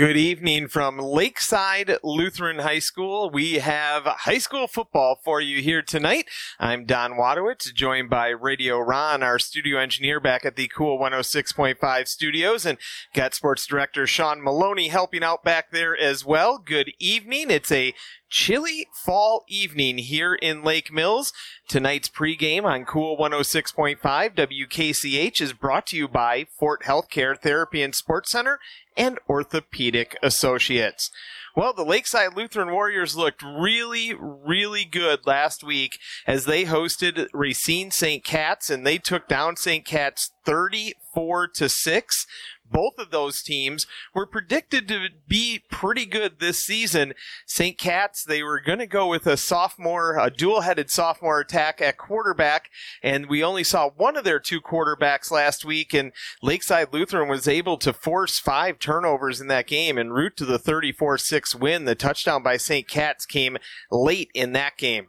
[0.00, 3.28] Good evening from Lakeside Lutheran High School.
[3.28, 6.24] We have high school football for you here tonight.
[6.58, 12.08] I'm Don Wadowitz, joined by Radio Ron, our studio engineer back at the Cool 106.5
[12.08, 12.78] studios, and
[13.12, 16.56] got sports director Sean Maloney helping out back there as well.
[16.56, 17.50] Good evening.
[17.50, 17.92] It's a
[18.30, 21.32] chilly fall evening here in Lake Mills.
[21.68, 27.94] Tonight's pregame on Cool 106.5 WKCH is brought to you by Fort Healthcare Therapy and
[27.94, 28.60] Sports Center
[28.96, 31.10] and Orthopedic Associates.
[31.56, 37.90] Well, the Lakeside Lutheran Warriors looked really, really good last week as they hosted Racine
[37.90, 38.22] St.
[38.24, 39.84] Cat's and they took down St.
[39.84, 42.26] Cat's 34 to 6
[42.70, 47.14] both of those teams were predicted to be pretty good this season.
[47.46, 47.78] St.
[47.78, 51.96] Cat's, they were going to go with a sophomore, a dual headed sophomore attack at
[51.96, 52.70] quarterback,
[53.02, 57.48] and we only saw one of their two quarterbacks last week, and Lakeside Lutheran was
[57.48, 61.84] able to force five turnovers in that game and route to the 34 6 win.
[61.84, 62.88] The touchdown by St.
[62.88, 63.56] Cat's came
[63.90, 65.08] late in that game.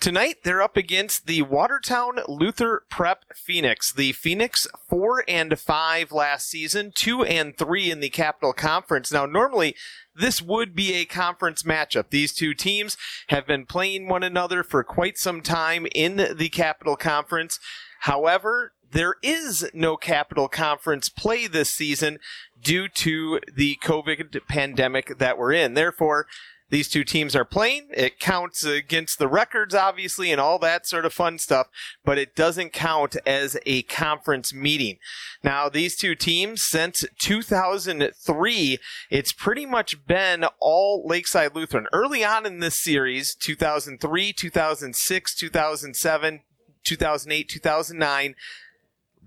[0.00, 3.92] Tonight, they're up against the Watertown Luther Prep Phoenix.
[3.92, 9.12] The Phoenix four and five last season, two and three in the Capital Conference.
[9.12, 9.74] Now, normally,
[10.14, 12.10] this would be a conference matchup.
[12.10, 12.96] These two teams
[13.28, 17.58] have been playing one another for quite some time in the Capital Conference.
[18.00, 22.18] However, there is no Capital Conference play this season
[22.62, 25.74] due to the COVID pandemic that we're in.
[25.74, 26.26] Therefore,
[26.72, 27.88] these two teams are playing.
[27.90, 31.66] It counts against the records, obviously, and all that sort of fun stuff,
[32.02, 34.96] but it doesn't count as a conference meeting.
[35.44, 38.78] Now, these two teams, since 2003,
[39.10, 41.88] it's pretty much been all Lakeside Lutheran.
[41.92, 46.40] Early on in this series, 2003, 2006, 2007,
[46.84, 48.34] 2008, 2009,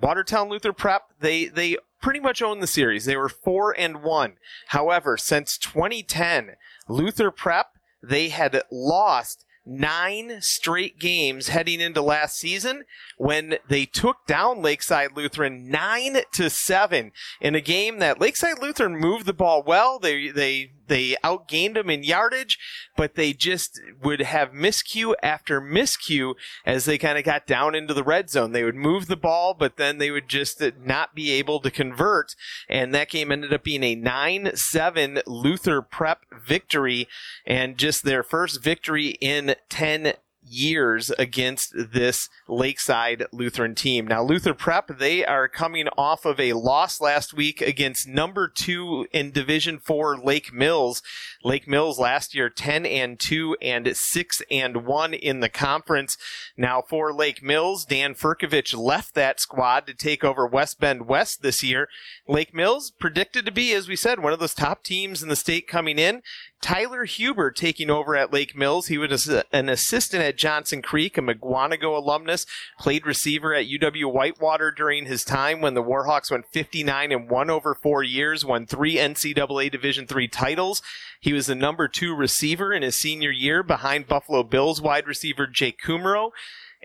[0.02, 3.06] Watertown Luther Prep, they, they pretty much owned the series.
[3.06, 4.38] They were four and one.
[4.70, 6.56] However, since 2010,
[6.88, 7.68] Luther Prep,
[8.04, 12.84] they had lost nine straight games heading into last season
[13.18, 18.96] when they took down Lakeside Lutheran nine to seven in a game that Lakeside Lutheran
[18.96, 20.00] moved the ball well.
[20.00, 22.60] They they they outgained them in yardage,
[22.96, 26.36] but they just would have miscue after miscue
[26.66, 28.52] as they kind of got down into the red zone.
[28.52, 32.36] They would move the ball, but then they would just not be able to convert.
[32.70, 37.08] And that game ended up being a 9 7 Luther Prep victory
[37.46, 40.14] and just their first victory in 10
[40.48, 44.08] years against this Lakeside Lutheran team.
[44.08, 49.08] Now, Luther Prep, they are coming off of a loss last week against number two
[49.12, 51.02] in Division Four Lake Mills.
[51.44, 56.18] Lake Mills last year 10 and 2 and 6 and 1 in the conference.
[56.58, 61.42] Now for Lake Mills, Dan Ferkovich left that squad to take over West Bend West
[61.42, 61.88] this year.
[62.28, 65.36] Lake Mills predicted to be, as we said, one of those top teams in the
[65.36, 66.22] state coming in.
[66.62, 68.88] Tyler Huber taking over at Lake Mills.
[68.88, 72.46] He was an assistant at Johnson Creek, a Mukwonago alumnus,
[72.80, 77.50] played receiver at UW Whitewater during his time when the Warhawks went 59 and 1
[77.50, 80.82] over four years, won three NCAA Division III titles.
[81.20, 85.48] He was the number two receiver in his senior year behind Buffalo Bills wide receiver
[85.48, 86.32] Jake Kumerow.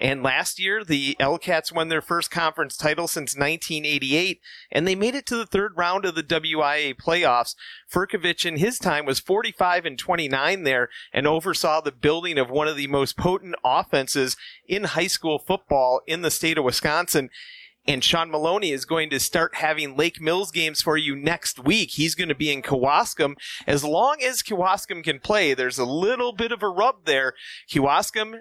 [0.01, 4.41] And last year, the L-Cats won their first conference title since 1988,
[4.73, 7.55] and they made it to the third round of the WIAA playoffs.
[7.93, 12.67] Ferkovich in his time was 45 and 29 there and oversaw the building of one
[12.67, 17.29] of the most potent offenses in high school football in the state of Wisconsin.
[17.87, 21.93] And Sean Maloney is going to start having Lake Mills games for you next week.
[21.93, 23.35] He's going to be in Kewaskum.
[23.67, 27.35] As long as Kewaskum can play, there's a little bit of a rub there.
[27.71, 28.41] Kewaskum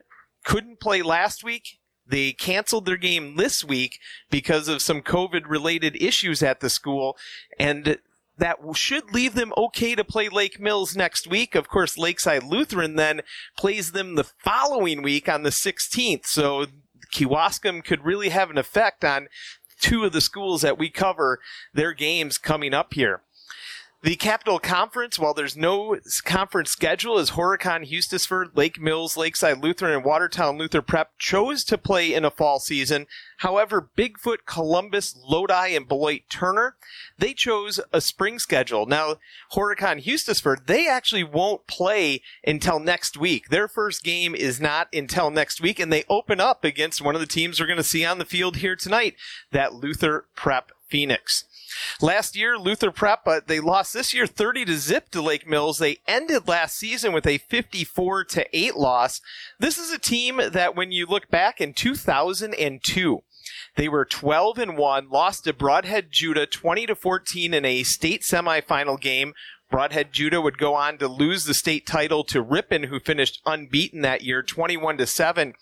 [0.49, 1.77] couldn't play last week.
[2.07, 3.99] They canceled their game this week
[4.31, 7.15] because of some COVID related issues at the school.
[7.59, 7.99] And
[8.35, 11.53] that should leave them okay to play Lake Mills next week.
[11.53, 13.21] Of course, Lakeside Lutheran then
[13.55, 16.25] plays them the following week on the 16th.
[16.25, 16.65] So
[17.13, 19.27] Kewaskum could really have an effect on
[19.79, 21.39] two of the schools that we cover
[21.75, 23.21] their games coming up here.
[24.01, 29.93] The Capital Conference, while there's no conference schedule, is Horicon, Hustisford, Lake Mills, Lakeside Lutheran,
[29.93, 33.07] and Watertown Luther Prep chose to play in a fall season.
[33.39, 36.77] However, Big Foot, Columbus, Lodi, and Beloit Turner,
[37.17, 38.85] they chose a spring schedule.
[38.85, 39.17] Now,
[39.51, 43.49] Horicon, Hustisford, they actually won't play until next week.
[43.49, 47.21] Their first game is not until next week, and they open up against one of
[47.21, 49.15] the teams we're going to see on the field here tonight,
[49.51, 51.43] that Luther Prep Phoenix.
[52.01, 55.47] Last year, Luther Prep, but uh, they lost this year 30 to zip to Lake
[55.47, 55.77] Mills.
[55.77, 59.21] They ended last season with a 54 to 8 loss.
[59.59, 63.19] This is a team that when you look back in 2002,
[63.75, 68.99] they were 12 and 1, lost to Brodhead-Juda 20 to 14 in a state semifinal
[68.99, 69.33] game
[69.71, 74.23] Brodhead-Juda would go on to lose the state title to Ripon, who finished unbeaten that
[74.23, 75.53] year, 21 to 7.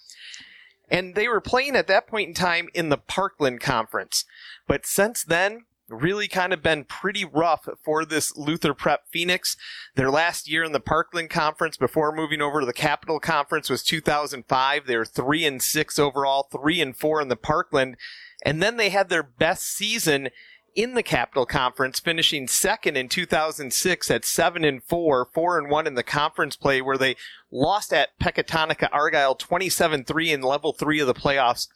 [0.89, 4.23] And they were playing at that point in time in the Parkland Conference.
[4.65, 9.55] But since then, really kind of been pretty rough for this Luther Prep Phoenix.
[9.95, 13.83] Their last year in the Parkland Conference before moving over to the Capital Conference was
[13.83, 14.85] 2005.
[14.85, 17.97] They were 3 and 6 overall, 3 and 4 in the Parkland.
[18.45, 20.29] And then they had their best season
[20.75, 25.87] in the Capital Conference, finishing second in 2006 at 7 and 4, 4 and 1
[25.87, 27.15] in the conference play where they
[27.49, 31.67] lost at Pecatonica Argyle 27-3 in level 3 of the playoffs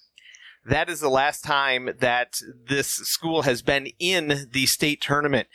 [0.66, 5.48] that is the last time that this school has been in the state tournament.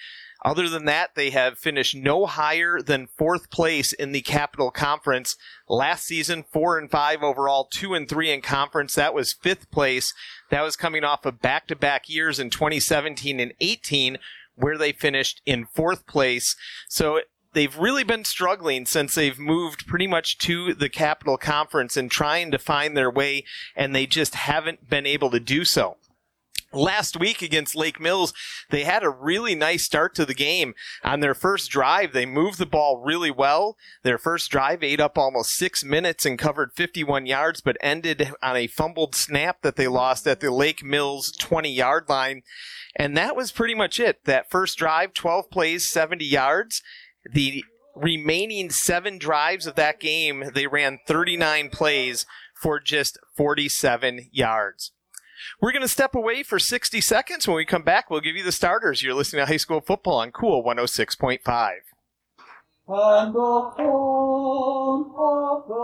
[0.44, 5.36] Other than that, they have finished no higher than fourth place in the Capital Conference.
[5.68, 8.94] Last season, four and five overall, two and three in conference.
[8.94, 10.12] That was fifth place.
[10.50, 14.18] That was coming off of back to back years in 2017 and 18,
[14.54, 16.54] where they finished in fourth place.
[16.88, 17.20] So
[17.56, 22.50] they've really been struggling since they've moved pretty much to the Capital Conference and trying
[22.50, 23.44] to find their way,
[23.74, 25.96] and they just haven't been able to do so
[26.72, 28.32] last week against Lake Mills,
[28.70, 30.74] they had a really nice start to the game.
[31.02, 33.76] On their first drive, they moved the ball really well.
[34.02, 38.56] Their first drive ate up almost six minutes and covered 51 yards, but ended on
[38.56, 42.42] a fumbled snap that they lost at the Lake Mills 20 yard line.
[42.94, 44.24] And that was pretty much it.
[44.24, 46.82] That first drive, 12 plays, 70 yards.
[47.32, 47.64] The
[47.94, 54.92] remaining seven drives of that game, they ran 39 plays for just 47 yards.
[55.60, 57.46] We're going to step away for 60 seconds.
[57.46, 59.02] When we come back, we'll give you the starters.
[59.02, 61.70] You're listening to High School Football on Cool 106.5.
[62.88, 63.72] And the
[65.18, 65.76] of the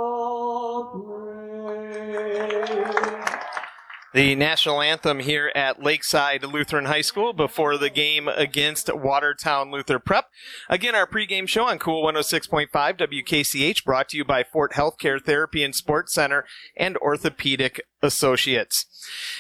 [4.13, 9.99] the national anthem here at Lakeside Lutheran High School before the game against Watertown Luther
[9.99, 10.27] Prep.
[10.69, 15.63] Again, our pregame show on Cool 106.5 WKCH brought to you by Fort Healthcare Therapy
[15.65, 16.45] and Sports Center
[16.77, 18.87] and Orthopedic Associates.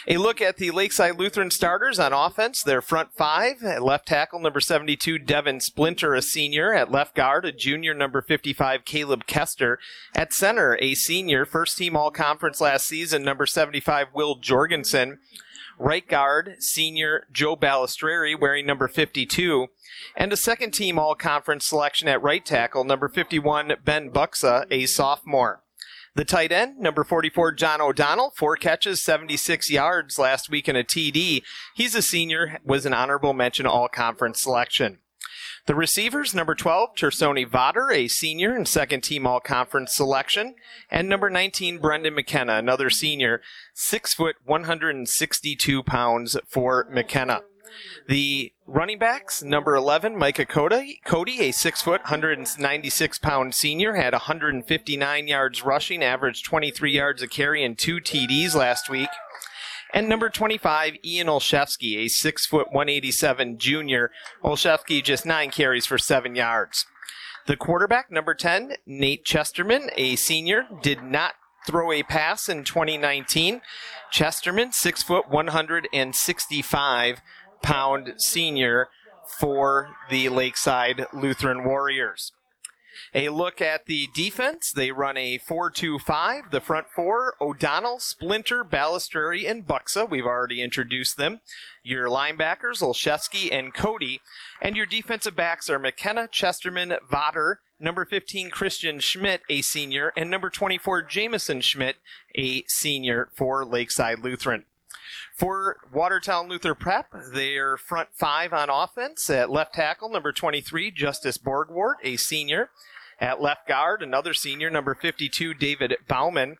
[0.08, 2.62] A look at the Lakeside Lutheran starters on offense.
[2.62, 6.72] Their front five at left tackle, number 72, Devin Splinter, a senior.
[6.74, 9.78] At left guard, a junior, number 55, Caleb Kester.
[10.14, 15.18] At center, a senior, first team all conference last season, number 75, Will Jorgensen.
[15.76, 19.66] Right guard, senior Joe Balistreri, wearing number 52.
[20.14, 24.86] And a second team all conference selection at right tackle, number 51, Ben Buxa, a
[24.86, 25.64] sophomore.
[26.14, 30.84] The tight end, number 44, John O'Donnell, four catches, 76 yards last week in a
[30.84, 31.42] TD.
[31.74, 34.98] He's a senior, was an honorable mention all conference selection.
[35.66, 40.56] The receivers, number 12, Tersoni Vader, a senior and second team all conference selection.
[40.90, 43.40] And number 19, Brendan McKenna, another senior,
[43.72, 47.42] six foot, 162 pounds for McKenna.
[48.08, 54.12] The running backs, number 11, Micah Cody, Cody a 6 foot, 196 pound senior, had
[54.12, 59.08] 159 yards rushing, averaged 23 yards a carry and two TDs last week.
[59.94, 64.10] And number 25, Ian Olszewski, a 6 foot, 187 junior.
[64.42, 66.86] Olszewski just nine carries for seven yards.
[67.46, 71.34] The quarterback, number 10, Nate Chesterman, a senior, did not
[71.66, 73.60] throw a pass in 2019.
[74.10, 77.20] Chesterman, 6 foot, 165
[77.62, 78.88] pound senior
[79.26, 82.32] for the Lakeside Lutheran Warriors.
[83.14, 84.72] A look at the defense.
[84.72, 86.50] They run a 4 2 5.
[86.50, 90.08] The front four O'Donnell, Splinter, Balistreri, and Buxa.
[90.08, 91.40] We've already introduced them.
[91.82, 94.20] Your linebackers, Olszewski and Cody.
[94.62, 100.30] And your defensive backs are McKenna, Chesterman, Vader, number 15, Christian Schmidt, a senior, and
[100.30, 101.96] number 24, Jameson Schmidt,
[102.34, 104.64] a senior for Lakeside Lutheran.
[105.34, 111.38] For Watertown Luther Prep, their front five on offense at left tackle, number 23, Justice
[111.38, 112.70] Borgwart, a senior.
[113.22, 116.56] At left guard, another senior, number 52, David Bauman.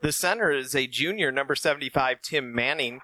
[0.00, 3.00] The center is a junior, number 75, Tim Manning.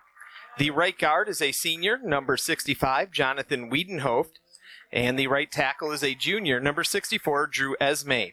[0.58, 4.34] The right guard is a senior, number 65, Jonathan Wiedenhoft.
[4.92, 8.30] And the right tackle is a junior, number 64, Drew Esme.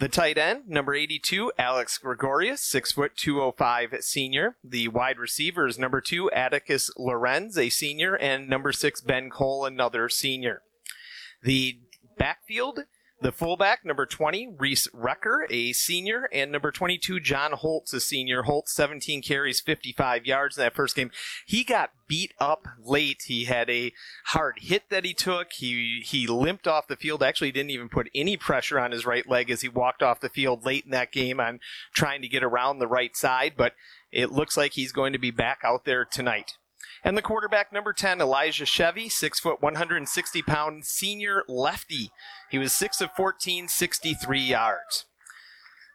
[0.00, 4.56] The tight end, number 82, Alex Gregorius, 6 foot 205 senior.
[4.64, 9.64] The wide receiver is number 2, Atticus Lorenz, a senior, and number 6, Ben Cole,
[9.64, 10.62] another senior.
[11.44, 11.78] The
[12.16, 12.80] backfield
[13.20, 18.42] the fullback, number 20, Reese Recker, a senior, and number 22, John Holtz, a senior.
[18.42, 21.10] Holtz, 17 carries, 55 yards in that first game.
[21.44, 23.22] He got beat up late.
[23.26, 23.92] He had a
[24.26, 25.52] hard hit that he took.
[25.52, 27.22] He, he limped off the field.
[27.22, 30.28] Actually, didn't even put any pressure on his right leg as he walked off the
[30.28, 31.58] field late in that game on
[31.94, 33.72] trying to get around the right side, but
[34.12, 36.57] it looks like he's going to be back out there tonight.
[37.04, 42.10] And the quarterback number 10, Elijah Chevy, 6 foot 160 pound senior lefty.
[42.50, 45.06] He was 6 of 14, 63 yards.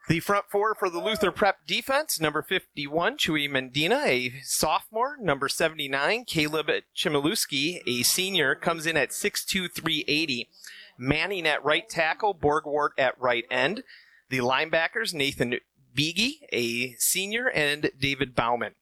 [0.10, 5.16] The front four for the Luther Prep defense, number 51, Chewy Mendina, a sophomore.
[5.18, 10.50] Number 79, Caleb Chmielewski, a senior, comes in at 6'2", 380.
[10.98, 13.84] Manning at right tackle, Borgwart at right end.
[14.30, 15.60] The linebackers, Nathan
[15.96, 18.76] Beege, a senior, and David Bauman.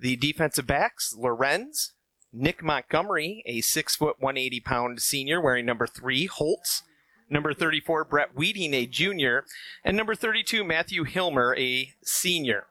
[0.00, 1.92] The defensive backs, Lorenz,
[2.32, 6.82] Nick Montgomery, a 6 foot 180 pound senior wearing number 3, Holtz,
[7.28, 9.44] number 34, Brett Weeding, a junior,
[9.84, 12.66] and number 32, Matthew Hilmer, a senior.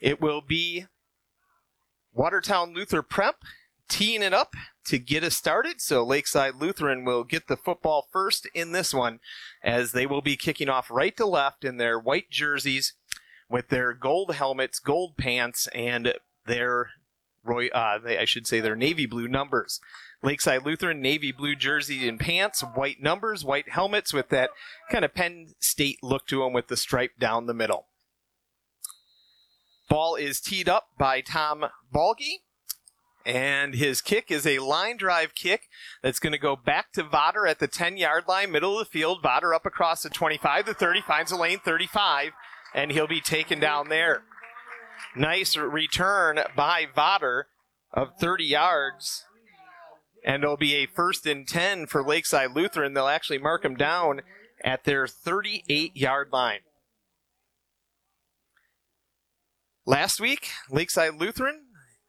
[0.00, 0.86] It will be
[2.12, 3.36] Watertown Luther Prep
[3.88, 5.80] teeing it up to get us started.
[5.80, 9.18] So Lakeside Lutheran will get the football first in this one
[9.62, 12.94] as they will be kicking off right to left in their white jerseys
[13.48, 16.14] with their gold helmets, gold pants, and
[16.46, 16.90] their
[17.42, 19.80] Roy, uh, I should say their navy blue numbers.
[20.22, 24.50] Lakeside Lutheran, navy blue jersey and pants, white numbers, white helmets with that
[24.90, 27.86] kind of Penn State look to them with the stripe down the middle.
[29.88, 32.42] Ball is teed up by Tom Balgi.
[33.26, 35.68] And his kick is a line drive kick
[36.02, 38.90] that's going to go back to Vodder at the 10 yard line, middle of the
[38.90, 39.22] field.
[39.22, 42.32] Vodder up across the 25 the 30, finds a lane 35,
[42.74, 44.22] and he'll be taken down there.
[45.16, 47.44] Nice return by Vodder
[47.92, 49.24] of 30 yards.
[50.24, 52.94] And it'll be a first and 10 for Lakeside Lutheran.
[52.94, 54.20] They'll actually mark him down
[54.62, 56.60] at their 38 yard line.
[59.86, 61.64] Last week, Lakeside Lutheran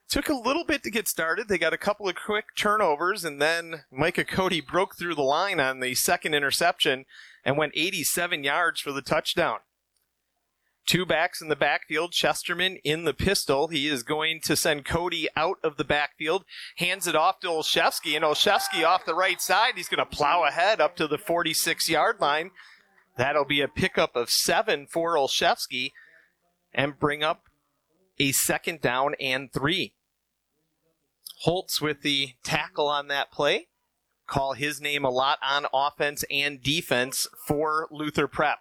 [0.09, 1.47] took a little bit to get started.
[1.47, 5.59] They got a couple of quick turnovers, and then Micah Cody broke through the line
[5.59, 7.05] on the second interception
[7.45, 9.59] and went 87 yards for the touchdown.
[10.85, 12.11] Two backs in the backfield.
[12.11, 13.67] Chesterman in the pistol.
[13.67, 16.43] He is going to send Cody out of the backfield.
[16.77, 19.73] Hands it off to Olszewski, and Olszewski off the right side.
[19.75, 22.51] He's going to plow ahead up to the 46 yard line.
[23.17, 25.91] That'll be a pickup of seven for Olszewski
[26.73, 27.43] and bring up
[28.19, 29.93] a second down and three.
[31.41, 33.67] Holtz with the tackle on that play.
[34.27, 38.59] Call his name a lot on offense and defense for Luther Prep.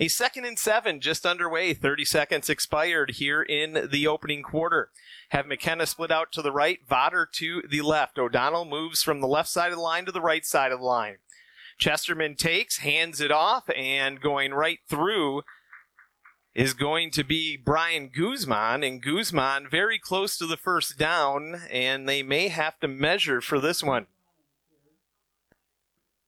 [0.00, 1.74] A second and seven just underway.
[1.74, 4.90] 30 seconds expired here in the opening quarter.
[5.30, 8.18] Have McKenna split out to the right, Vodder to the left.
[8.18, 10.86] O'Donnell moves from the left side of the line to the right side of the
[10.86, 11.16] line.
[11.78, 15.42] Chesterman takes, hands it off, and going right through
[16.54, 22.08] is going to be Brian Guzman, and Guzman very close to the first down, and
[22.08, 24.06] they may have to measure for this one.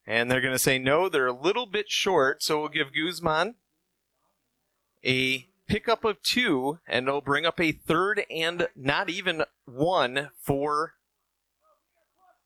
[0.06, 3.54] And they're going to say, no, they're a little bit short, so we'll give Guzman
[5.04, 10.94] a pickup of two, and it'll bring up a third and not even one for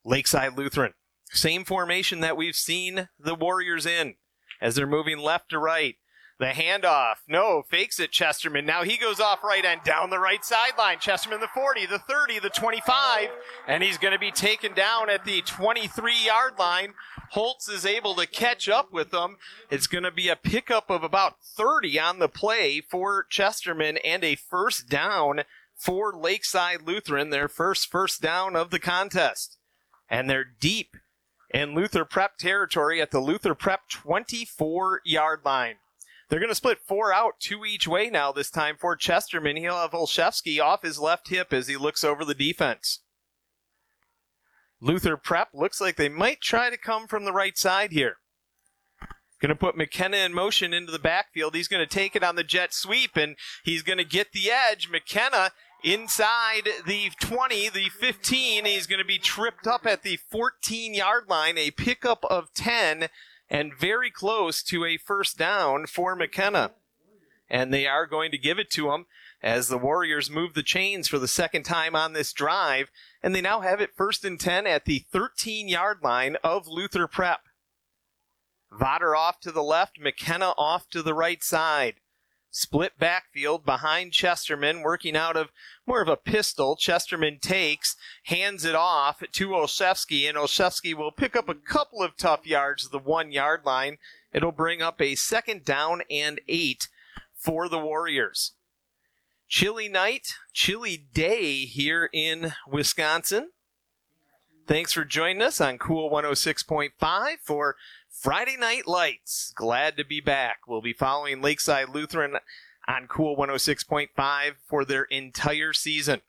[0.03, 0.93] Lakeside Lutheran.
[1.31, 4.15] Same formation that we've seen the Warriors in
[4.61, 5.95] as they're moving left to right.
[6.37, 7.15] The handoff.
[7.29, 8.65] No, fakes it, Chesterman.
[8.65, 10.99] Now he goes off right end down the right sideline.
[10.99, 13.29] Chesterman, the 40, the 30, the 25,
[13.67, 16.93] and he's going to be taken down at the 23 yard line.
[17.31, 19.37] Holtz is able to catch up with them.
[19.71, 24.21] It's going to be a pickup of about 30 on the play for Chesterman and
[24.25, 29.57] a first down for Lakeside Lutheran, their first first down of the contest.
[30.09, 30.97] And they're deep
[31.49, 35.75] in Luther Prep territory at the Luther Prep 24 yard line.
[36.35, 39.55] They're going to split four out, two each way now this time for Chesterman.
[39.55, 42.99] He'll have Olszewski off his left hip as he looks over the defense.
[44.81, 48.17] Luther Prep looks like they might try to come from the right side here.
[49.39, 51.55] Going to put McKenna in motion into the backfield.
[51.55, 54.51] He's going to take it on the jet sweep and he's going to get the
[54.51, 54.89] edge.
[54.89, 55.51] McKenna
[55.85, 58.65] inside the 20, the 15.
[58.65, 61.57] He's going to be tripped up at the 14 yard line.
[61.57, 63.07] A pickup of 10
[63.49, 66.71] and very close to a first down for McKenna.
[67.47, 69.05] And they are going to give it to him
[69.41, 72.89] as the Warriors move the chains for the second time on this drive.
[73.21, 77.07] And they now have it first and 10 at the 13 yard line of Luther
[77.07, 77.41] Prep.
[78.71, 81.95] Vodder off to the left, McKenna off to the right side.
[82.57, 85.51] Split backfield behind Chesterman, working out of
[85.85, 86.77] more of a pistol.
[86.77, 92.15] Chesterman takes, hands it off to Olszewski, and Olszewski will pick up a couple of
[92.15, 93.97] tough yards the one yard line.
[94.31, 96.87] It'll bring up a second down and eight
[97.33, 98.53] for the Warriors.
[99.49, 103.49] Chilly night, chilly day here in Wisconsin.
[104.65, 107.75] Thanks for joining us on Cool 106.5 for
[108.17, 109.51] Friday Night Lights.
[109.55, 110.59] Glad to be back.
[110.67, 112.37] We'll be following Lakeside Lutheran
[112.87, 116.21] on Cool 106.5 for their entire season.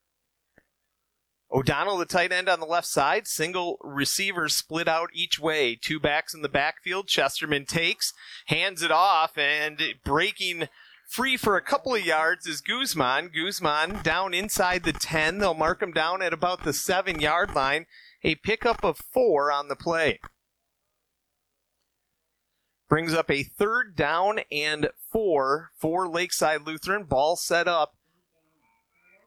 [1.50, 5.76] O'Donnell, the tight end on the left side, single receivers split out each way.
[5.76, 7.06] Two backs in the backfield.
[7.06, 8.12] Chesterman takes,
[8.46, 10.68] hands it off, and breaking
[11.08, 13.30] free for a couple of yards is Guzman.
[13.32, 15.38] Guzman down inside the 10.
[15.38, 17.86] They'll mark him down at about the seven yard line.
[18.24, 20.18] A pickup of four on the play.
[22.88, 27.04] Brings up a third down and four for Lakeside Lutheran.
[27.04, 27.94] Ball set up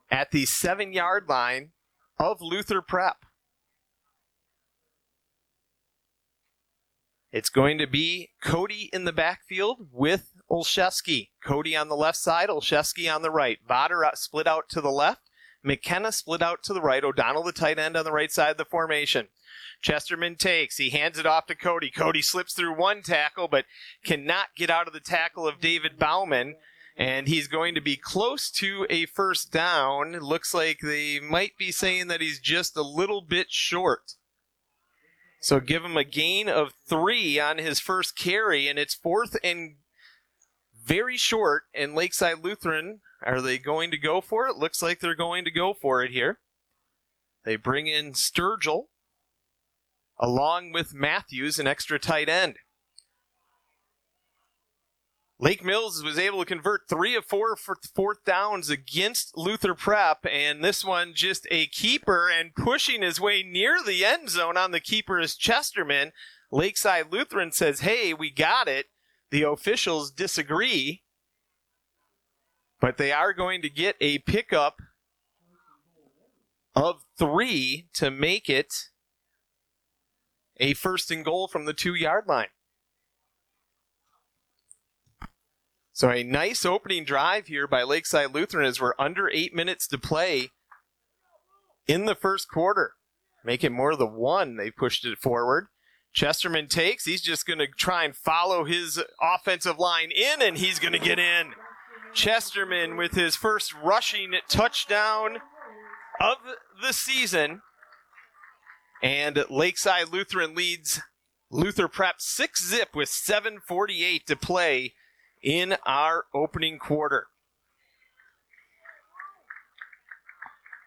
[0.10, 1.72] at the seven yard line
[2.18, 3.26] of Luther Prep.
[7.32, 11.30] It's going to be Cody in the backfield with Olszewski.
[11.44, 13.60] Cody on the left side, Olszewski on the right.
[13.68, 15.30] Vodder split out to the left.
[15.62, 17.04] McKenna split out to the right.
[17.04, 19.28] O'Donnell, the tight end, on the right side of the formation.
[19.82, 20.78] Chesterman takes.
[20.78, 21.90] He hands it off to Cody.
[21.90, 23.66] Cody slips through one tackle, but
[24.04, 26.56] cannot get out of the tackle of David Bauman
[27.00, 30.12] and he's going to be close to a first down.
[30.20, 34.16] Looks like they might be saying that he's just a little bit short.
[35.40, 39.76] So give him a gain of three on his first carry, and it's fourth and
[40.84, 41.64] very short.
[41.74, 44.58] And Lakeside Lutheran, are they going to go for it?
[44.58, 46.40] Looks like they're going to go for it here.
[47.46, 48.88] They bring in Sturgill
[50.20, 52.58] along with Matthews, an extra tight end.
[55.42, 60.26] Lake Mills was able to convert three of four for fourth downs against Luther Prep,
[60.30, 64.72] and this one just a keeper and pushing his way near the end zone on
[64.72, 66.12] the keeper is Chesterman.
[66.52, 68.88] Lakeside Lutheran says, Hey, we got it.
[69.32, 71.04] The officials disagree,
[72.82, 74.82] but they are going to get a pickup
[76.76, 78.74] of three to make it
[80.60, 82.48] a first and goal from the two yard line.
[85.94, 89.98] So a nice opening drive here by Lakeside Lutheran as we're under eight minutes to
[89.98, 90.50] play
[91.88, 92.94] in the first quarter.
[93.44, 94.56] Make it more the one.
[94.56, 95.68] They pushed it forward.
[96.14, 97.06] Chesterman takes.
[97.06, 101.00] He's just going to try and follow his offensive line in, and he's going to
[101.00, 101.52] get in.
[102.14, 105.38] Chesterman with his first rushing touchdown
[106.20, 106.38] of
[106.82, 107.62] the season.
[109.02, 111.02] And Lakeside Lutheran leads
[111.50, 114.94] Luther Prep 6 zip with 7.48 to play
[115.42, 117.28] in our opening quarter.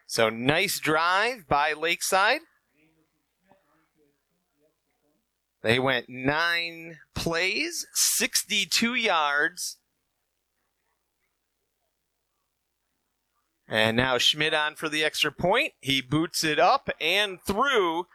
[0.05, 2.41] So nice drive by Lakeside.
[5.63, 9.77] They went nine plays, 62 yards.
[13.73, 15.73] And now Schmidt on for the extra point.
[15.81, 18.05] He boots it up and through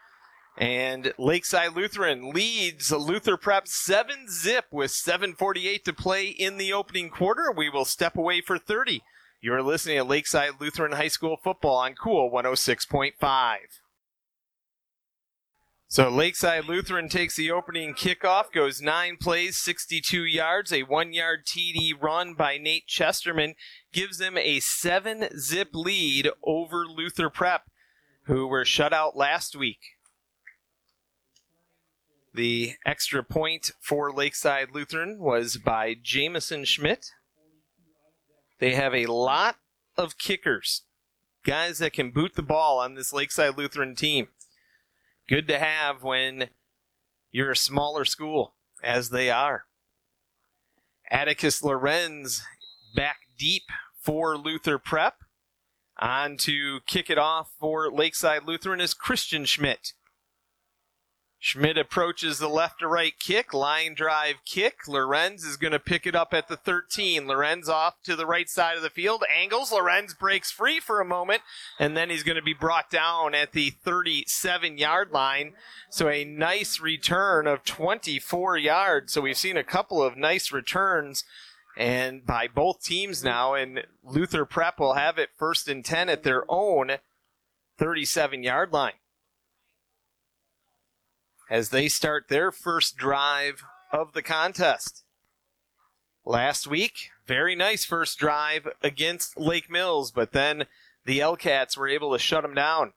[0.57, 7.11] and Lakeside Lutheran leads Luther Prep 7 zip with 7.48 to play in the opening
[7.11, 7.51] quarter.
[7.51, 9.03] We will step away for 30.
[9.41, 13.57] You're listening to Lakeside Lutheran High School football on Cool 106.5.
[15.91, 21.47] So Lakeside Lutheran takes the opening kickoff, goes nine plays, 62 yards, a one yard
[21.47, 23.55] TD run by Nate Chesterman
[23.91, 27.63] gives them a seven zip lead over Luther Prep,
[28.25, 29.81] who were shut out last week.
[32.35, 37.13] The extra point for Lakeside Lutheran was by Jamison Schmidt.
[38.59, 39.57] They have a lot
[39.97, 40.83] of kickers,
[41.47, 44.29] guys that can boot the ball on this Lakeside Lutheran team.
[45.29, 46.49] Good to have when
[47.31, 49.65] you're a smaller school, as they are.
[51.11, 52.43] Atticus Lorenz
[52.97, 53.65] back deep
[54.01, 55.17] for Luther Prep.
[56.01, 59.93] On to kick it off for Lakeside Lutheran is Christian Schmidt.
[61.41, 64.89] Schmidt approaches the left to right kick, line drive kick.
[64.89, 67.29] Lorenz is going to pick it up at the 13.
[67.29, 69.71] Lorenz off to the right side of the field, angles.
[69.71, 71.43] Lorenz breaks free for a moment,
[71.79, 75.53] and then he's going to be brought down at the 37 yard line.
[75.91, 79.13] So a nice return of 24 yards.
[79.13, 81.25] So we've seen a couple of nice returns
[81.77, 86.25] and by both teams now, and Luther Prep will have it first and 10 at
[86.25, 86.97] their own
[87.79, 88.95] 37 yard line
[91.51, 95.05] as they start their first drive of the contest.
[96.25, 100.65] Last week, very nice first drive against Lake Mills, but then
[101.07, 102.93] the L-Cats were able to shut them down.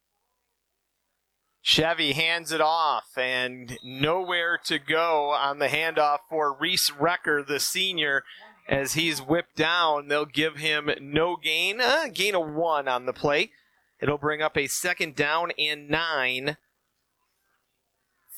[1.61, 7.59] Chevy hands it off and nowhere to go on the handoff for Reese Recker, the
[7.59, 8.23] senior,
[8.67, 10.07] as he's whipped down.
[10.07, 13.51] They'll give him no gain, uh, gain of one on the play.
[13.99, 16.57] It'll bring up a second down and nine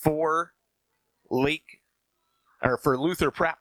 [0.03, 0.53] for
[1.29, 1.81] Lake
[2.61, 3.59] or for Luther Prep.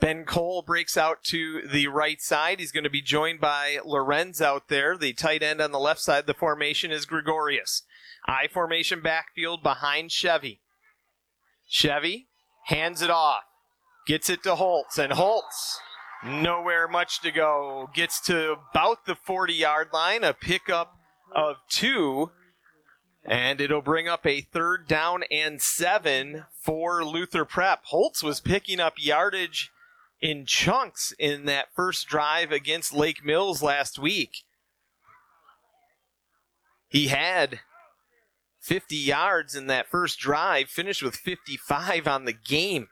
[0.00, 2.60] Ben Cole breaks out to the right side.
[2.60, 4.98] He's going to be joined by Lorenz out there.
[4.98, 7.82] The tight end on the left side the formation is Gregorius.
[8.26, 10.60] I formation backfield behind Chevy.
[11.68, 12.28] Chevy
[12.66, 13.44] hands it off,
[14.06, 15.78] gets it to Holtz, and Holtz,
[16.24, 20.98] nowhere much to go, gets to about the 40 yard line, a pickup
[21.34, 22.30] of two,
[23.24, 27.84] and it'll bring up a third down and seven for Luther Prep.
[27.86, 29.70] Holtz was picking up yardage
[30.20, 34.44] in chunks in that first drive against Lake Mills last week.
[36.88, 37.60] He had
[38.60, 42.88] 50 yards in that first drive, finished with 55 on the game.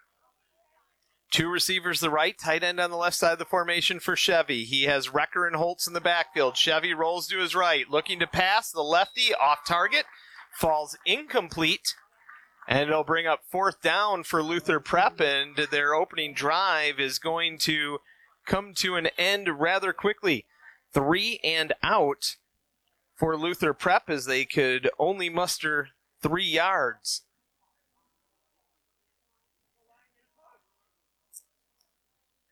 [1.30, 4.64] Two receivers the right, tight end on the left side of the formation for Chevy.
[4.64, 6.58] He has Recker and Holtz in the backfield.
[6.58, 8.70] Chevy rolls to his right, looking to pass.
[8.70, 10.04] The lefty off target,
[10.52, 11.94] falls incomplete.
[12.68, 17.58] And it'll bring up fourth down for Luther Prep, and their opening drive is going
[17.58, 17.98] to
[18.46, 20.46] come to an end rather quickly.
[20.92, 22.36] Three and out
[23.16, 25.88] for Luther Prep as they could only muster
[26.22, 27.22] three yards.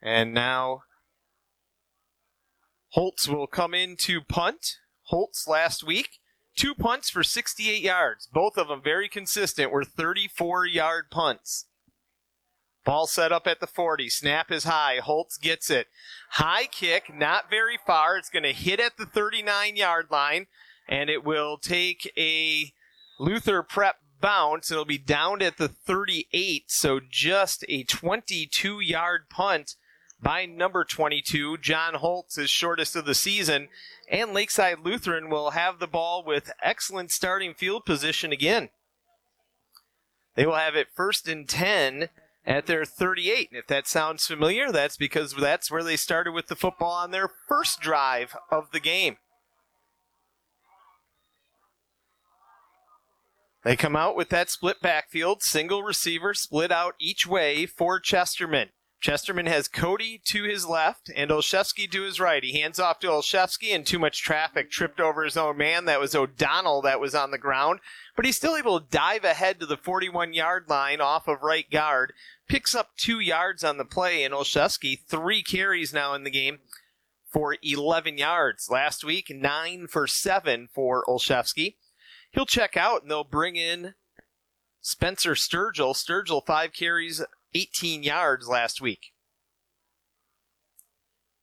[0.03, 0.83] And now
[2.91, 4.79] Holtz will come in to punt.
[5.05, 6.20] Holtz last week
[6.61, 8.29] Two punts for 68 yards.
[8.31, 9.73] Both of them very consistent.
[9.73, 11.65] Were 34 yard punts.
[12.85, 14.11] Ball set up at the 40.
[14.11, 14.99] Snap is high.
[15.03, 15.87] Holtz gets it.
[16.33, 18.19] High kick, not very far.
[18.19, 20.49] It's going to hit at the 39 yard line,
[20.87, 22.75] and it will take a
[23.19, 24.71] Luther prep bounce.
[24.71, 29.77] It'll be down at the 38, so just a 22 yard punt
[30.23, 31.57] by number 22.
[31.59, 33.69] John Holtz is shortest of the season,
[34.11, 38.71] and Lakeside Lutheran will have the ball with excellent starting field position again.
[40.35, 42.09] They will have it first and 10
[42.45, 43.51] at their 38.
[43.51, 47.13] And if that sounds familiar, that's because that's where they started with the football on
[47.13, 49.17] their first drive of the game.
[53.63, 58.71] They come out with that split backfield, single receiver split out each way for Chesterman.
[59.01, 62.45] Chesterman has Cody to his left and Olszewski to his right.
[62.45, 65.87] He hands off to Olszewski and too much traffic tripped over his own man.
[65.87, 67.81] That was O'Donnell that was on the ground,
[68.15, 71.69] but he's still able to dive ahead to the 41 yard line off of right
[71.71, 72.13] guard.
[72.47, 76.59] Picks up two yards on the play and Olszewski, three carries now in the game
[77.31, 78.69] for 11 yards.
[78.71, 81.77] Last week, nine for seven for Olszewski.
[82.33, 83.95] He'll check out and they'll bring in
[84.83, 85.95] Spencer Sturgill.
[85.95, 87.23] Sturgill, five carries,
[87.55, 89.13] 18 yards last week.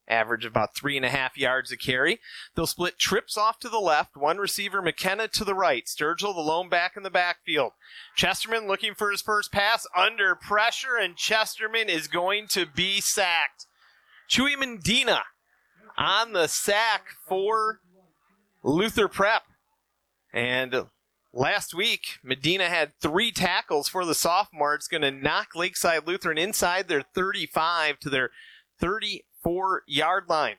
[0.10, 2.20] Average about three and a half yards a carry.
[2.56, 5.86] They'll split trips off to the left, one receiver McKenna to the right.
[5.86, 7.74] Sturgill, the lone back in the backfield.
[8.16, 13.66] Chesterman looking for his first pass under pressure, and Chesterman is going to be sacked.
[14.30, 15.24] Chewy Mendina
[15.98, 17.82] on the sack for
[18.64, 19.44] Luther Prep.
[20.34, 20.86] And
[21.38, 24.74] Last week, Medina had three tackles for the sophomore.
[24.74, 28.32] It's going to knock Lakeside Lutheran inside their 35 to their
[28.80, 30.56] 34 yard line.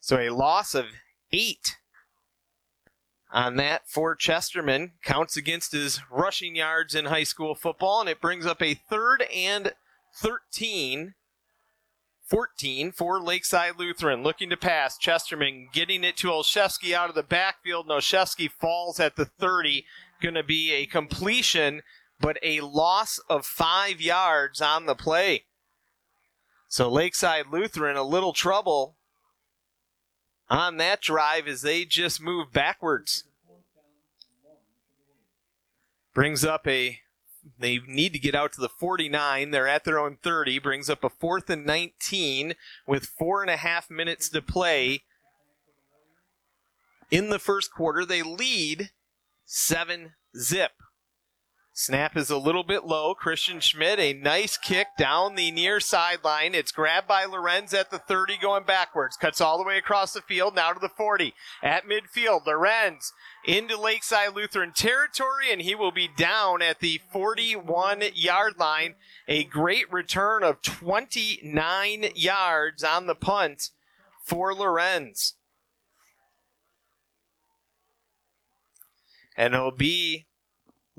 [0.00, 0.84] So a loss of
[1.32, 1.78] eight
[3.32, 4.92] on that for Chesterman.
[5.02, 9.22] Counts against his rushing yards in high school football, and it brings up a third
[9.34, 9.72] and
[10.14, 11.14] 13
[12.28, 14.22] 14 for Lakeside Lutheran.
[14.22, 14.98] Looking to pass.
[14.98, 17.90] Chesterman getting it to Olszewski out of the backfield.
[17.90, 19.84] And falls at the 30.
[20.20, 21.82] Going to be a completion,
[22.20, 25.44] but a loss of five yards on the play.
[26.68, 28.96] So Lakeside Lutheran, a little trouble
[30.50, 33.24] on that drive as they just move backwards.
[36.14, 36.98] Brings up a
[37.58, 39.50] they need to get out to the 49.
[39.50, 40.58] They're at their own 30.
[40.58, 42.54] Brings up a fourth and 19
[42.86, 45.02] with four and a half minutes to play.
[47.10, 48.90] In the first quarter, they lead
[49.44, 50.72] 7 zip.
[51.80, 53.14] Snap is a little bit low.
[53.14, 56.52] Christian Schmidt, a nice kick down the near sideline.
[56.52, 59.16] It's grabbed by Lorenz at the 30 going backwards.
[59.16, 61.34] Cuts all the way across the field, now to the 40.
[61.62, 63.12] At midfield, Lorenz
[63.46, 68.96] into Lakeside Lutheran territory, and he will be down at the 41 yard line.
[69.28, 73.70] A great return of 29 yards on the punt
[74.24, 75.34] for Lorenz.
[79.36, 80.26] And it'll be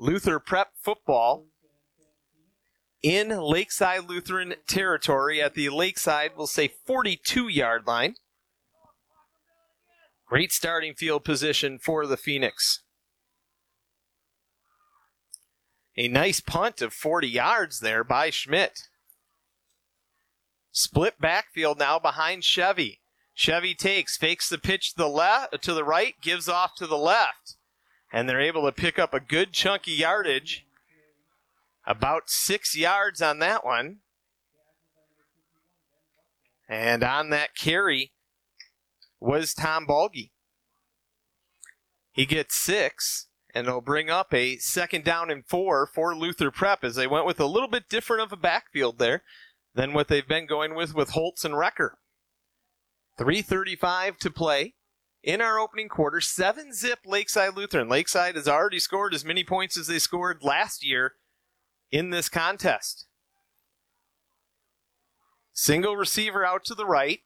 [0.00, 1.44] Luther Prep football
[3.02, 8.14] in Lakeside Lutheran territory at the Lakeside, we'll say 42 yard line.
[10.26, 12.82] Great starting field position for the Phoenix.
[15.98, 18.88] A nice punt of 40 yards there by Schmidt.
[20.72, 23.00] Split backfield now behind Chevy.
[23.34, 26.96] Chevy takes, fakes the pitch to the left, to the right, gives off to the
[26.96, 27.56] left,
[28.12, 30.66] and they're able to pick up a good chunky yardage.
[31.86, 33.98] About six yards on that one.
[36.68, 38.12] And on that carry
[39.18, 40.30] was Tom Balgi.
[42.12, 46.84] He gets six, and it'll bring up a second down and four for Luther Prep
[46.84, 49.22] as they went with a little bit different of a backfield there
[49.74, 51.90] than what they've been going with with Holtz and Recker.
[53.18, 54.74] 335 to play
[55.22, 56.20] in our opening quarter.
[56.20, 57.88] Seven zip Lakeside Lutheran.
[57.88, 61.14] Lakeside has already scored as many points as they scored last year
[61.90, 63.06] in this contest.
[65.52, 67.20] Single receiver out to the right.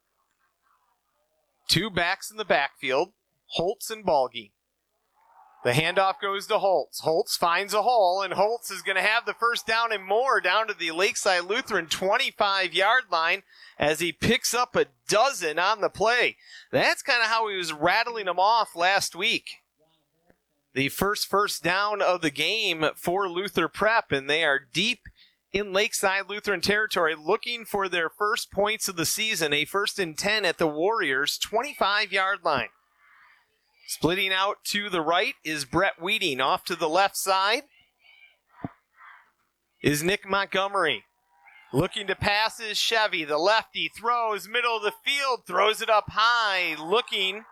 [1.69, 3.13] Two backs in the backfield.
[3.47, 4.53] Holtz and Balgi.
[5.65, 7.01] The handoff goes to Holtz.
[7.01, 10.39] Holtz finds a hole, and Holtz is going to have the first down and more
[10.39, 13.45] down to the Lakeside Lutheran 25 yard line
[13.79, 16.37] as he picks up a dozen on the play.
[16.71, 19.63] That's kind of how he was rattling them off last week.
[20.75, 25.01] The first first down of the game for Luther Prep, and they are deep
[25.51, 30.19] in Lakeside Lutheran territory looking for their first points of the season, a first and
[30.19, 32.69] 10 at the Warriors 25 yard line.
[33.87, 36.41] Splitting out to the right is Brett Weeding.
[36.41, 37.65] Off to the left side
[39.83, 41.05] is Nick Montgomery.
[41.73, 43.25] Looking to pass is Chevy.
[43.25, 46.81] The lefty throws, middle of the field, throws it up high.
[46.83, 47.45] Looking.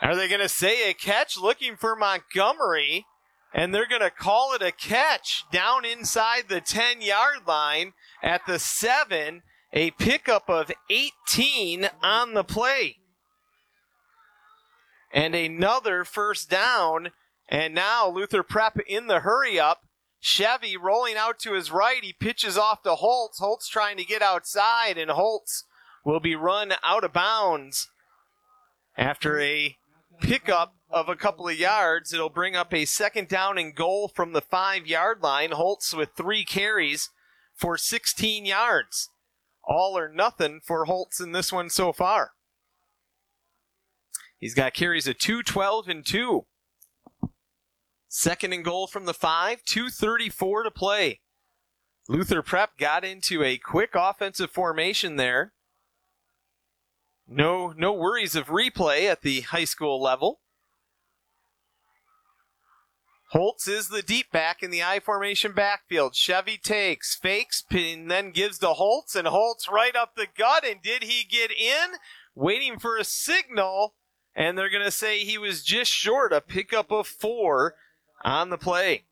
[0.00, 1.36] Are they going to say a catch?
[1.36, 3.06] Looking for Montgomery.
[3.52, 8.46] And they're going to call it a catch down inside the 10 yard line at
[8.46, 9.42] the 7.
[9.72, 12.98] A pickup of 18 on the play
[15.14, 17.12] and another first down.
[17.48, 19.82] And now Luther Prep in the hurry up.
[20.20, 22.02] Chevy rolling out to his right.
[22.02, 23.38] He pitches off to Holtz.
[23.38, 25.64] Holtz trying to get outside, and Holtz
[26.04, 27.88] will be run out of bounds
[28.96, 29.76] after a
[30.20, 32.12] pickup of a couple of yards.
[32.12, 35.50] It'll bring up a second down and goal from the five yard line.
[35.52, 37.10] Holtz with three carries
[37.54, 39.10] for 16 yards.
[39.62, 42.32] All or nothing for Holtz in this one so far.
[44.44, 46.44] He's got carries of 2, 12, and 2.
[48.10, 51.20] Second and goal from the 5, 2.34 to play.
[52.10, 55.54] Luther Prep got into a quick offensive formation there.
[57.26, 60.40] No, no worries of replay at the high school level.
[63.30, 66.14] Holtz is the deep back in the I formation backfield.
[66.14, 70.66] Chevy takes, fakes, and then gives to Holtz, and Holtz right up the gut.
[70.66, 71.94] And did he get in?
[72.34, 73.94] Waiting for a signal
[74.34, 77.74] and they're going to say he was just short a pickup of four
[78.24, 79.04] on the play.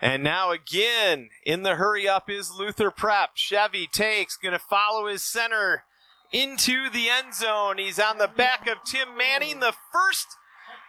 [0.00, 3.30] And now again in the hurry up is Luther Prep.
[3.34, 5.84] Chevy takes, going to follow his center
[6.32, 7.78] into the end zone.
[7.78, 10.26] He's on the back of Tim Manning, the first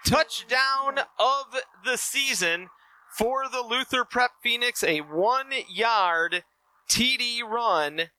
[0.06, 2.70] touchdown of the season
[3.18, 6.44] for the Luther Prep Phoenix, a one yard
[6.90, 8.10] TD run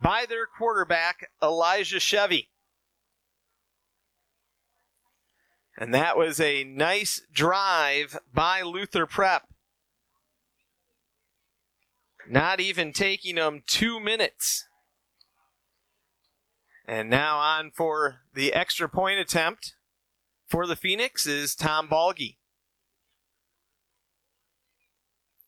[0.00, 2.48] by their quarterback, Elijah Chevy.
[5.80, 9.48] And that was a nice drive by Luther Prep.
[12.28, 14.68] Not even taking them two minutes.
[16.86, 19.74] And now on for the extra point attempt
[20.46, 22.36] for the Phoenix is Tom Balgi.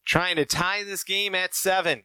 [0.06, 2.04] Trying to tie this game at seven.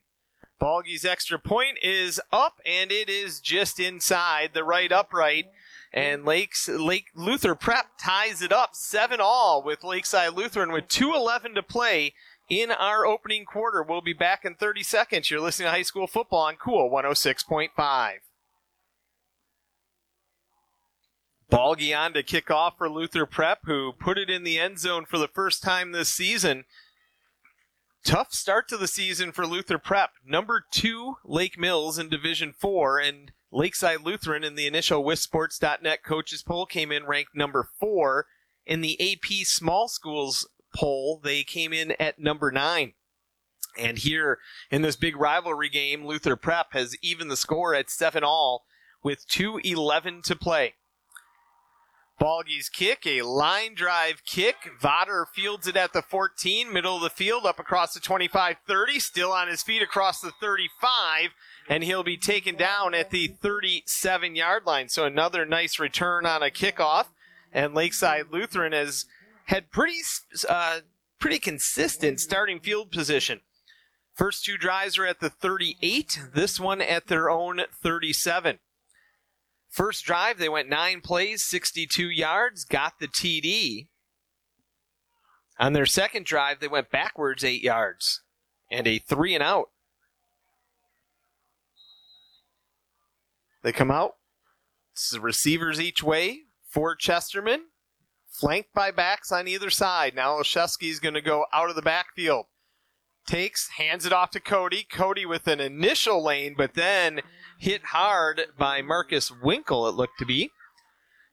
[0.62, 5.46] Balgi's extra point is up and it is just inside the right upright
[5.94, 11.56] and Lakes Lake Luther Prep ties it up seven all with Lakeside Lutheran with 2:11
[11.56, 12.14] to play
[12.50, 13.84] in our opening quarter.
[13.84, 15.30] We'll be back in 30 seconds.
[15.30, 18.22] You're listening to high school football on Cool 106.5.
[21.50, 25.06] Balgi on to kick off for Luther Prep, who put it in the end zone
[25.06, 26.66] for the first time this season.
[28.04, 30.12] Tough start to the season for Luther Prep.
[30.26, 36.44] Number two, Lake Mills in Division Four, and Lakeside Lutheran in the initial WisSports.net coaches
[36.44, 38.26] poll came in ranked number four.
[38.66, 42.94] In the AP Small Schools poll, they came in at number nine.
[43.78, 44.40] And here
[44.72, 48.66] in this big rivalry game, Luther Prep has even the score at seven all
[49.04, 50.74] with 2.11 to play.
[52.20, 54.56] Balgi's kick, a line drive kick.
[54.82, 59.00] Vodder fields it at the 14, middle of the field, up across the 25 30,
[59.00, 61.30] still on his feet across the 35,
[61.70, 64.90] and he'll be taken down at the 37 yard line.
[64.90, 67.08] So another nice return on a kickoff.
[67.52, 69.06] And Lakeside Lutheran has
[69.46, 70.00] had pretty,
[70.48, 70.80] uh,
[71.20, 73.42] pretty consistent starting field position.
[74.14, 78.60] First two drives are at the 38, this one at their own 37.
[79.70, 83.88] First drive, they went nine plays, 62 yards, got the TD.
[85.60, 88.22] On their second drive, they went backwards eight yards
[88.72, 89.70] and a three and out.
[93.68, 94.14] They come out.
[95.20, 97.66] Receivers each way for Chesterman,
[98.26, 100.16] flanked by backs on either side.
[100.16, 102.46] Now is going to go out of the backfield.
[103.26, 104.88] Takes, hands it off to Cody.
[104.90, 107.20] Cody with an initial lane, but then
[107.60, 110.52] hit hard by Marcus Winkle, it looked to be.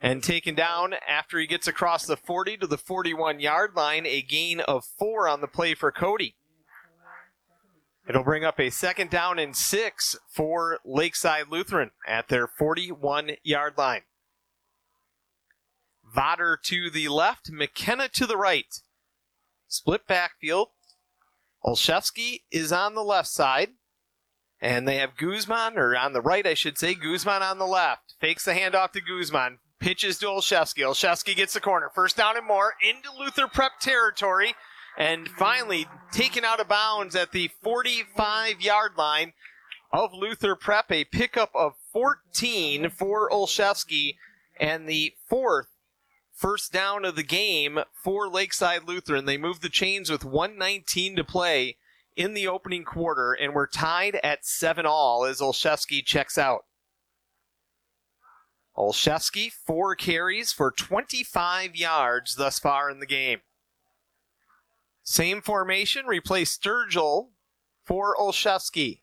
[0.01, 4.23] And taken down after he gets across the 40 to the 41 yard line, a
[4.23, 6.35] gain of four on the play for Cody.
[8.07, 13.79] It'll bring up a second down and six for Lakeside Lutheran at their 41 yard
[13.79, 14.03] line.
[16.15, 18.81] Vodder to the left, McKenna to the right.
[19.69, 20.69] Split backfield.
[21.65, 23.71] Olszewski is on the left side.
[24.61, 28.15] And they have Guzman, or on the right, I should say, Guzman on the left.
[28.21, 29.59] Fakes the handoff to Guzman.
[29.81, 30.83] Pitches to Olszewski.
[30.83, 31.91] Olszewski gets the corner.
[31.95, 34.55] First down and more into Luther Prep territory.
[34.97, 39.33] And finally taken out of bounds at the 45 yard line
[39.93, 40.91] of Luther Prep.
[40.91, 44.17] A pickup of 14 for Olszewski
[44.59, 45.69] and the fourth
[46.33, 49.25] first down of the game for Lakeside Lutheran.
[49.25, 51.77] They moved the chains with 119 to play
[52.17, 56.65] in the opening quarter, and we're tied at 7 all as Olszewski checks out.
[58.77, 63.41] Olszewski, four carries for 25 yards thus far in the game.
[65.05, 67.29] Same formation, replace Sturgill
[67.85, 69.03] for Olszewski.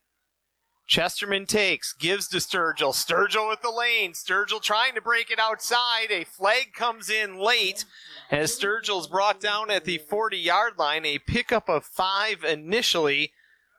[0.88, 2.92] Chesterman takes, gives to Sturgill.
[2.92, 4.12] Sturgill with the lane.
[4.12, 6.08] Sturgill trying to break it outside.
[6.10, 7.86] A flag comes in late
[8.30, 11.06] as Sturgill's brought down at the 40 yard line.
[11.06, 13.32] A pickup of five initially,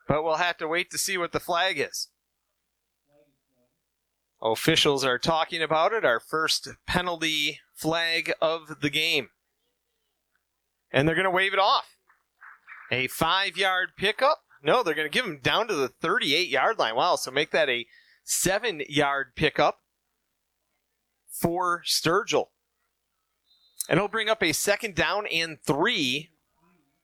[0.07, 2.07] but we'll have to wait to see what the flag is.
[4.41, 6.03] Officials are talking about it.
[6.03, 9.29] Our first penalty flag of the game.
[10.91, 11.92] And they're going to wave it off.
[12.93, 16.79] A five yard pickup no, they're going to give him down to the 38 yard
[16.79, 16.95] line.
[16.95, 17.85] Wow, so make that a
[18.23, 19.79] seven yard pickup
[21.29, 22.47] for Sturgill.
[23.89, 26.29] And he'll bring up a second down and three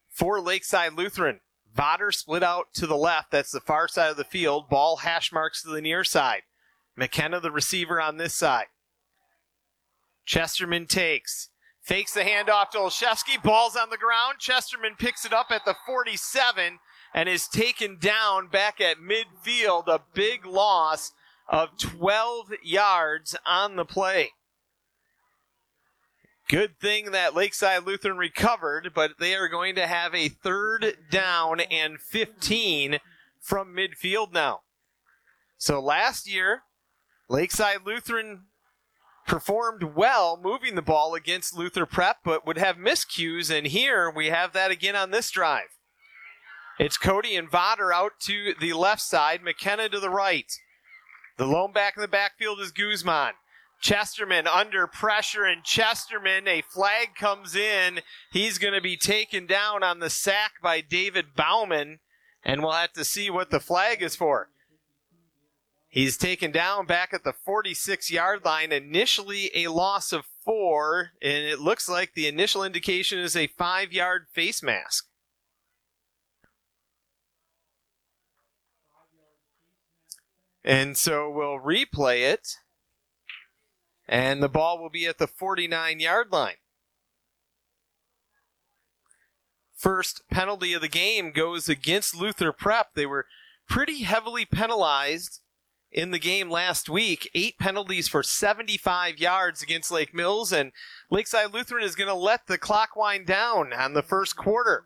[0.10, 1.42] for Lakeside Lutheran.
[1.76, 3.32] Vodder split out to the left.
[3.32, 4.70] That's the far side of the field.
[4.70, 6.44] Ball hash marks to the near side.
[6.96, 8.68] McKenna, the receiver, on this side.
[10.26, 11.50] Chesterman takes.
[11.82, 13.42] Fakes the handoff to Olszewski.
[13.42, 14.40] Ball's on the ground.
[14.40, 16.80] Chesterman picks it up at the 47
[17.14, 19.88] and is taken down back at midfield.
[19.88, 21.12] A big loss
[21.48, 24.32] of 12 yards on the play.
[26.48, 31.60] Good thing that Lakeside Lutheran recovered, but they are going to have a third down
[31.60, 32.98] and 15
[33.40, 34.62] from midfield now.
[35.58, 36.64] So last year,
[37.30, 38.46] Lakeside Lutheran
[39.30, 44.28] performed well moving the ball against Luther Prep, but would have miscues, and here we
[44.28, 45.70] have that again on this drive.
[46.80, 50.52] It's Cody and Vodder out to the left side, McKenna to the right.
[51.38, 53.34] The lone back in the backfield is Guzman.
[53.80, 58.00] Chesterman under pressure, and Chesterman, a flag comes in.
[58.32, 62.00] He's going to be taken down on the sack by David Bauman,
[62.44, 64.50] and we'll have to see what the flag is for.
[65.92, 68.72] He's taken down back at the 46 yard line.
[68.72, 73.92] Initially a loss of four, and it looks like the initial indication is a five
[73.92, 75.08] yard face mask.
[80.64, 82.48] And so we'll replay it.
[84.08, 86.56] And the ball will be at the 49 yard line.
[89.76, 92.94] First penalty of the game goes against Luther Prep.
[92.94, 93.26] They were
[93.68, 95.40] pretty heavily penalized
[95.92, 97.30] in the game last week.
[97.34, 100.72] Eight penalties for 75 yards against Lake Mills, and
[101.10, 104.86] Lakeside Lutheran is going to let the clock wind down on the first quarter.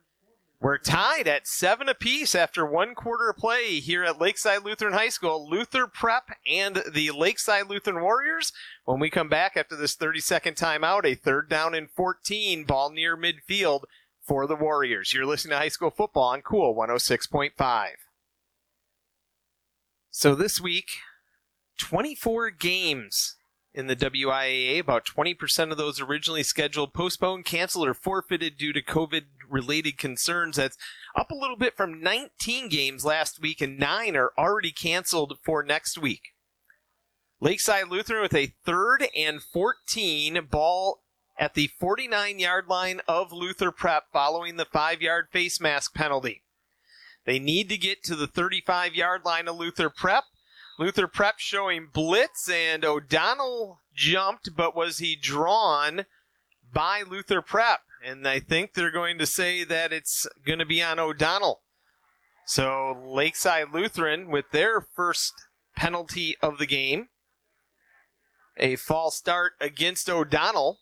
[0.63, 5.09] We're tied at seven apiece after one quarter of play here at Lakeside Lutheran High
[5.09, 5.49] School.
[5.49, 8.53] Luther Prep and the Lakeside Lutheran Warriors.
[8.85, 12.91] When we come back after this 30 second timeout, a third down and 14, ball
[12.91, 13.81] near midfield
[14.21, 15.13] for the Warriors.
[15.13, 17.87] You're listening to high school football on Cool 106.5.
[20.15, 20.91] So this week,
[21.79, 23.35] 24 games
[23.73, 24.79] in the WIAA.
[24.79, 30.57] About 20% of those originally scheduled postponed, canceled, or forfeited due to COVID related concerns.
[30.57, 30.77] That's
[31.15, 35.63] up a little bit from 19 games last week, and nine are already canceled for
[35.63, 36.35] next week.
[37.41, 41.01] Lakeside Lutheran with a third and 14 ball
[41.39, 46.42] at the 49 yard line of Luther Prep following the five yard face mask penalty.
[47.25, 50.25] They need to get to the 35 yard line of Luther Prep.
[50.79, 56.05] Luther Prep showing blitz, and O'Donnell jumped, but was he drawn
[56.73, 57.81] by Luther Prep?
[58.03, 61.61] And I think they're going to say that it's going to be on O'Donnell.
[62.45, 65.33] So Lakeside Lutheran with their first
[65.75, 67.07] penalty of the game.
[68.57, 70.79] A false start against O'Donnell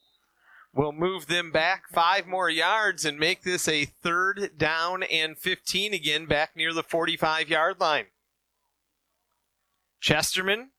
[0.73, 5.93] will move them back five more yards and make this a third down and 15
[5.93, 8.05] again back near the 45 yard line.
[9.99, 10.69] Chesterman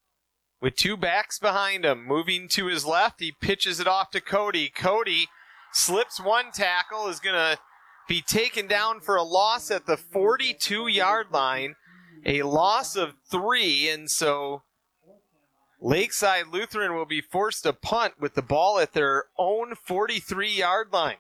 [0.61, 3.21] with two backs behind him, moving to his left.
[3.21, 4.69] He pitches it off to Cody.
[4.69, 5.27] Cody
[5.73, 7.59] slips one tackle, is going to
[8.09, 11.75] be taken down for a loss at the 42 yard line,
[12.25, 14.63] a loss of three, and so
[15.85, 20.93] Lakeside Lutheran will be forced to punt with the ball at their own 43 yard
[20.93, 21.17] line.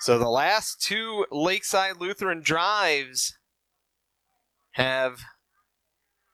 [0.00, 3.38] So the last two Lakeside Lutheran drives
[4.72, 5.20] have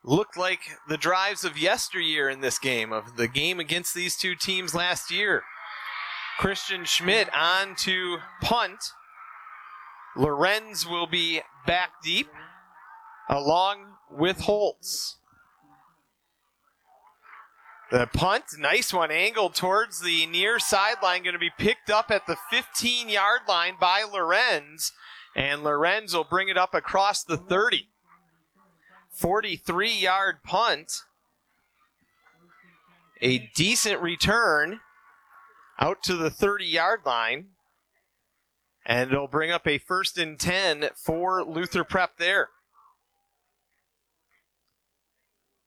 [0.02, 4.34] looked like the drives of yesteryear in this game, of the game against these two
[4.34, 5.42] teams last year.
[6.38, 8.82] Christian Schmidt on to punt.
[10.16, 12.28] Lorenz will be back deep
[13.30, 15.16] along with Holtz.
[17.90, 22.26] The punt, nice one, angled towards the near sideline, going to be picked up at
[22.26, 24.92] the 15 yard line by Lorenz,
[25.34, 27.88] and Lorenz will bring it up across the 30.
[29.10, 31.02] 43 yard punt.
[33.20, 34.80] A decent return
[35.78, 37.46] out to the 30 yard line.
[38.86, 42.48] And it'll bring up a first and 10 for Luther Prep there.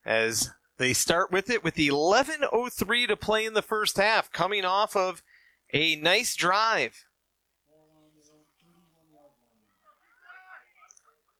[0.05, 4.95] As they start with it with 11.03 to play in the first half, coming off
[4.95, 5.21] of
[5.73, 7.05] a nice drive.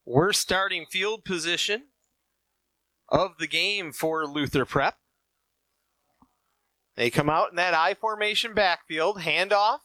[0.06, 1.86] We're starting field position
[3.10, 4.98] of the game for Luther Prep.
[6.96, 9.80] They come out in that I formation backfield, handoff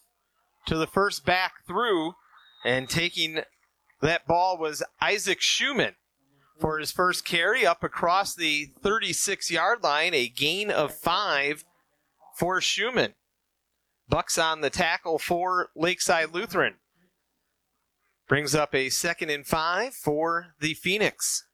[0.66, 2.14] to the first back through,
[2.64, 3.42] and taking
[4.02, 5.94] that ball was Isaac Schumann
[6.60, 11.64] for his first carry up across the 36 yard line, a gain of five
[12.36, 13.14] for Schumann.
[14.08, 16.76] Bucks on the tackle for Lakeside Lutheran.
[18.26, 21.44] Brings up a second and five for the Phoenix.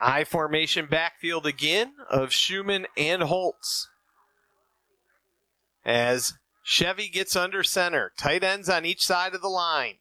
[0.00, 3.88] I formation backfield again of Schumann and Holtz.
[5.84, 9.96] As Chevy gets under center, tight ends on each side of the line.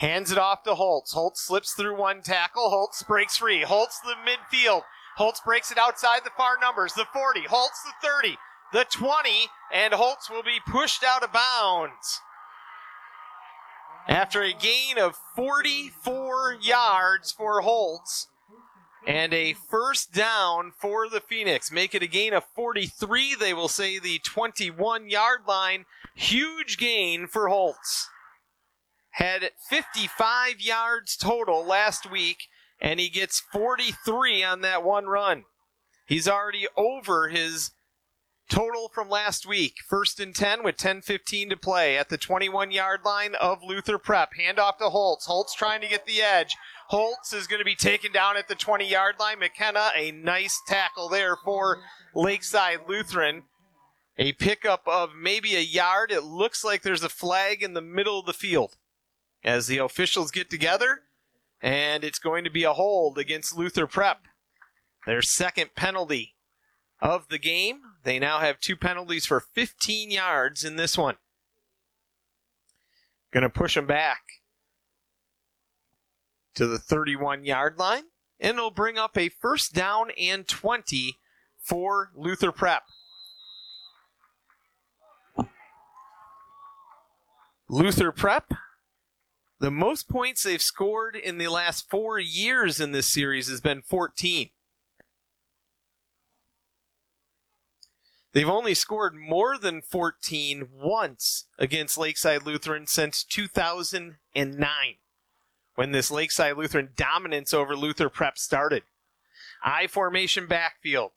[0.00, 1.12] Hands it off to Holtz.
[1.12, 2.70] Holtz slips through one tackle.
[2.70, 3.60] Holtz breaks free.
[3.60, 4.80] Holtz the midfield.
[5.16, 6.94] Holtz breaks it outside the far numbers.
[6.94, 7.42] The 40.
[7.42, 8.38] Holtz the 30.
[8.72, 9.48] The 20.
[9.70, 12.22] And Holtz will be pushed out of bounds.
[14.08, 18.28] After a gain of 44 yards for Holtz
[19.06, 21.70] and a first down for the Phoenix.
[21.70, 23.34] Make it a gain of 43.
[23.34, 25.84] They will say the 21 yard line.
[26.14, 28.08] Huge gain for Holtz
[29.12, 32.48] had 55 yards total last week,
[32.80, 35.44] and he gets 43 on that one run.
[36.06, 37.72] He's already over his
[38.50, 39.76] total from last week.
[39.88, 44.34] First and 10 with 10:15 to play at the 21 yard line of Luther Prep.
[44.34, 45.26] Hand off to Holtz.
[45.26, 46.56] Holtz trying to get the edge.
[46.88, 49.38] Holtz is going to be taken down at the 20 yard line.
[49.38, 51.78] McKenna, a nice tackle there for
[52.14, 53.44] Lakeside Lutheran.
[54.18, 56.10] A pickup of maybe a yard.
[56.10, 58.76] It looks like there's a flag in the middle of the field
[59.44, 61.00] as the officials get together,
[61.60, 64.22] and it's going to be a hold against Luther Prep.
[65.06, 66.34] Their second penalty
[67.00, 67.80] of the game.
[68.04, 71.16] They now have two penalties for 15 yards in this one.
[73.32, 74.20] Going to push them back
[76.54, 78.04] to the 31 yard line,
[78.38, 81.16] and it'll bring up a first down and 20
[81.56, 82.82] for Luther Prep.
[87.68, 88.52] Luther Prep
[89.60, 93.82] the most points they've scored in the last four years in this series has been
[93.82, 94.48] 14.
[98.32, 104.68] They've only scored more than 14 once against Lakeside Lutheran since 2009,
[105.74, 108.84] when this Lakeside Lutheran dominance over Luther Prep started.
[109.62, 111.10] I formation backfield.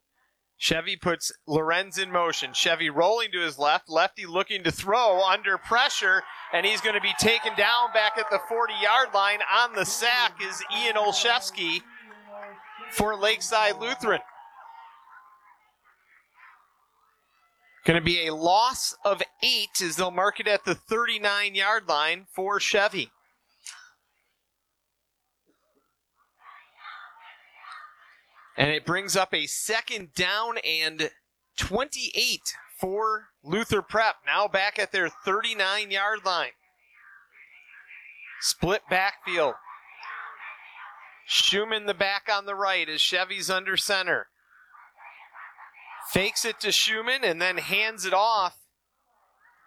[0.63, 2.53] Chevy puts Lorenz in motion.
[2.53, 3.89] Chevy rolling to his left.
[3.89, 8.29] Lefty looking to throw under pressure, and he's going to be taken down back at
[8.31, 9.39] the 40 yard line.
[9.53, 11.81] On the sack is Ian Olszewski
[12.91, 14.21] for Lakeside Lutheran.
[17.85, 21.89] Going to be a loss of eight as they'll mark it at the 39 yard
[21.89, 23.11] line for Chevy.
[28.57, 31.09] And it brings up a second down and
[31.57, 32.41] 28
[32.79, 34.17] for Luther Prep.
[34.25, 36.51] Now back at their 39 yard line.
[38.41, 39.55] Split backfield.
[41.25, 44.27] Schumann the back on the right as Chevy's under center.
[46.11, 48.57] Fakes it to Schumann and then hands it off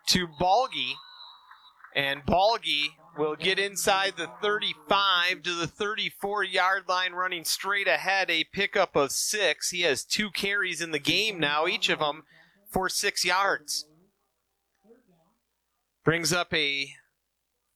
[0.09, 0.93] to Balgi.
[1.97, 8.31] And Balgi will get inside the 35 to the 34 yard line, running straight ahead.
[8.31, 9.71] A pickup of six.
[9.71, 12.25] He has two carries in the game now, each of them
[12.71, 13.87] for six yards.
[16.05, 16.91] Brings up a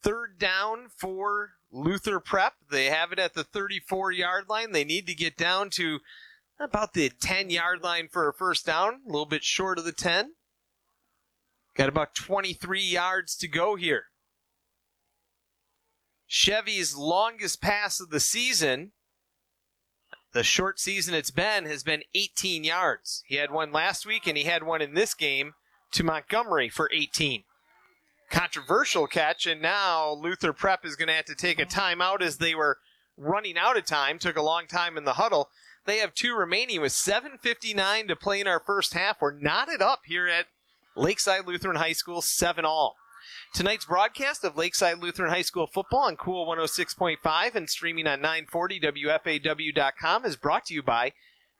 [0.03, 2.55] third down for Luther Prep.
[2.71, 4.73] They have it at the 34 yard line.
[4.73, 6.01] They need to get down to
[6.59, 9.93] about the 10 yard line for a first down, a little bit short of the
[9.93, 10.33] 10.
[11.75, 14.10] Got about 23 yards to go here.
[16.33, 18.93] Chevy's longest pass of the season,
[20.33, 23.25] the short season it's been, has been 18 yards.
[23.27, 25.55] He had one last week and he had one in this game
[25.91, 27.43] to Montgomery for 18.
[28.31, 32.37] Controversial catch, and now Luther Prep is going to have to take a timeout as
[32.37, 32.79] they were
[33.17, 34.21] running out of time.
[34.21, 35.49] Took a long time in the huddle.
[35.85, 39.21] They have two remaining with 7.59 to play in our first half.
[39.21, 40.47] We're knotted up here at
[40.95, 42.95] Lakeside Lutheran High School, 7 all.
[43.53, 50.25] Tonight's broadcast of Lakeside Lutheran High School football on Cool 106.5 and streaming on 940WFAW.com
[50.25, 51.13] is brought to you by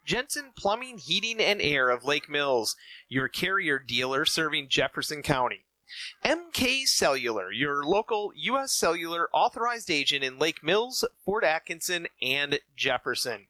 [0.05, 2.77] Jensen Plumbing, Heating, and Air of Lake Mills,
[3.09, 5.67] your carrier dealer serving Jefferson County.
[6.25, 8.71] MK Cellular, your local U.S.
[8.71, 13.49] Cellular authorized agent in Lake Mills, Fort Atkinson, and Jefferson.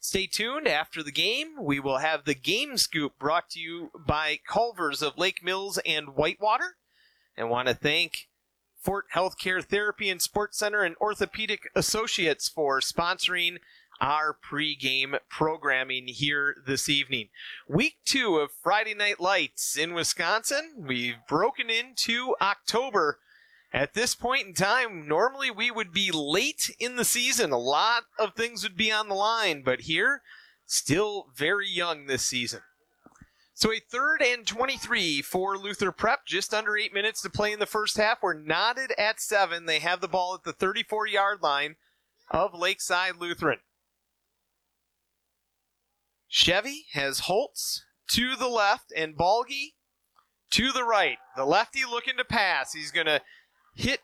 [0.00, 1.62] Stay tuned after the game.
[1.62, 6.16] We will have the game scoop brought to you by Culver's of Lake Mills and
[6.16, 6.76] Whitewater.
[7.36, 8.28] And want to thank
[8.78, 13.56] Fort Healthcare Therapy and Sports Center and Orthopedic Associates for sponsoring
[14.00, 17.28] our pregame programming here this evening.
[17.68, 20.74] Week two of Friday Night Lights in Wisconsin.
[20.76, 23.18] We've broken into October
[23.74, 27.50] at this point in time, normally we would be late in the season.
[27.50, 30.22] A lot of things would be on the line, but here,
[30.64, 32.60] still very young this season.
[33.56, 37.60] So a third and 23 for Luther Prep, just under eight minutes to play in
[37.60, 38.18] the first half.
[38.20, 39.66] We're knotted at seven.
[39.66, 41.76] They have the ball at the 34 yard line
[42.30, 43.60] of Lakeside Lutheran.
[46.28, 49.74] Chevy has Holtz to the left and Balgi
[50.50, 51.18] to the right.
[51.36, 52.72] The lefty looking to pass.
[52.72, 53.22] He's going to
[53.76, 54.00] hit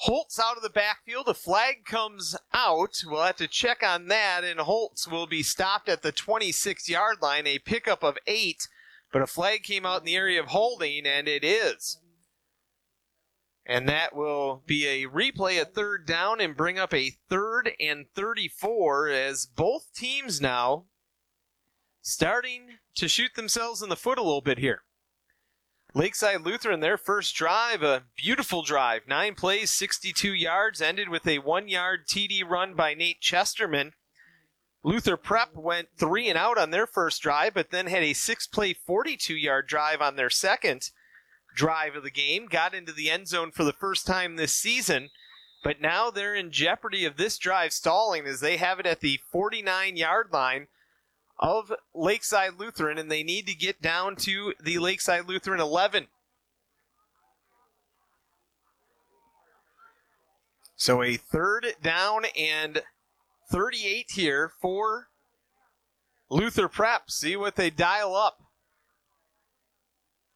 [0.00, 1.28] Holtz out of the backfield.
[1.28, 3.02] A flag comes out.
[3.06, 7.18] We'll have to check on that, and Holtz will be stopped at the 26 yard
[7.22, 7.46] line.
[7.46, 8.68] A pickup of eight,
[9.12, 11.98] but a flag came out in the area of holding, and it is.
[13.64, 18.06] And that will be a replay at third down and bring up a third and
[18.14, 20.84] 34 as both teams now
[22.00, 24.82] starting to shoot themselves in the foot a little bit here.
[25.96, 29.08] Lakeside Lutheran, their first drive, a beautiful drive.
[29.08, 33.94] Nine plays, 62 yards, ended with a one yard TD run by Nate Chesterman.
[34.82, 38.46] Luther Prep went three and out on their first drive, but then had a six
[38.46, 40.90] play, 42 yard drive on their second
[41.54, 42.44] drive of the game.
[42.44, 45.08] Got into the end zone for the first time this season,
[45.64, 49.18] but now they're in jeopardy of this drive stalling as they have it at the
[49.32, 50.66] 49 yard line
[51.38, 56.06] of Lakeside Lutheran, and they need to get down to the Lakeside Lutheran 11.
[60.76, 62.82] So a third down and
[63.50, 65.08] 38 here for
[66.28, 67.10] Luther Prep.
[67.10, 68.42] See what they dial up.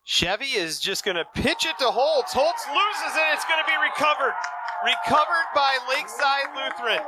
[0.05, 2.33] Chevy is just going to pitch it to Holtz.
[2.33, 3.35] Holtz loses it.
[3.35, 4.35] It's going to be recovered.
[4.83, 7.07] Recovered by Lakeside Lutheran.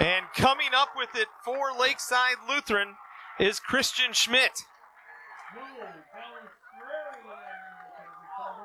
[0.00, 2.94] And coming up with it for Lakeside Lutheran
[3.38, 4.62] is Christian Schmidt.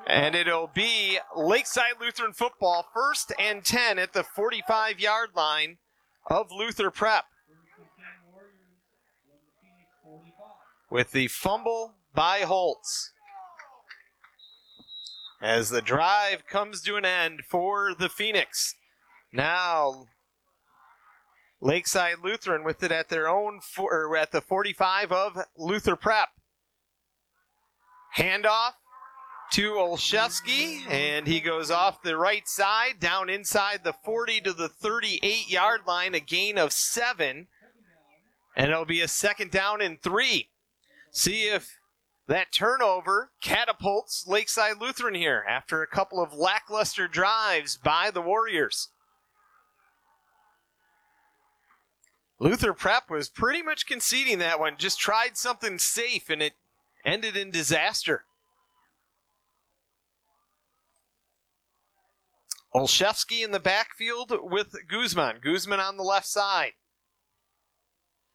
[0.08, 5.78] And it'll be Lakeside Lutheran football first and 10 at the 45 yard line
[6.28, 7.26] of Luther Prep.
[10.90, 13.12] With the fumble by Holtz.
[15.42, 18.76] As the drive comes to an end for the Phoenix.
[19.34, 20.06] Now
[21.62, 26.30] Lakeside Lutheran with it at their own, or at the 45 of Luther Prep.
[28.18, 28.74] Handoff
[29.52, 34.70] to Olszewski, and he goes off the right side, down inside the 40 to the
[34.70, 37.48] 38 yard line, a gain of seven,
[38.56, 40.50] and it'll be a second down and three.
[41.12, 41.80] See if
[42.28, 48.90] that turnover catapults Lakeside Lutheran here after a couple of lackluster drives by the Warriors.
[52.40, 56.54] Luther Prep was pretty much conceding that one, just tried something safe and it
[57.06, 58.26] ended in disaster.
[62.74, 65.40] Olszewski in the backfield with Guzman.
[65.42, 66.74] Guzman on the left side.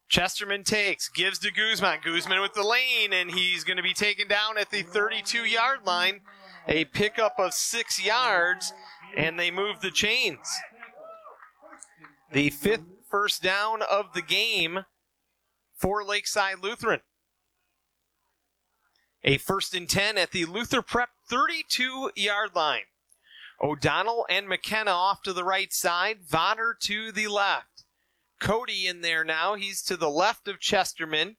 [0.09, 2.01] Chesterman takes, gives to Guzman.
[2.03, 5.81] Guzman with the lane, and he's going to be taken down at the 32 yard
[5.85, 6.23] line.
[6.67, 8.73] A pickup of six yards,
[9.17, 10.49] and they move the chains.
[12.33, 14.85] The fifth first down of the game
[15.75, 17.01] for Lakeside Lutheran.
[19.23, 22.85] A first and 10 at the Luther Prep 32 yard line.
[23.63, 27.85] O'Donnell and McKenna off to the right side, Vodder to the left.
[28.41, 29.55] Cody in there now.
[29.55, 31.37] He's to the left of Chesterman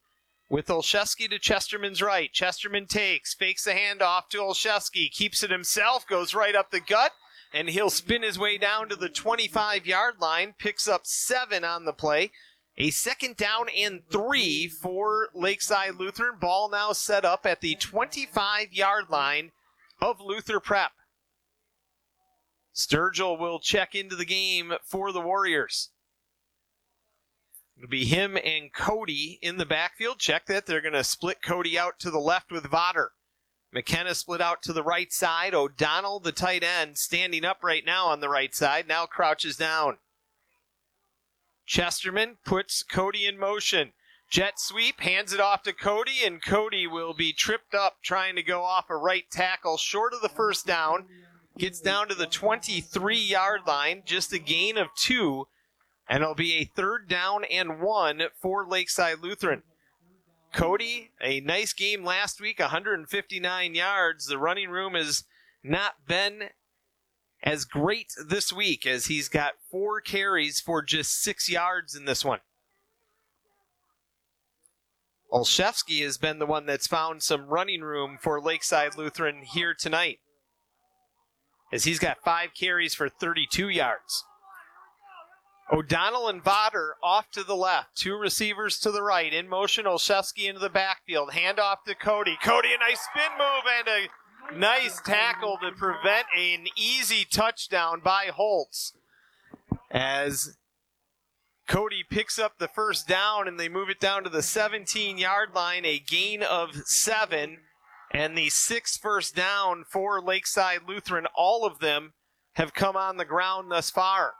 [0.48, 2.32] with Olszewski to Chesterman's right.
[2.32, 7.14] Chesterman takes, fakes the handoff to Olszewski, keeps it himself, goes right up the gut,
[7.54, 11.86] and he'll spin his way down to the 25 yard line, picks up seven on
[11.86, 12.32] the play.
[12.78, 16.40] A second down and three for Lakeside Lutheran.
[16.40, 19.52] Ball now set up at the 25 yard line
[20.02, 20.92] of Luther Prep.
[22.74, 25.90] Sturgill will check into the game for the Warriors.
[27.78, 30.20] It'll be him and Cody in the backfield.
[30.20, 30.66] Check that.
[30.66, 33.12] They're going to split Cody out to the left with Vodder.
[33.74, 35.54] McKenna split out to the right side.
[35.54, 39.98] O'Donnell, the tight end, standing up right now on the right side, now crouches down.
[41.66, 43.94] Chesterman puts Cody in motion.
[44.30, 48.44] Jet sweep, hands it off to Cody, and Cody will be tripped up trying to
[48.44, 51.06] go off a right tackle short of the first down.
[51.58, 55.48] Gets down to the 23 yard line, just a gain of two
[56.12, 59.64] and it'll be a third down and one for Lakeside Lutheran.
[60.54, 64.26] Cody, a nice game last week, 159 yards.
[64.26, 65.24] The running room has
[65.64, 66.50] not been
[67.44, 72.24] as great this week as he's got four carries for just six yards in this
[72.24, 72.40] one.
[75.32, 80.20] Olszewski has been the one that's found some running room for Lakeside Lutheran here tonight,
[81.72, 84.26] as he's got five carries for 32 yards.
[85.72, 87.96] O'Donnell and Vodder off to the left.
[87.96, 89.34] Two receivers to the right.
[89.34, 91.32] In motion, Olszewski into the backfield.
[91.32, 92.38] Hand off to Cody.
[92.44, 98.32] Cody, a nice spin move and a nice tackle to prevent an easy touchdown by
[98.34, 98.94] Holtz.
[99.90, 100.58] As
[101.68, 105.56] Cody picks up the first down and they move it down to the 17 yard
[105.56, 107.60] line, a gain of seven,
[108.14, 111.28] and the sixth first down for Lakeside Lutheran.
[111.34, 112.12] All of them
[112.56, 114.34] have come on the ground thus far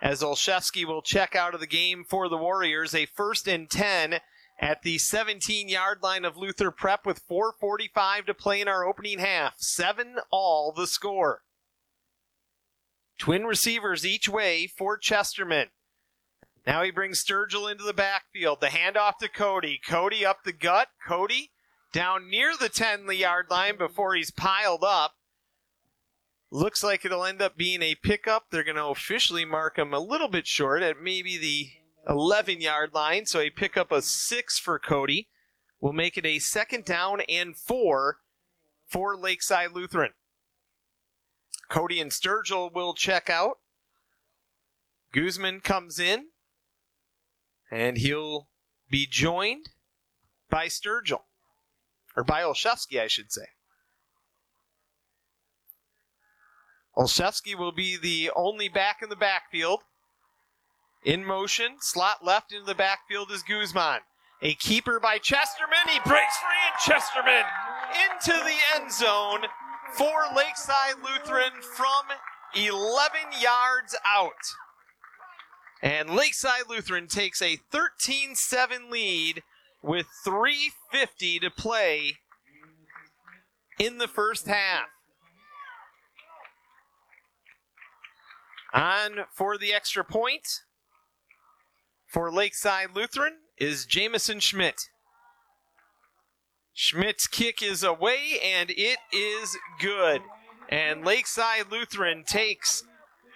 [0.00, 2.94] as Olszewski will check out of the game for the Warriors.
[2.94, 4.20] A first and 10
[4.58, 9.18] at the 17 yard line of Luther Prep with 4.45 to play in our opening
[9.18, 9.54] half.
[9.58, 11.42] 7 all the score.
[13.18, 15.68] Twin receivers each way for Chesterman.
[16.66, 18.60] Now he brings Sturgill into the backfield.
[18.60, 19.80] The handoff to Cody.
[19.86, 20.88] Cody up the gut.
[21.06, 21.50] Cody
[21.92, 25.14] down near the 10 yard line before he's piled up.
[26.50, 28.46] Looks like it'll end up being a pickup.
[28.50, 31.70] They're going to officially mark him a little bit short at maybe the
[32.08, 33.26] 11 yard line.
[33.26, 35.28] So a pickup of six for Cody
[35.80, 38.18] will make it a second down and four
[38.86, 40.12] for Lakeside Lutheran.
[41.68, 43.58] Cody and Sturgill will check out.
[45.12, 46.26] Guzman comes in,
[47.70, 48.48] and he'll
[48.90, 49.70] be joined
[50.48, 51.22] by Sturgill,
[52.16, 53.46] or by Olszewski, I should say.
[57.00, 59.80] Olszewski will be the only back in the backfield.
[61.02, 64.00] In motion, slot left into the backfield is Guzman.
[64.42, 65.88] A keeper by Chesterman.
[65.88, 67.44] He breaks free and Chesterman
[68.04, 69.46] into the end zone
[69.94, 72.04] for Lakeside Lutheran from
[72.54, 74.32] 11 yards out.
[75.82, 79.42] And Lakeside Lutheran takes a 13 7 lead
[79.82, 82.18] with 3.50 to play
[83.78, 84.88] in the first half.
[88.72, 90.60] On for the extra point
[92.06, 94.88] for Lakeside Lutheran is Jamison Schmidt.
[96.72, 100.22] Schmidt's kick is away and it is good.
[100.68, 102.84] And Lakeside Lutheran takes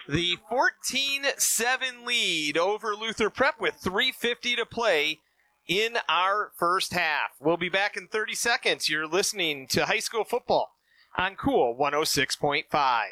[0.07, 5.19] the 14 7 lead over Luther Prep with 3.50 to play
[5.67, 7.31] in our first half.
[7.39, 8.89] We'll be back in 30 seconds.
[8.89, 10.71] You're listening to high school football
[11.17, 13.05] on Cool 106.5.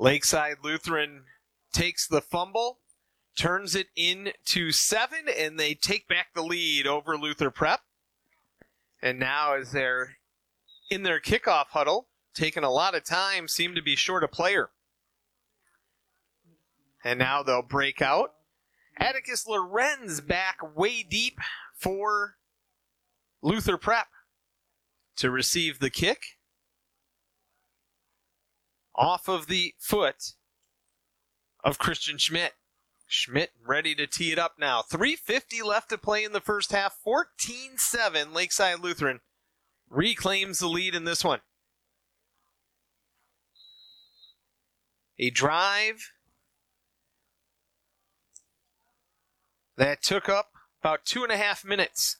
[0.00, 1.24] Lakeside Lutheran
[1.74, 2.78] takes the fumble,
[3.36, 7.80] turns it into seven, and they take back the lead over Luther Prep.
[9.02, 10.16] And now, as they're
[10.90, 14.70] in their kickoff huddle, taking a lot of time, seem to be short a player.
[17.04, 18.32] And now they'll break out.
[18.96, 21.38] Atticus Lorenz back way deep
[21.74, 22.36] for
[23.42, 24.08] Luther Prep
[25.16, 26.38] to receive the kick.
[29.00, 30.34] Off of the foot
[31.64, 32.52] of Christian Schmidt.
[33.06, 34.82] Schmidt ready to tee it up now.
[34.82, 36.98] 350 left to play in the first half.
[37.04, 39.20] 14-7 Lakeside Lutheran
[39.88, 41.40] reclaims the lead in this one.
[45.18, 46.12] A drive
[49.78, 50.50] that took up
[50.82, 52.18] about two and a half minutes.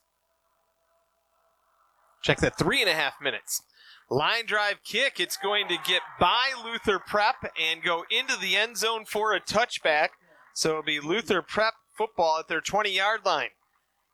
[2.23, 3.63] Check that, three and a half minutes.
[4.11, 5.21] Line drive kick.
[5.21, 9.41] It's going to get by Luther Prep and go into the end zone for a
[9.41, 10.09] touchback.
[10.53, 13.51] So it'll be Luther Prep football at their 20 yard line.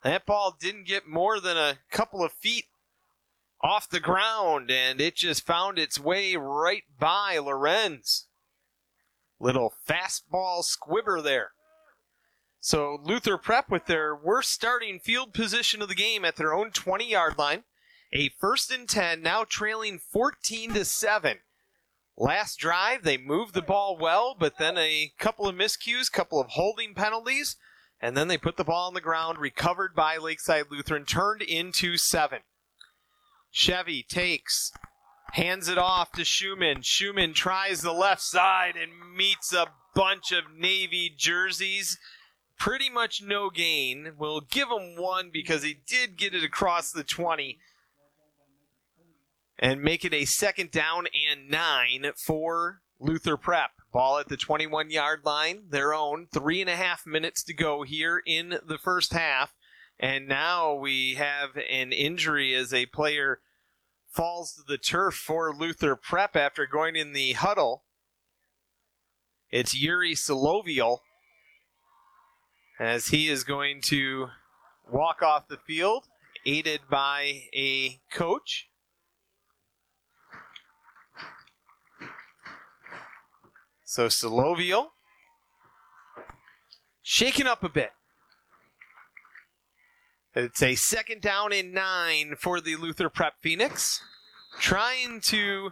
[0.02, 2.66] That ball didn't get more than a couple of feet
[3.62, 8.26] off the ground and it just found its way right by Lorenz.
[9.40, 11.52] Little fastball squibber there.
[12.60, 16.70] So Luther Prep with their worst starting field position of the game at their own
[16.70, 17.64] 20 yard line.
[18.16, 21.40] A first and 10, now trailing 14 to 7.
[22.16, 26.48] Last drive, they moved the ball well, but then a couple of miscues, couple of
[26.52, 27.56] holding penalties,
[28.00, 31.98] and then they put the ball on the ground, recovered by Lakeside Lutheran, turned into
[31.98, 32.38] seven.
[33.50, 34.72] Chevy takes,
[35.32, 36.80] hands it off to Schumann.
[36.80, 41.98] Schumann tries the left side and meets a bunch of Navy jerseys
[42.58, 44.12] pretty much no gain.
[44.16, 47.58] We'll give him one because he did get it across the 20
[49.58, 53.70] and make it a second down and nine for Luther Prep.
[53.92, 56.26] Ball at the 21 yard line, their own.
[56.32, 59.54] Three and a half minutes to go here in the first half.
[59.98, 63.40] And now we have an injury as a player
[64.10, 67.84] falls to the turf for Luther Prep after going in the huddle.
[69.50, 70.98] It's Yuri Solovial
[72.78, 74.28] as he is going to
[74.90, 76.04] walk off the field,
[76.44, 78.68] aided by a coach.
[83.86, 84.88] So Solovio
[87.02, 87.92] shaken up a bit.
[90.34, 94.02] It's a second down and nine for the Luther Prep Phoenix.
[94.58, 95.70] Trying to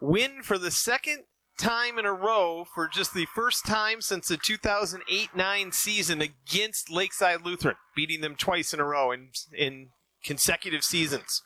[0.00, 1.24] win for the second
[1.56, 7.42] time in a row for just the first time since the 2008-9 season against Lakeside
[7.42, 9.90] Lutheran, beating them twice in a row in, in
[10.24, 11.42] consecutive seasons.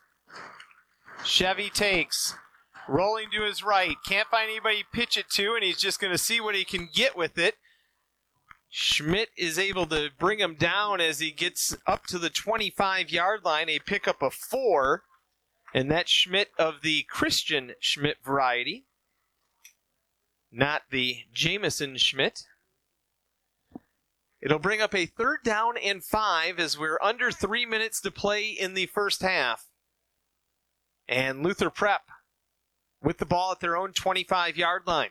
[1.23, 2.35] Chevy takes,
[2.89, 6.13] rolling to his right, can't find anybody to pitch it to, and he's just going
[6.13, 7.55] to see what he can get with it.
[8.69, 13.41] Schmidt is able to bring him down as he gets up to the 25 yard
[13.45, 15.05] line, a pickup of four.
[15.75, 18.87] And that Schmidt of the Christian Schmidt variety
[20.57, 22.45] not the Jameson Schmidt.
[24.41, 28.49] It'll bring up a third down and five as we're under three minutes to play
[28.49, 29.67] in the first half.
[31.09, 32.03] And Luther Prep
[33.07, 35.11] with the ball at their own 25 yard line.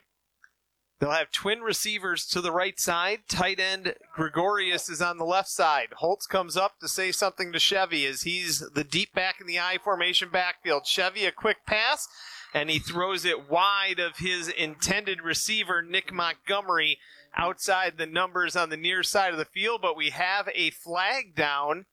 [1.00, 3.22] They'll have twin receivers to the right side.
[3.30, 5.90] Tight end Gregorius is on the left side.
[5.98, 9.60] Holtz comes up to say something to Chevy as he's the deep back in the
[9.60, 10.86] I formation backfield.
[10.86, 12.10] Chevy, a quick pass
[12.54, 17.00] and he throws it wide of his intended receiver, Nick Montgomery,
[17.36, 19.82] outside the numbers on the near side of the field.
[19.82, 21.86] But we have a flag down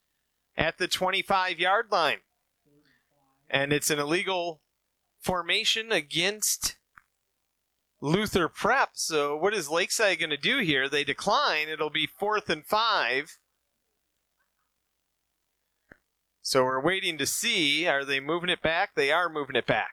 [0.57, 2.19] at the 25 yard line.
[3.49, 4.63] And it's an illegal
[5.23, 6.77] formation against
[8.01, 8.91] Luther Prep.
[8.95, 10.89] So, what is Lakeside going to do here?
[10.89, 11.69] They decline.
[11.69, 13.39] It'll be fourth and five.
[16.43, 17.87] So, we're waiting to see.
[17.87, 18.95] Are they moving it back?
[18.95, 19.93] They are moving it back.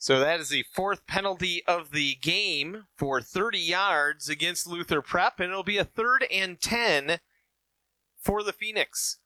[0.00, 5.40] So that is the fourth penalty of the game for 30 yards against Luther Prep,
[5.40, 7.18] and it'll be a third and 10
[8.16, 9.18] for the Phoenix.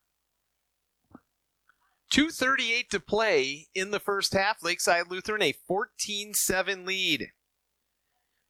[2.12, 4.62] 238 to play in the first half.
[4.62, 7.28] Lakeside Lutheran a 14-7 lead.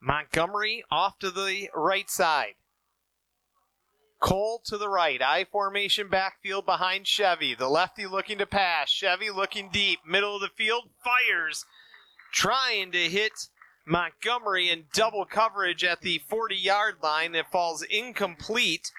[0.00, 2.54] Montgomery off to the right side.
[4.20, 5.22] Cole to the right.
[5.22, 7.54] I formation backfield behind Chevy.
[7.54, 8.90] The lefty looking to pass.
[8.90, 10.00] Chevy looking deep.
[10.04, 10.90] Middle of the field.
[11.04, 11.64] Fires
[12.32, 13.32] trying to hit
[13.86, 17.36] Montgomery in double coverage at the 40 yard line.
[17.36, 18.90] It falls incomplete.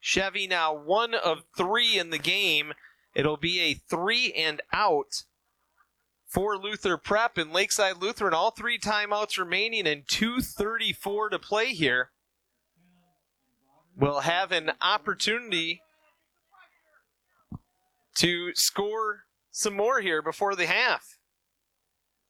[0.00, 2.74] Chevy now one of three in the game.
[3.14, 5.24] It'll be a three and out
[6.26, 8.32] for Luther Prep and Lakeside Lutheran.
[8.32, 12.10] All three timeouts remaining and 2.34 to play here.
[13.94, 15.82] Will have an opportunity
[18.14, 21.18] to score some more here before the half.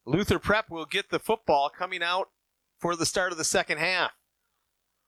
[0.05, 2.31] Luther Prep will get the football coming out
[2.79, 4.11] for the start of the second half.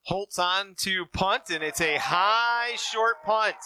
[0.03, 3.57] Holtz on to punt, and it's a high, short punt.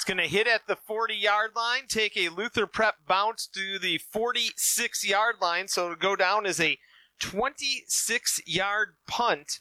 [0.00, 3.78] It's going to hit at the 40 yard line, take a Luther Prep bounce to
[3.78, 6.78] the 46 yard line, so it'll go down as a
[7.18, 9.60] 26 yard punt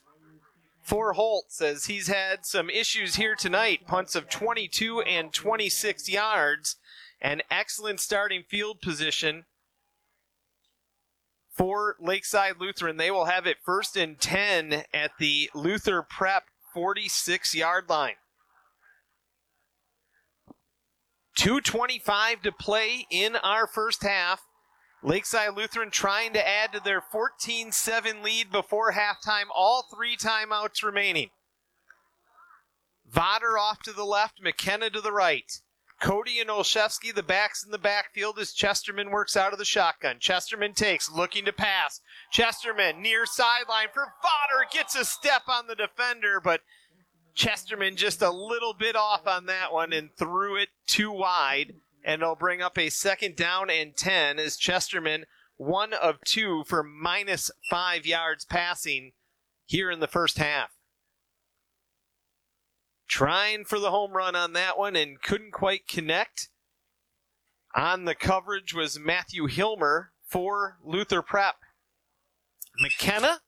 [0.81, 3.85] for Holtz as he's had some issues here tonight.
[3.85, 6.77] Punts of 22 and 26 yards.
[7.19, 9.43] An excellent starting field position
[11.51, 12.95] for Lakeside Lutheran.
[12.95, 18.15] They will have it first and 10 at the Luther Prep 46 yard line.
[21.39, 24.41] 225 to play in our first half.
[25.01, 30.83] Lakeside Lutheran trying to add to their 14 7 lead before halftime, all three timeouts
[30.83, 31.29] remaining.
[33.09, 35.61] Vodder off to the left, McKenna to the right.
[36.01, 40.17] Cody and Olszewski, the backs in the backfield as Chesterman works out of the shotgun.
[40.19, 42.01] Chesterman takes, looking to pass.
[42.33, 46.59] Chesterman near sideline for Vodder, gets a step on the defender, but
[47.39, 51.73] Chesterman just a little bit off on that one and threw it too wide.
[52.03, 55.25] And it'll bring up a second down and 10 as Chesterman,
[55.57, 59.11] one of two for minus five yards passing
[59.65, 60.71] here in the first half
[63.09, 66.47] trying for the home run on that one and couldn't quite connect.
[67.75, 71.55] On the coverage was Matthew Hilmer for Luther Prep.
[72.79, 73.41] McKenna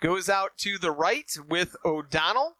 [0.00, 2.56] goes out to the right with O'Donnell.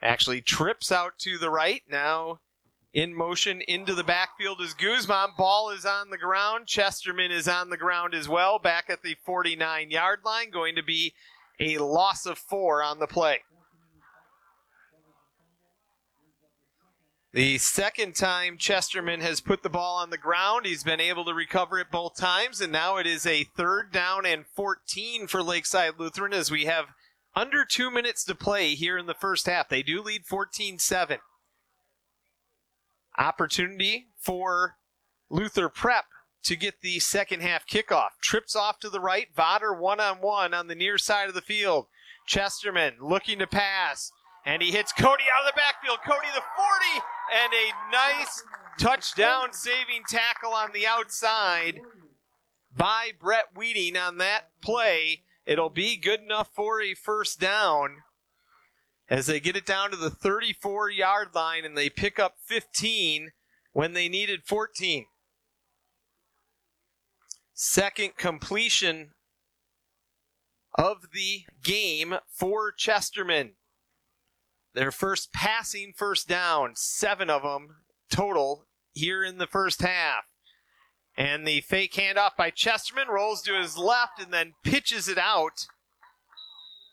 [0.00, 1.82] Actually trips out to the right.
[1.90, 2.40] Now
[2.92, 5.30] in motion into the backfield is Guzman.
[5.36, 6.66] Ball is on the ground.
[6.66, 10.50] Chesterman is on the ground as well, back at the 49 yard line.
[10.50, 11.14] Going to be
[11.60, 13.40] a loss of four on the play.
[17.34, 21.34] The second time Chesterman has put the ball on the ground, he's been able to
[21.34, 25.98] recover it both times, and now it is a third down and 14 for Lakeside
[25.98, 26.86] Lutheran as we have
[27.38, 29.68] under two minutes to play here in the first half.
[29.68, 31.18] They do lead 14 7.
[33.16, 34.76] Opportunity for
[35.30, 36.06] Luther Prep
[36.42, 38.10] to get the second half kickoff.
[38.20, 39.28] Trips off to the right.
[39.36, 41.86] Vodder one on one on the near side of the field.
[42.26, 44.10] Chesterman looking to pass.
[44.44, 45.98] And he hits Cody out of the backfield.
[46.04, 48.42] Cody the 40 and a nice
[48.78, 51.80] touchdown saving tackle on the outside
[52.76, 55.22] by Brett Weeding on that play.
[55.48, 58.02] It'll be good enough for a first down
[59.08, 63.30] as they get it down to the 34 yard line and they pick up 15
[63.72, 65.06] when they needed 14
[67.60, 69.10] second completion
[70.76, 73.54] of the game for Chesterman.
[74.74, 77.78] Their first passing first down, seven of them
[78.12, 80.24] total here in the first half.
[81.18, 85.66] And the fake handoff by Chesterman rolls to his left and then pitches it out.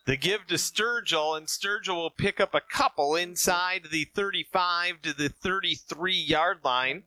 [0.04, 5.12] The give to Sturgill, and Sturgill will pick up a couple inside the 35 to
[5.12, 7.04] the 33 yard line.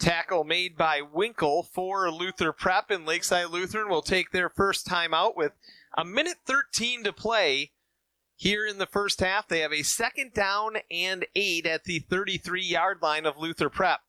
[0.00, 5.14] Tackle made by Winkle for Luther Prep, and Lakeside Lutheran will take their first time
[5.14, 5.52] out with
[5.96, 7.70] a minute 13 to play
[8.34, 9.46] here in the first half.
[9.46, 14.00] They have a second down and eight at the 33 yard line of Luther Prep.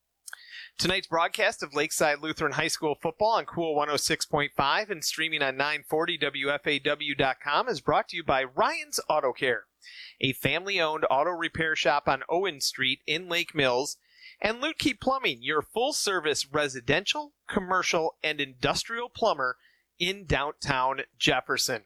[0.80, 7.68] Tonight's broadcast of Lakeside Lutheran High School football on Cool 106.5 and streaming on 940WFAW.com
[7.68, 9.66] is brought to you by Ryan's Auto Care,
[10.22, 13.98] a family owned auto repair shop on Owen Street in Lake Mills
[14.42, 19.58] and Lutke Plumbing, your full service residential, commercial, and industrial plumber
[20.00, 21.84] in downtown Jefferson.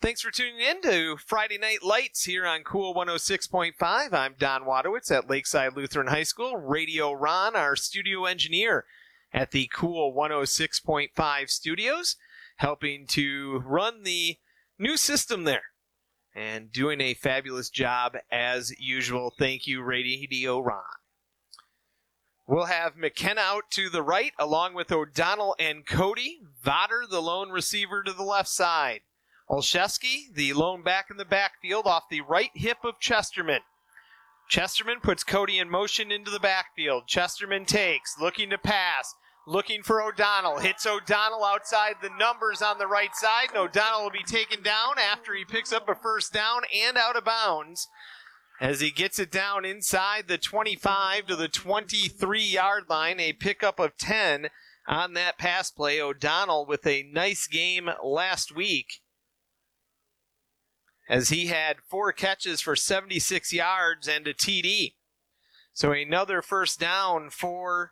[0.00, 4.12] Thanks for tuning in to Friday Night Lights here on Cool 106.5.
[4.12, 6.56] I'm Don Wadowitz at Lakeside Lutheran High School.
[6.56, 8.84] Radio Ron, our studio engineer
[9.32, 12.16] at the Cool 106.5 studios,
[12.56, 14.38] helping to run the
[14.78, 15.62] new system there
[16.34, 19.32] and doing a fabulous job as usual.
[19.38, 20.82] Thank you, Radio Ron.
[22.52, 26.42] We'll have McKenna out to the right, along with O'Donnell and Cody.
[26.62, 29.00] Vodder, the lone receiver, to the left side.
[29.48, 33.62] Olszewski, the lone back in the backfield, off the right hip of Chesterman.
[34.50, 37.06] Chesterman puts Cody in motion into the backfield.
[37.06, 39.14] Chesterman takes, looking to pass,
[39.46, 40.58] looking for O'Donnell.
[40.58, 44.96] Hits O'Donnell outside the numbers on the right side, and O'Donnell will be taken down
[44.98, 47.88] after he picks up a first down and out of bounds
[48.62, 53.18] as he gets it down inside the 25 to the 23 yard line.
[53.18, 54.50] A pickup of 10
[54.86, 56.00] on that pass play.
[56.00, 59.00] O'Donnell with a nice game last week
[61.08, 64.94] as he had four catches for 76 yards and a TD.
[65.72, 67.90] So another first down for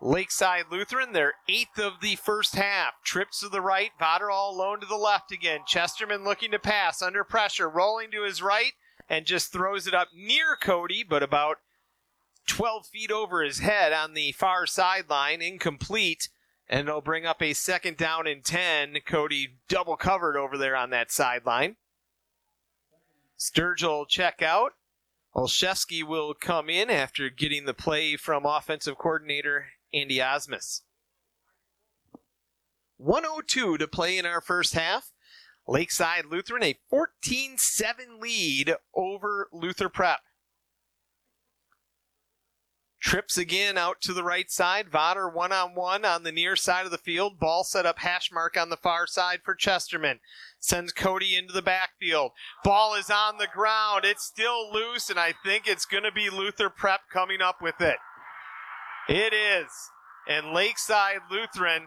[0.00, 2.92] Lakeside Lutheran, their eighth of the first half.
[3.04, 5.62] Trips to the right, Vodder all alone to the left again.
[5.66, 8.74] Chesterman looking to pass under pressure, rolling to his right,
[9.08, 11.58] and just throws it up near Cody, but about
[12.46, 16.28] 12 feet over his head on the far sideline, incomplete.
[16.68, 18.98] And it'll bring up a second down and 10.
[19.06, 21.76] Cody double covered over there on that sideline.
[23.38, 24.72] Sturgill check out.
[25.34, 30.82] Olszewski will come in after getting the play from offensive coordinator Andy Osmus.
[32.96, 35.12] 102 to play in our first half.
[35.68, 40.20] Lakeside Lutheran a 14 7 lead over Luther Prep.
[43.00, 44.90] Trips again out to the right side.
[44.90, 47.38] Vodder one on one on the near side of the field.
[47.38, 50.18] Ball set up hash mark on the far side for Chesterman.
[50.58, 52.32] Sends Cody into the backfield.
[52.64, 54.04] Ball is on the ground.
[54.04, 57.80] It's still loose, and I think it's going to be Luther Prep coming up with
[57.80, 57.98] it.
[59.08, 59.70] It is.
[60.26, 61.86] And Lakeside Lutheran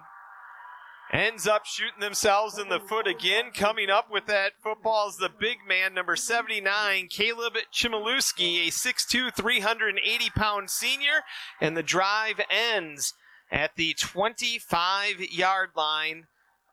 [1.11, 3.51] ends up shooting themselves in the foot again.
[3.53, 9.35] Coming up with that football is the big man, number 79, Caleb Chmielewski, a 6'2,
[9.35, 11.21] 380 pound senior.
[11.59, 13.13] And the drive ends
[13.51, 16.27] at the 25 yard line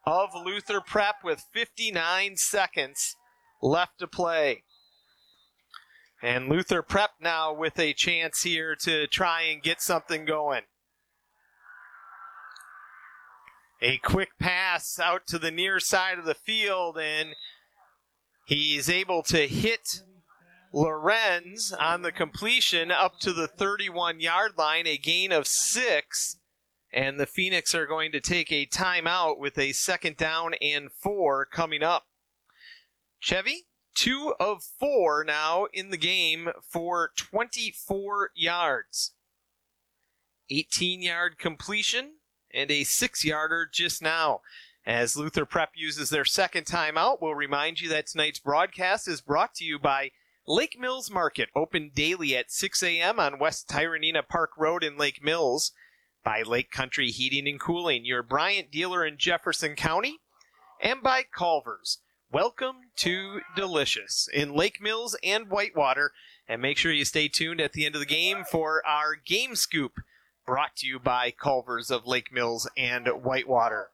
[0.07, 3.17] of Luther Prep with 59 seconds
[3.61, 4.63] left to play.
[6.23, 10.63] And Luther Prep now with a chance here to try and get something going.
[13.81, 17.37] A quick pass out to the near side of the field, and
[18.47, 20.03] he's able to hit
[20.73, 26.39] Lorenz on the completion up to the 31 yard line, a gain of six.
[26.93, 31.45] And the Phoenix are going to take a timeout with a second down and four
[31.45, 32.07] coming up.
[33.21, 39.13] Chevy, two of four now in the game for 24 yards.
[40.51, 42.18] 18 yard completion
[42.59, 44.41] and a six yarder just now.
[44.85, 49.55] As Luther Prep uses their second timeout, we'll remind you that tonight's broadcast is brought
[49.57, 50.11] to you by
[50.47, 53.21] Lake Mills Market, open daily at 6 a.m.
[53.21, 55.73] on West Tyranena Park Road in Lake Mills.
[56.25, 60.19] By Lake Country Heating and Cooling, your Bryant dealer in Jefferson County.
[60.83, 61.99] And by Culver's.
[62.33, 66.13] Welcome to Delicious in Lake Mills and Whitewater.
[66.49, 69.55] And make sure you stay tuned at the end of the game for our game
[69.55, 70.01] scoop
[70.49, 73.91] brought to you by Culver's of Lake Mills and Whitewater.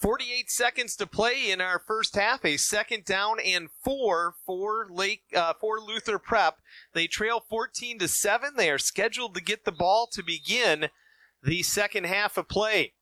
[0.00, 2.44] 48 seconds to play in our first half.
[2.44, 6.58] A second down and four for Lake uh, for Luther Prep.
[6.92, 8.50] They trail 14 to seven.
[8.56, 10.86] They are scheduled to get the ball to begin
[11.42, 12.92] the second half of play.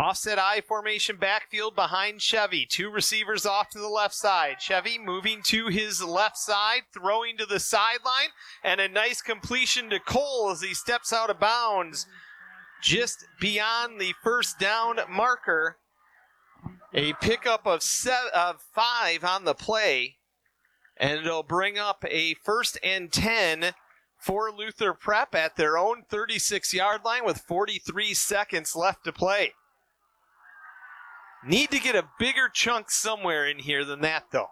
[0.00, 2.64] Offset I formation backfield behind Chevy.
[2.64, 4.56] Two receivers off to the left side.
[4.58, 8.30] Chevy moving to his left side, throwing to the sideline,
[8.64, 12.06] and a nice completion to Cole as he steps out of bounds
[12.80, 15.76] just beyond the first down marker.
[16.94, 20.16] A pickup of, seven, of five on the play,
[20.96, 23.74] and it'll bring up a first and 10
[24.16, 29.52] for Luther Prep at their own 36 yard line with 43 seconds left to play.
[31.44, 34.50] Need to get a bigger chunk somewhere in here than that, though.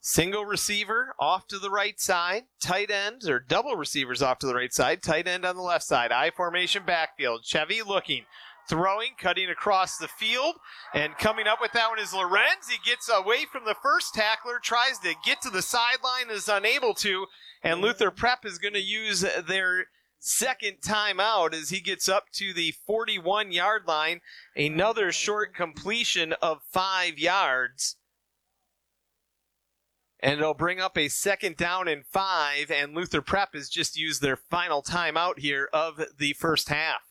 [0.00, 4.54] Single receiver off to the right side, tight ends or double receivers off to the
[4.54, 7.44] right side, tight end on the left side, I formation backfield.
[7.44, 8.26] Chevy looking,
[8.68, 10.56] throwing, cutting across the field,
[10.92, 12.68] and coming up with that one is Lorenz.
[12.68, 16.92] He gets away from the first tackler, tries to get to the sideline, is unable
[16.96, 17.26] to,
[17.62, 19.86] and Luther Prep is going to use their
[20.24, 24.20] second time out as he gets up to the 41 yard line.
[24.56, 27.96] Another short completion of five yards.
[30.20, 34.22] And it'll bring up a second down and five, and Luther Prep has just used
[34.22, 37.02] their final timeout here of the first half.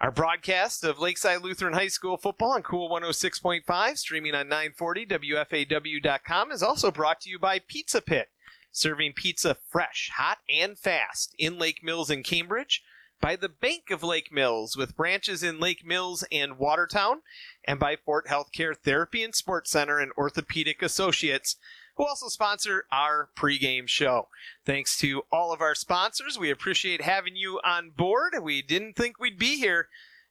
[0.00, 6.52] Our broadcast of Lakeside Lutheran High School football on Cool 106.5, streaming on 940 WFAW.com,
[6.52, 8.28] is also brought to you by Pizza Pit
[8.72, 12.82] serving pizza fresh, hot, and fast in Lake Mills and Cambridge
[13.20, 17.22] by the Bank of Lake Mills with branches in Lake Mills and Watertown,
[17.64, 21.56] and by Fort Healthcare Therapy and Sports Center and Orthopedic Associates,
[21.96, 24.28] who also sponsor our pregame show.
[24.64, 26.38] Thanks to all of our sponsors.
[26.38, 28.34] We appreciate having you on board.
[28.40, 29.88] We didn't think we'd be here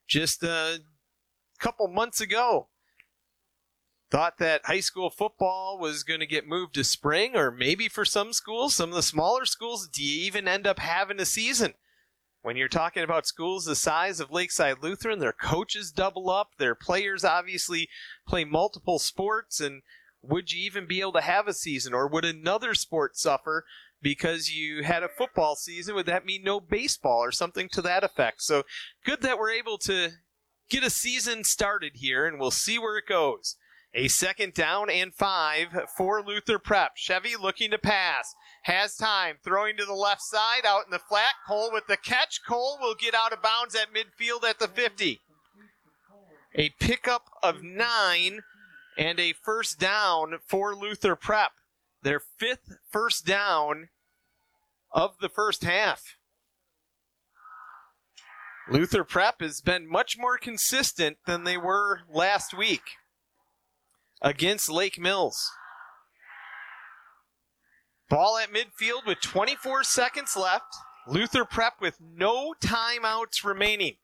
[0.07, 0.79] just a
[1.59, 2.67] couple months ago
[4.09, 8.05] thought that high school football was going to get moved to spring, or maybe for
[8.05, 11.73] some schools, some of the smaller schools, do you even end up having a season?
[12.41, 16.75] When you're talking about schools the size of Lakeside Lutheran, their coaches double up, their
[16.75, 17.89] players obviously
[18.25, 19.81] play multiple sports, and
[20.21, 23.65] would you even be able to have a season, or would another sport suffer
[24.01, 25.95] because you had a football season?
[25.95, 28.41] Would that mean no baseball or something to that effect?
[28.43, 28.63] So
[29.03, 30.11] good that we're able to
[30.69, 33.57] get a season started here, and we'll see where it goes.
[33.97, 36.97] A second down and five for Luther Prep.
[36.97, 38.35] Chevy looking to pass.
[38.61, 39.37] Has time.
[39.43, 41.33] Throwing to the left side out in the flat.
[41.47, 42.41] Cole with the catch.
[42.47, 45.19] Cole will get out of bounds at midfield at the 50.
[46.53, 48.41] A pickup of nine
[48.99, 51.53] and a first down for Luther Prep.
[52.03, 53.89] Their fifth first down
[54.91, 56.17] of the first half.
[58.69, 62.83] Luther Prep has been much more consistent than they were last week
[64.21, 65.51] against Lake Mills.
[68.09, 70.75] Ball at midfield with 24 seconds left.
[71.07, 73.95] Luther Prep with no timeouts remaining.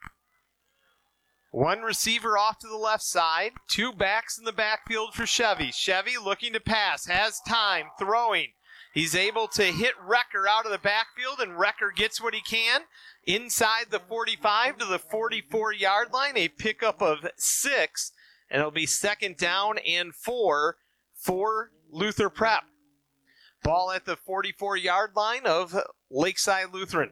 [1.52, 5.72] One receiver off to the left side, two backs in the backfield for Chevy.
[5.72, 8.54] Chevy looking to pass, has time, throwing.
[8.94, 12.82] He's able to hit Recker out of the backfield, and Recker gets what he can
[13.26, 16.38] inside the 45 to the 44 yard line.
[16.38, 18.12] A pickup of six
[18.54, 20.78] and it'll be second down and four
[21.16, 22.64] for Luther Prep.
[23.64, 25.76] Ball at the 44 yard line of
[26.12, 27.10] Lakeside Lutheran.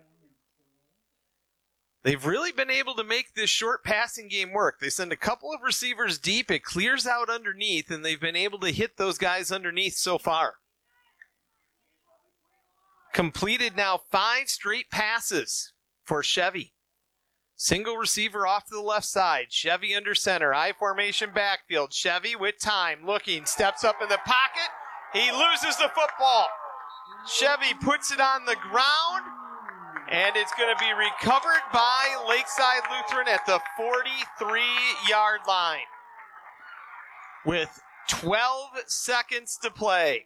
[2.04, 4.80] They've really been able to make this short passing game work.
[4.80, 8.60] They send a couple of receivers deep, it clears out underneath, and they've been able
[8.60, 10.56] to hit those guys underneath so far.
[13.14, 15.74] Completed now five straight passes
[16.04, 16.74] for Chevy.
[17.62, 19.52] Single receiver off to the left side.
[19.52, 20.52] Chevy under center.
[20.52, 21.94] I formation backfield.
[21.94, 23.06] Chevy with time.
[23.06, 23.46] Looking.
[23.46, 24.68] Steps up in the pocket.
[25.14, 26.48] He loses the football.
[27.28, 29.26] Chevy puts it on the ground.
[30.10, 34.62] And it's going to be recovered by Lakeside Lutheran at the 43
[35.08, 35.82] yard line.
[37.46, 40.26] With 12 seconds to play.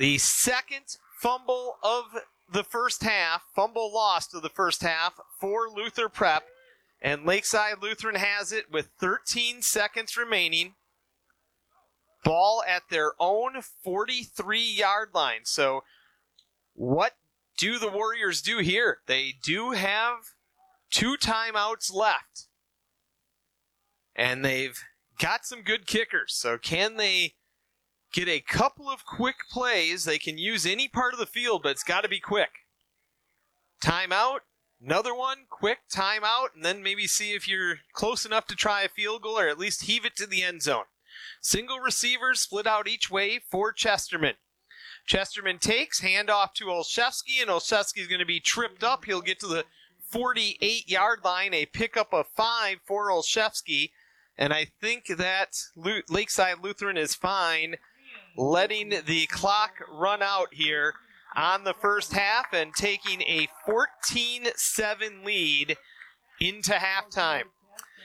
[0.00, 2.06] The second fumble of
[2.54, 6.44] the first half, fumble lost of the first half for Luther Prep.
[7.02, 10.76] And Lakeside Lutheran has it with 13 seconds remaining.
[12.22, 15.40] Ball at their own 43 yard line.
[15.42, 15.82] So,
[16.74, 17.16] what
[17.58, 18.98] do the Warriors do here?
[19.06, 20.18] They do have
[20.90, 22.46] two timeouts left.
[24.16, 24.78] And they've
[25.18, 26.34] got some good kickers.
[26.34, 27.34] So, can they
[28.14, 30.04] get a couple of quick plays.
[30.04, 32.50] They can use any part of the field, but it's got to be quick.
[33.82, 34.38] Timeout,
[34.82, 38.88] another one, quick timeout, and then maybe see if you're close enough to try a
[38.88, 40.84] field goal or at least heave it to the end zone.
[41.40, 44.34] Single receivers split out each way for Chesterman.
[45.06, 49.04] Chesterman takes, handoff to Olszewski, and Olszewski is going to be tripped up.
[49.04, 49.64] He'll get to the
[50.08, 53.90] 48 yard line, a pickup of five for Olszewski.
[54.38, 55.58] And I think that
[56.08, 57.76] Lakeside Lutheran is fine
[58.36, 60.94] letting the clock run out here
[61.36, 65.76] on the first half and taking a 14 7 lead
[66.40, 67.44] into halftime.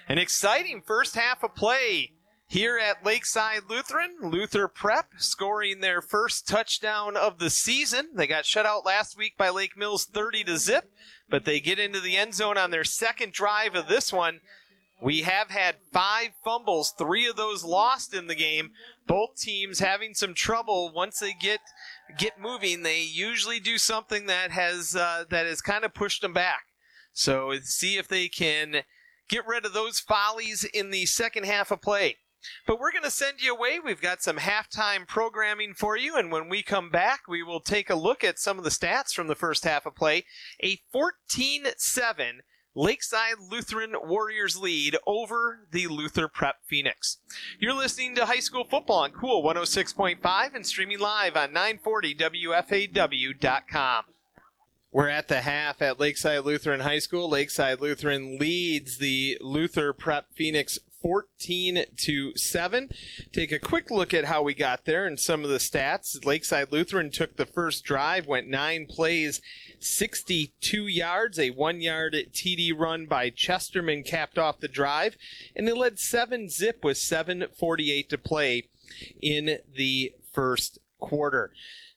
[0.07, 2.13] An exciting first half of play
[2.47, 4.15] here at Lakeside Lutheran.
[4.23, 8.09] Luther Prep scoring their first touchdown of the season.
[8.15, 10.91] They got shut out last week by Lake Mills 30 to zip,
[11.29, 14.39] but they get into the end zone on their second drive of this one.
[15.01, 18.71] We have had five fumbles, three of those lost in the game.
[19.07, 21.61] Both teams having some trouble once they get
[22.17, 22.83] get moving.
[22.83, 26.63] They usually do something that has uh, that has kind of pushed them back.
[27.13, 28.83] So see if they can
[29.29, 32.17] get rid of those follies in the second half of play.
[32.65, 33.79] But we're going to send you away.
[33.79, 36.15] We've got some halftime programming for you.
[36.15, 39.13] And when we come back, we will take a look at some of the stats
[39.13, 40.25] from the first half of play.
[40.63, 42.41] A 14 7
[42.75, 47.17] Lakeside Lutheran Warriors lead over the Luther Prep Phoenix.
[47.59, 54.03] You're listening to high school football on Cool 106.5 and streaming live on 940WFAW.com.
[54.91, 57.29] We're at the half at Lakeside Lutheran High School.
[57.29, 62.89] Lakeside Lutheran leads the Luther Prep Phoenix 14 to 7.
[63.31, 66.25] Take a quick look at how we got there and some of the stats.
[66.25, 69.41] Lakeside Lutheran took the first drive, went nine plays,
[69.79, 71.39] 62 yards.
[71.39, 75.15] A one yard TD run by Chesterman capped off the drive,
[75.55, 78.69] and they led 7 zip with 7.48 to play
[79.21, 81.51] in the first quarter.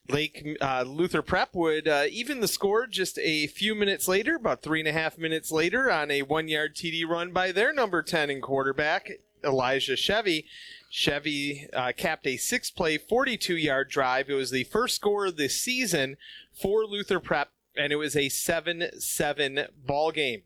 [0.08, 4.62] Lake uh, Luther Prep would uh, even the score just a few minutes later, about
[4.62, 8.02] three and a half minutes later, on a one yard TD run by their number
[8.02, 9.10] 10 and quarterback,
[9.44, 10.46] Elijah Chevy.
[10.90, 14.28] Chevy uh, capped a six play, 42 yard drive.
[14.28, 16.16] It was the first score of the season
[16.52, 20.42] for Luther Prep, and it was a 7 7 ball game.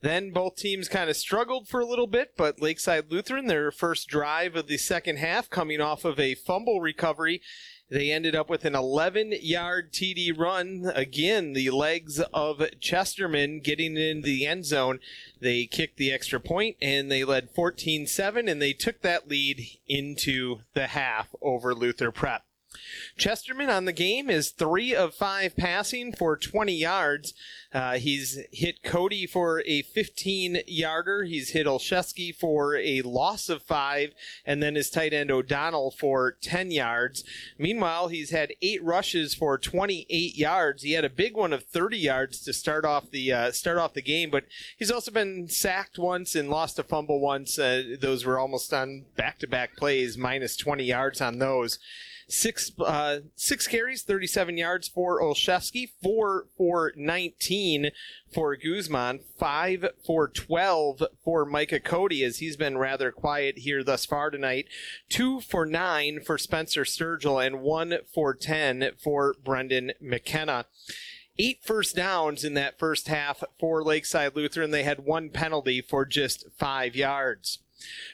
[0.00, 4.08] Then both teams kind of struggled for a little bit, but Lakeside Lutheran, their first
[4.08, 7.40] drive of the second half, coming off of a fumble recovery,
[7.90, 10.90] they ended up with an 11 yard TD run.
[10.94, 15.00] Again, the legs of Chesterman getting in the end zone.
[15.40, 19.66] They kicked the extra point and they led 14 7, and they took that lead
[19.86, 22.42] into the half over Luther Prep.
[23.16, 27.34] Chesterman on the game is three of five passing for 20 yards.
[27.74, 31.24] Uh, he's hit Cody for a 15 yarder.
[31.24, 34.12] He's hit Olszewski for a loss of five,
[34.46, 37.24] and then his tight end O'Donnell for 10 yards.
[37.58, 40.84] Meanwhile, he's had eight rushes for 28 yards.
[40.84, 43.94] He had a big one of 30 yards to start off the uh, start off
[43.94, 44.44] the game, but
[44.78, 47.58] he's also been sacked once and lost a fumble once.
[47.58, 51.80] Uh, those were almost on back-to-back plays, minus 20 yards on those.
[52.34, 57.90] Six uh, six carries, 37 yards for Olszewski, four for 19
[58.32, 64.04] for Guzman, five for 12 for Micah Cody, as he's been rather quiet here thus
[64.04, 64.66] far tonight,
[65.08, 70.66] two for nine for Spencer Sturgill, and one for 10 for Brendan McKenna
[71.38, 74.70] eight first downs in that first half for Lakeside Lutheran.
[74.70, 77.58] They had one penalty for just five yards.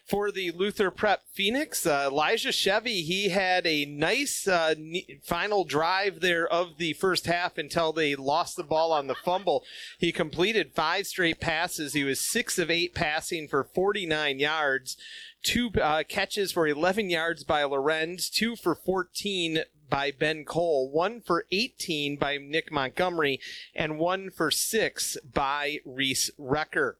[0.06, 4.74] For the Luther Prep Phoenix, uh, Elijah Chevy, he had a nice uh,
[5.22, 9.64] final drive there of the first half until they lost the ball on the fumble.
[9.98, 11.92] He completed five straight passes.
[11.92, 14.96] He was six of eight passing for 49 yards.
[15.42, 21.20] Two uh, catches for 11 yards by Lorenz, two for 14 by Ben Cole, one
[21.20, 23.40] for 18 by Nick Montgomery,
[23.74, 26.94] and one for six by Reese Recker.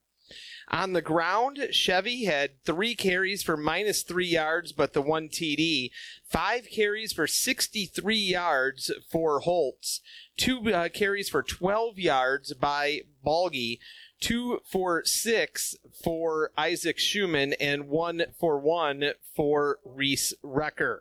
[0.71, 5.91] On the ground, Chevy had three carries for minus three yards, but the one TD.
[6.25, 10.01] Five carries for 63 yards for Holtz.
[10.37, 13.81] Two uh, carries for 12 yards by Balgi.
[14.21, 15.75] Two for six
[16.05, 21.01] for Isaac Schumann, and one for one for Reese Recker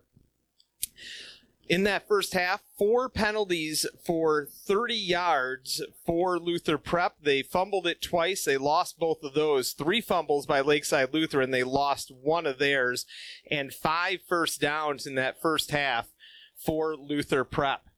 [1.69, 7.17] in that first half, four penalties for 30 yards for Luther Prep.
[7.21, 8.43] They fumbled it twice.
[8.43, 9.73] They lost both of those.
[9.73, 13.05] Three fumbles by Lakeside Luther, and they lost one of theirs.
[13.49, 16.07] And five first downs in that first half
[16.57, 17.88] for Luther Prep.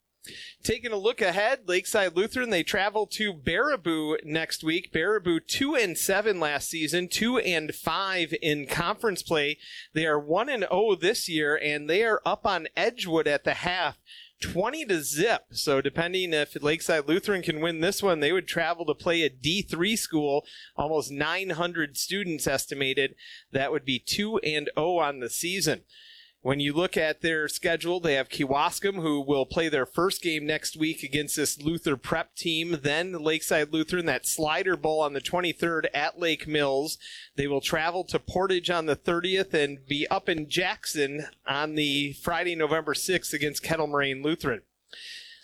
[0.64, 4.91] Taking a look ahead, Lakeside Lutheran they travel to Baraboo next week.
[4.93, 9.57] Baraboo two and seven last season, two and five in conference play.
[9.93, 13.56] They are one and zero this year, and they are up on Edgewood at the
[13.56, 13.98] half.
[14.41, 15.43] 20 to zip.
[15.52, 19.30] So depending if Lakeside Lutheran can win this one, they would travel to play a
[19.30, 20.45] D3 school,
[20.76, 23.15] almost 900 students estimated.
[23.52, 25.84] That would be 2 and 0 on the season.
[26.43, 30.43] When you look at their schedule, they have Kewaskum, who will play their first game
[30.47, 32.80] next week against this Luther prep team.
[32.81, 36.97] Then Lakeside Lutheran, that Slider Bowl on the 23rd at Lake Mills.
[37.35, 42.13] They will travel to Portage on the 30th and be up in Jackson on the
[42.13, 44.63] Friday, November 6th against Kettle Moraine Lutheran.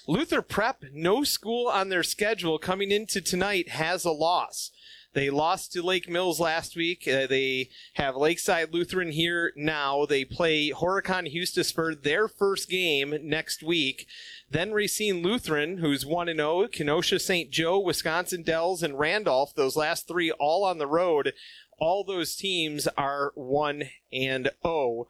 [0.08, 4.72] Luther Prep, no school on their schedule coming into tonight, has a loss.
[5.14, 7.08] They lost to Lake Mills last week.
[7.08, 10.06] Uh, they have Lakeside Lutheran here now.
[10.06, 14.08] They play Horicon Hustisford their first game next week.
[14.50, 17.50] Then Racine Lutheran, who's 1 0, Kenosha St.
[17.50, 19.56] Joe, Wisconsin Dells, and Randolph.
[19.56, 21.34] Those last three all on the road.
[21.80, 25.08] All those teams are 1 and 0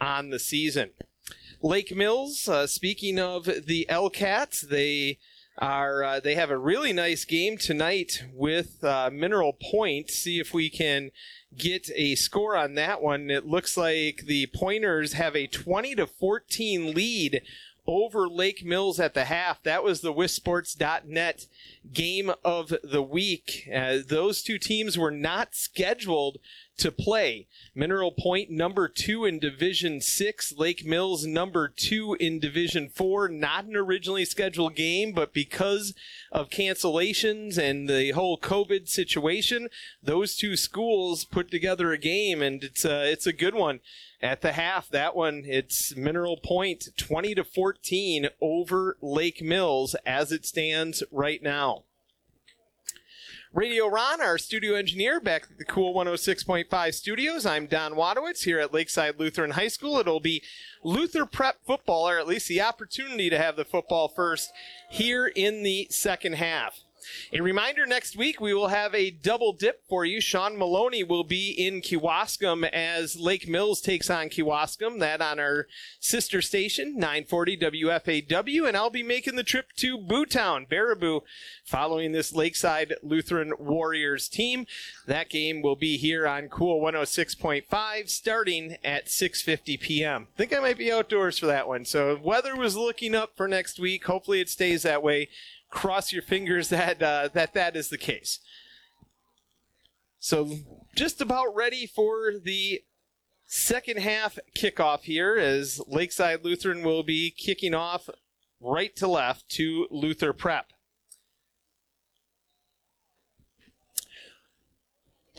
[0.00, 0.90] on the season.
[1.62, 5.18] Lake Mills, uh, speaking of the L-Cats, they
[5.58, 10.10] are uh, they have a really nice game tonight with uh, Mineral Point.
[10.10, 11.10] See if we can
[11.56, 13.30] get a score on that one.
[13.30, 17.42] It looks like the Pointers have a 20 to 14 lead
[17.86, 19.62] over Lake Mills at the half.
[19.62, 21.46] That was the WisSports.net
[21.92, 23.68] game of the week.
[23.74, 26.38] Uh, those two teams were not scheduled
[26.78, 27.46] to play.
[27.74, 33.28] Mineral Point number two in Division Six, Lake Mills number two in Division Four.
[33.28, 35.94] Not an originally scheduled game, but because
[36.30, 39.68] of cancellations and the whole COVID situation,
[40.02, 43.80] those two schools put together a game, and it's a, it's a good one.
[44.22, 50.32] At the half, that one it's Mineral Point 20 to 14 over Lake Mills as
[50.32, 51.75] it stands right now.
[53.56, 57.46] Radio Ron, our studio engineer, back at the cool 106.5 studios.
[57.46, 59.96] I'm Don Wadowitz here at Lakeside Lutheran High School.
[59.96, 60.42] It'll be
[60.84, 64.52] Luther Prep football, or at least the opportunity to have the football first
[64.90, 66.80] here in the second half.
[67.32, 70.20] A reminder next week we will have a double dip for you.
[70.20, 75.00] Sean Maloney will be in Kewaskum as Lake Mills takes on Kewaskum.
[75.00, 75.66] That on our
[76.00, 78.68] sister station, 940 WFAW.
[78.68, 81.22] And I'll be making the trip to Bootown, Baraboo,
[81.64, 84.66] following this Lakeside Lutheran Warriors team.
[85.06, 90.28] That game will be here on Cool 106.5 starting at 6:50 p.m.
[90.34, 91.84] I think I might be outdoors for that one.
[91.84, 94.04] So weather was looking up for next week.
[94.04, 95.28] Hopefully it stays that way.
[95.70, 98.40] Cross your fingers that uh, that that is the case.
[100.18, 100.50] So
[100.94, 102.82] just about ready for the
[103.46, 108.08] second half kickoff here as Lakeside Lutheran will be kicking off
[108.60, 110.72] right to left to Luther Prep.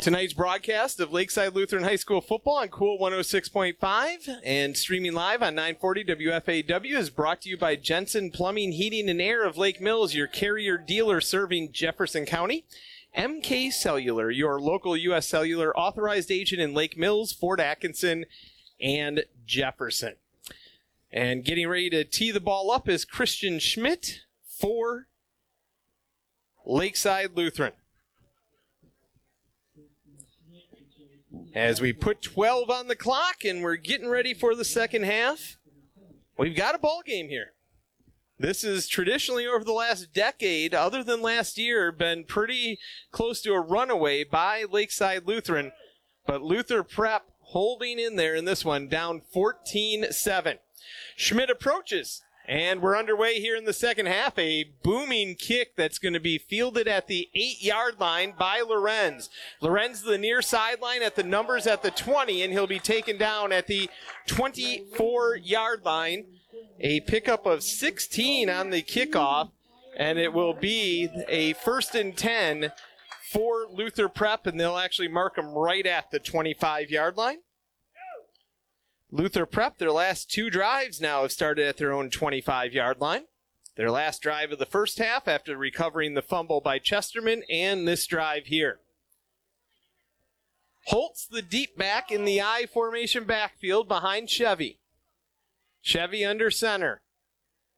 [0.02, 5.56] Tonight's broadcast of Lakeside Lutheran High School football on Cool 106.5 and streaming live on
[5.56, 10.14] 940 WFAW is brought to you by Jensen Plumbing, Heating, and Air of Lake Mills,
[10.14, 12.66] your carrier dealer serving Jefferson County.
[13.18, 15.28] MK Cellular, your local U.S.
[15.28, 18.26] Cellular authorized agent in Lake Mills, Fort Atkinson,
[18.80, 20.16] and Jefferson.
[21.12, 25.08] And getting ready to tee the ball up is Christian Schmidt for
[26.66, 27.74] Lakeside Lutheran.
[31.56, 35.58] As we put 12 on the clock and we're getting ready for the second half,
[36.38, 37.54] we've got a ball game here.
[38.40, 42.78] This is traditionally over the last decade, other than last year, been pretty
[43.12, 45.72] close to a runaway by Lakeside Lutheran.
[46.28, 50.60] But Luther Prep holding in there in this one, down 14 7.
[51.16, 52.22] Schmidt approaches.
[52.48, 54.40] And we're underway here in the second half.
[54.40, 59.30] A booming kick that's going to be fielded at the eight yard line by Lorenz.
[59.60, 63.52] Lorenz, the near sideline at the numbers at the 20, and he'll be taken down
[63.52, 63.90] at the
[64.28, 66.26] 24 yard line.
[66.80, 69.52] A pickup of 16 on the kickoff,
[69.98, 72.72] and it will be a first and 10
[73.30, 77.40] for Luther Prep, and they'll actually mark them right at the 25 yard line.
[79.12, 83.24] Luther Prep, their last two drives now have started at their own 25 yard line.
[83.76, 88.08] Their last drive of the first half after recovering the fumble by Chesterman, and this
[88.08, 88.80] drive here.
[90.88, 94.80] Holtz, the deep back in the I formation backfield behind Chevy.
[95.82, 97.02] Chevy under center.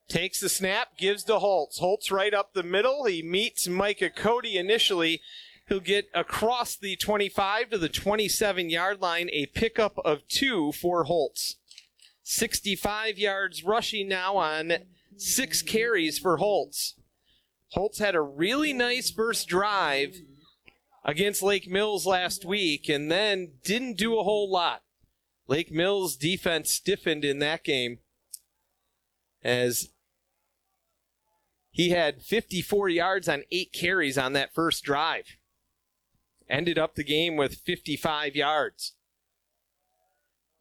[0.08, 1.80] Takes the snap, gives to Holtz.
[1.80, 3.06] Holtz right up the middle.
[3.06, 5.22] He meets Micah Cody initially
[5.70, 11.04] He'll get across the 25 to the 27 yard line, a pickup of two for
[11.04, 11.58] Holtz.
[12.24, 14.74] 65 yards rushing now on
[15.16, 16.96] six carries for Holtz.
[17.74, 20.16] Holtz had a really nice first drive
[21.06, 24.82] against Lake Mills last week and then didn't do a whole lot.
[25.48, 28.00] Lake Mills defense stiffened in that game
[29.44, 29.90] as
[31.70, 35.26] he had 54 yards on eight carries on that first drive
[36.50, 38.94] ended up the game with 55 yards.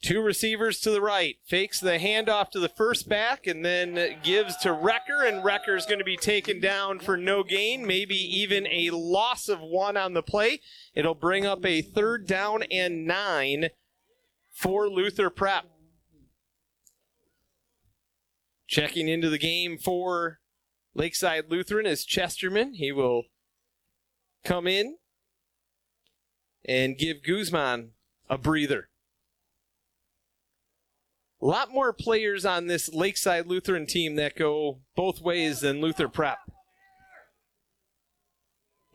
[0.01, 1.37] Two receivers to the right.
[1.45, 5.99] Fakes the handoff to the first back and then gives to Recker, and Recker's going
[5.99, 10.23] to be taken down for no gain, maybe even a loss of one on the
[10.23, 10.61] play.
[10.95, 13.71] It'll bring up a third down and nine
[14.53, 15.65] for Luther Prep.
[18.69, 20.39] Checking into the game for
[20.95, 22.75] Lakeside Lutheran is Chesterman.
[22.75, 23.25] He will
[24.45, 24.98] come in
[26.69, 27.93] and give Guzman
[28.29, 28.89] a breather.
[31.41, 36.09] A lot more players on this Lakeside Lutheran team that go both ways than Luther
[36.09, 36.39] Prep.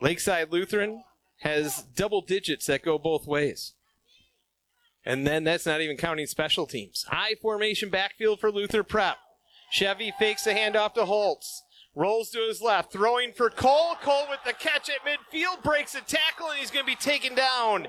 [0.00, 1.02] Lakeside Lutheran
[1.40, 3.72] has double digits that go both ways.
[5.04, 7.04] And then that's not even counting special teams.
[7.10, 9.16] I formation backfield for Luther Prep.
[9.70, 11.63] Chevy fakes a handoff to Holtz.
[11.94, 13.94] Rolls to his left, throwing for Cole.
[14.02, 17.34] Cole with the catch at midfield, breaks a tackle, and he's going to be taken
[17.34, 17.86] down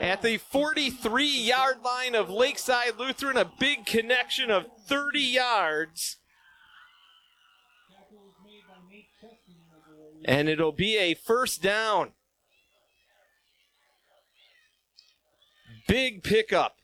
[0.00, 3.36] at the 43 yard line of Lakeside Lutheran.
[3.36, 6.16] A big connection of 30 yards.
[10.24, 12.12] And it'll be a first down.
[15.88, 16.76] Big pickup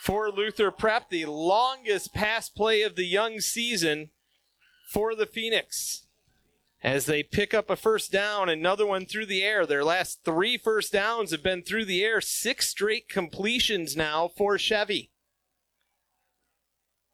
[0.00, 4.10] for Luther Prep, the longest pass play of the young season
[4.86, 6.04] for the Phoenix
[6.84, 9.64] as they pick up a first down, another one through the air.
[9.64, 14.58] Their last three first downs have been through the air, six straight completions now for
[14.58, 15.10] Chevy.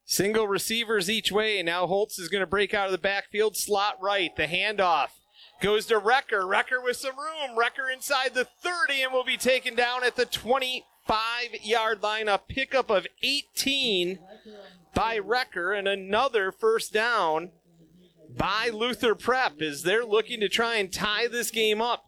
[0.05, 3.57] Single receivers each way, and now Holtz is going to break out of the backfield,
[3.57, 4.35] slot right.
[4.35, 5.11] The handoff
[5.63, 6.43] goes to Recker.
[6.43, 7.57] Recker with some room.
[7.57, 10.85] Recker inside the 30 and will be taken down at the 25
[11.63, 12.27] yard line.
[12.27, 14.19] A pickup of 18
[14.95, 17.53] by Recker and another first down
[18.37, 22.07] by Luther Prep as they're looking to try and tie this game up.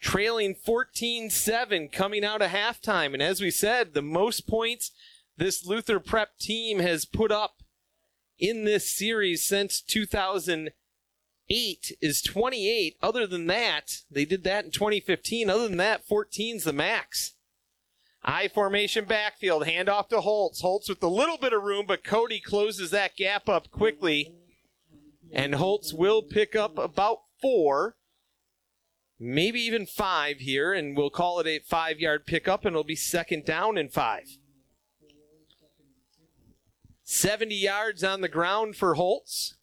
[0.00, 3.12] Trailing 14 7 coming out of halftime.
[3.12, 4.92] And as we said, the most points
[5.36, 7.62] this Luther Prep team has put up
[8.38, 10.72] in this series since 2008
[12.00, 12.96] is 28.
[13.02, 15.50] Other than that, they did that in 2015.
[15.50, 17.34] Other than that, 14's the max.
[18.22, 20.60] I formation backfield, handoff to Holtz.
[20.60, 24.34] Holtz with a little bit of room, but Cody closes that gap up quickly.
[25.32, 27.96] And Holtz will pick up about four,
[29.18, 32.96] maybe even five here, and we'll call it a five yard pickup, and it'll be
[32.96, 34.38] second down and five.
[37.04, 39.56] 70 yards on the ground for Holtz.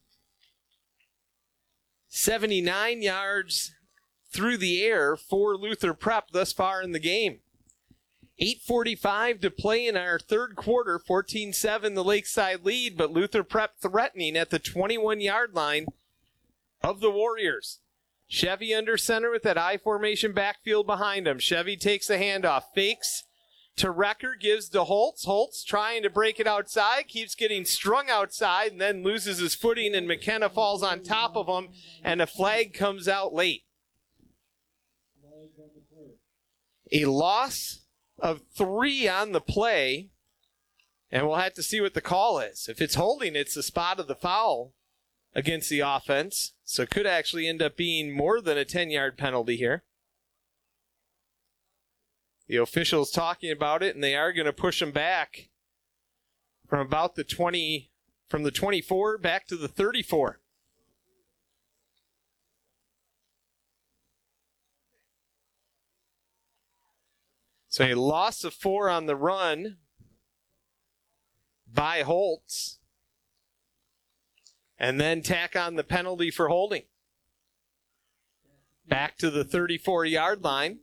[2.10, 3.74] 79 yards
[4.34, 7.40] through the air for Luther Prep thus far in the game.
[8.40, 13.80] 8.45 to play in our third quarter, 14 7 the Lakeside lead, but Luther Prep
[13.82, 15.88] threatening at the 21 yard line
[16.84, 17.80] of the Warriors.
[18.28, 21.40] Chevy under center with that I formation backfield behind him.
[21.40, 23.24] Chevy takes the handoff, fakes,
[23.78, 25.26] to Recker, gives to Holtz.
[25.26, 29.96] Holtz trying to break it outside, keeps getting strung outside, and then loses his footing,
[29.96, 31.70] and McKenna falls on top of him,
[32.04, 33.64] and a flag comes out late.
[36.92, 37.82] A loss
[38.20, 40.10] of three on the play,
[41.12, 42.68] and we'll have to see what the call is.
[42.68, 44.74] If it's holding, it's the spot of the foul
[45.34, 49.18] against the offense, so it could actually end up being more than a 10 yard
[49.18, 49.84] penalty here.
[52.48, 55.50] The officials talking about it, and they are going to push them back
[56.68, 57.92] from about the 20,
[58.30, 60.40] from the 24 back to the 34.
[67.78, 69.78] So a loss of four on the run
[71.72, 72.80] by Holtz.
[74.80, 76.86] And then tack on the penalty for holding.
[78.88, 80.80] Back to the 34 yard line.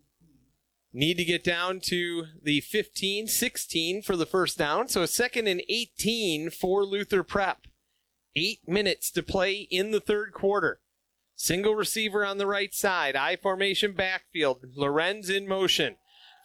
[0.93, 4.87] Need to get down to the 15 16 for the first down.
[4.87, 7.67] So a second and 18 for Luther Prep.
[8.37, 10.79] Eight minutes to play in the third quarter.
[11.35, 13.17] Single receiver on the right side.
[13.17, 14.65] I formation backfield.
[14.77, 15.97] Lorenz in motion.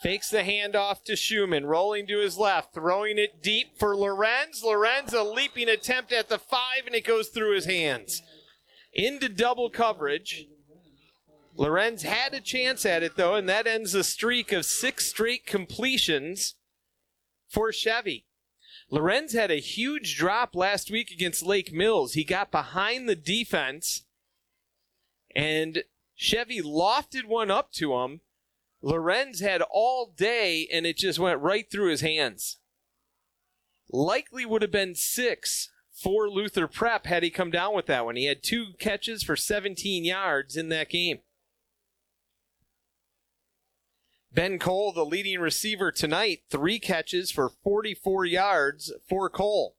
[0.01, 4.63] Fakes the handoff to Schumann, rolling to his left, throwing it deep for Lorenz.
[4.63, 8.21] Lorenz, a leaping attempt at the five, and it goes through his hands.
[8.93, 10.47] Into double coverage.
[11.55, 15.45] Lorenz had a chance at it, though, and that ends a streak of six straight
[15.45, 16.55] completions
[17.49, 18.25] for Chevy.
[18.89, 22.13] Lorenz had a huge drop last week against Lake Mills.
[22.13, 24.05] He got behind the defense,
[25.35, 25.83] and
[26.15, 28.21] Chevy lofted one up to him.
[28.81, 32.57] Lorenz had all day, and it just went right through his hands.
[33.91, 38.15] Likely would have been six for Luther Prep had he come down with that one.
[38.15, 41.19] He had two catches for 17 yards in that game.
[44.31, 49.75] Ben Cole, the leading receiver tonight, three catches for 44 yards for Cole.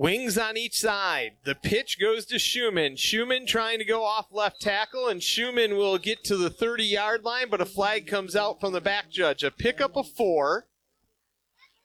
[0.00, 1.32] Wings on each side.
[1.44, 2.96] The pitch goes to Schumann.
[2.96, 7.22] Schumann trying to go off left tackle, and Schumann will get to the 30 yard
[7.22, 9.44] line, but a flag comes out from the back judge.
[9.44, 10.68] A pickup of four.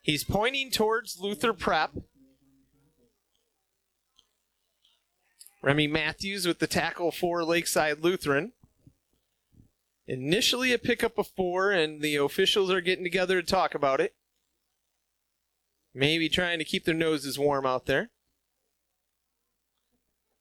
[0.01, 1.91] He's pointing towards Luther Prep.
[5.61, 8.53] Remy Matthews with the tackle for Lakeside Lutheran.
[10.07, 14.15] Initially a pickup of four, and the officials are getting together to talk about it.
[15.97, 18.09] Maybe trying to keep their noses warm out there.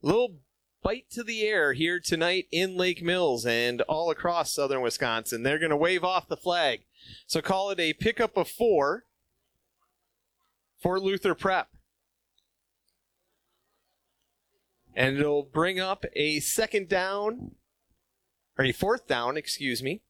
[0.03, 0.41] Little
[0.83, 5.45] bite to the air here tonight in Lake Mills and all across southern Wisconsin.
[5.45, 6.81] They're going to wave off the flag.
[7.29, 9.05] So call it a pickup of four
[10.83, 11.69] for Luther Prep.
[14.93, 17.53] And it'll bring up a second down
[18.59, 20.03] or a fourth down, excuse me.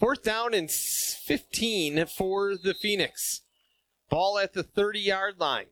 [0.00, 3.42] Fourth down and 15 for the Phoenix.
[4.08, 5.66] Ball at the 30 yard line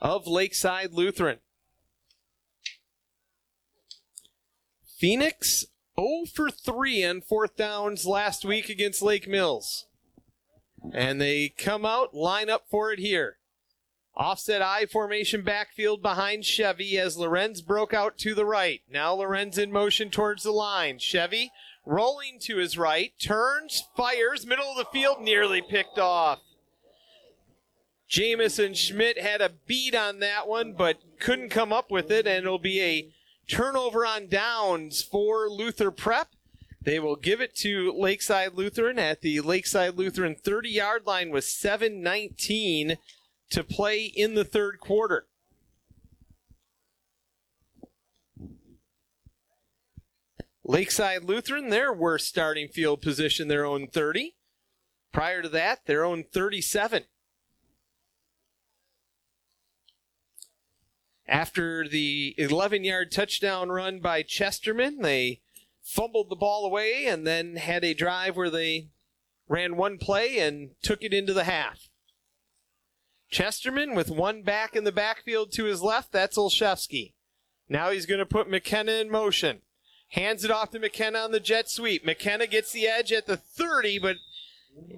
[0.00, 1.38] of Lakeside Lutheran.
[4.96, 5.64] Phoenix
[5.98, 9.86] 0 for 3 on fourth downs last week against Lake Mills.
[10.92, 13.38] And they come out, line up for it here.
[14.14, 18.82] Offset I formation backfield behind Chevy as Lorenz broke out to the right.
[18.88, 21.00] Now Lorenz in motion towards the line.
[21.00, 21.50] Chevy
[21.84, 26.40] rolling to his right, turns, fires, middle of the field, nearly picked off.
[28.08, 32.44] Jamison Schmidt had a beat on that one, but couldn't come up with it, and
[32.44, 33.08] it'll be a
[33.48, 36.28] turnover on downs for Luther Prep.
[36.84, 41.44] They will give it to Lakeside Lutheran at the Lakeside Lutheran 30 yard line with
[41.44, 42.98] 7.19
[43.50, 45.26] to play in the third quarter.
[50.64, 54.36] Lakeside Lutheran, their worst starting field position, their own 30.
[55.12, 57.04] Prior to that, their own 37.
[61.26, 65.40] After the 11 yard touchdown run by Chesterman, they
[65.82, 68.88] fumbled the ball away and then had a drive where they
[69.48, 71.88] ran one play and took it into the half.
[73.30, 77.14] Chesterman with one back in the backfield to his left, that's Olszewski.
[77.68, 79.62] Now he's going to put McKenna in motion.
[80.12, 82.04] Hands it off to McKenna on the jet sweep.
[82.04, 84.16] McKenna gets the edge at the 30, but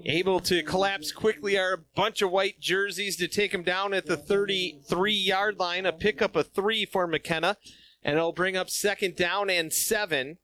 [0.04, 4.06] able to collapse quickly are a bunch of white jerseys to take him down at
[4.06, 5.86] the 33 yard line.
[5.86, 7.58] A pickup of three for McKenna,
[8.02, 10.38] and it'll bring up second down and seven.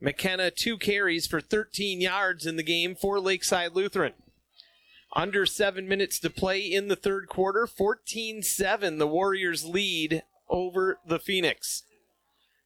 [0.00, 4.14] McKenna, two carries for 13 yards in the game for Lakeside Lutheran.
[5.14, 7.64] Under seven minutes to play in the third quarter.
[7.68, 11.84] 14 7, the Warriors lead over the Phoenix.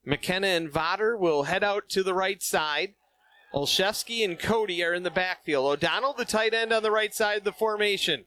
[0.04, 2.94] McKenna and Vodder will head out to the right side.
[3.54, 5.66] Olszewski and Cody are in the backfield.
[5.66, 8.24] O'Donnell, the tight end, on the right side of the formation.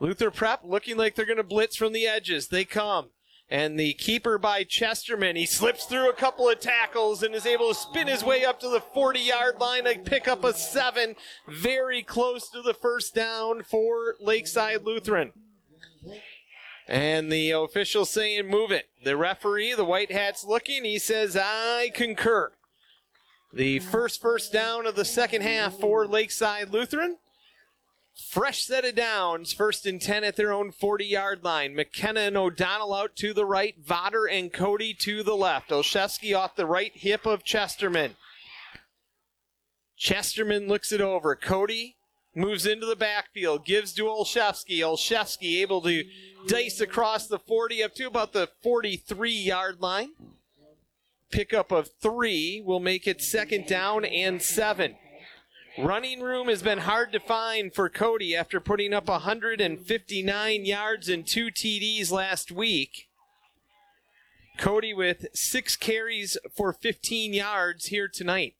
[0.00, 2.48] Luther Prep looking like they're going to blitz from the edges.
[2.48, 3.10] They come.
[3.50, 7.68] And the keeper by Chesterman, he slips through a couple of tackles and is able
[7.68, 11.14] to spin his way up to the 40 yard line and pick up a seven,
[11.46, 15.32] very close to the first down for Lakeside Lutheran.
[16.86, 18.88] And the official saying, move it.
[19.04, 20.84] The referee, the white hat's looking.
[20.84, 22.52] He says, I concur.
[23.52, 27.18] The first first down of the second half for Lakeside Lutheran.
[28.14, 31.74] Fresh set of downs, first and 10 at their own 40 yard line.
[31.74, 35.70] McKenna and O'Donnell out to the right, Vodder and Cody to the left.
[35.70, 38.16] Olszewski off the right hip of Chesterman.
[39.96, 41.34] Chesterman looks it over.
[41.34, 41.96] Cody
[42.34, 44.78] moves into the backfield, gives to Olszewski.
[44.80, 46.04] Olszewski able to
[46.46, 50.10] dice across the 40 up to about the 43 yard line.
[51.30, 54.96] Pickup of three will make it second down and seven.
[55.76, 61.26] Running room has been hard to find for Cody after putting up 159 yards and
[61.26, 63.08] two TDs last week.
[64.56, 68.54] Cody with six carries for 15 yards here tonight.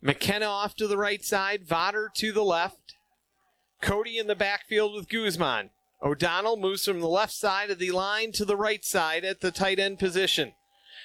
[0.00, 2.94] McKenna off to the right side, Vodder to the left.
[3.80, 5.70] Cody in the backfield with Guzman.
[6.02, 9.50] O'Donnell moves from the left side of the line to the right side at the
[9.50, 10.52] tight end position.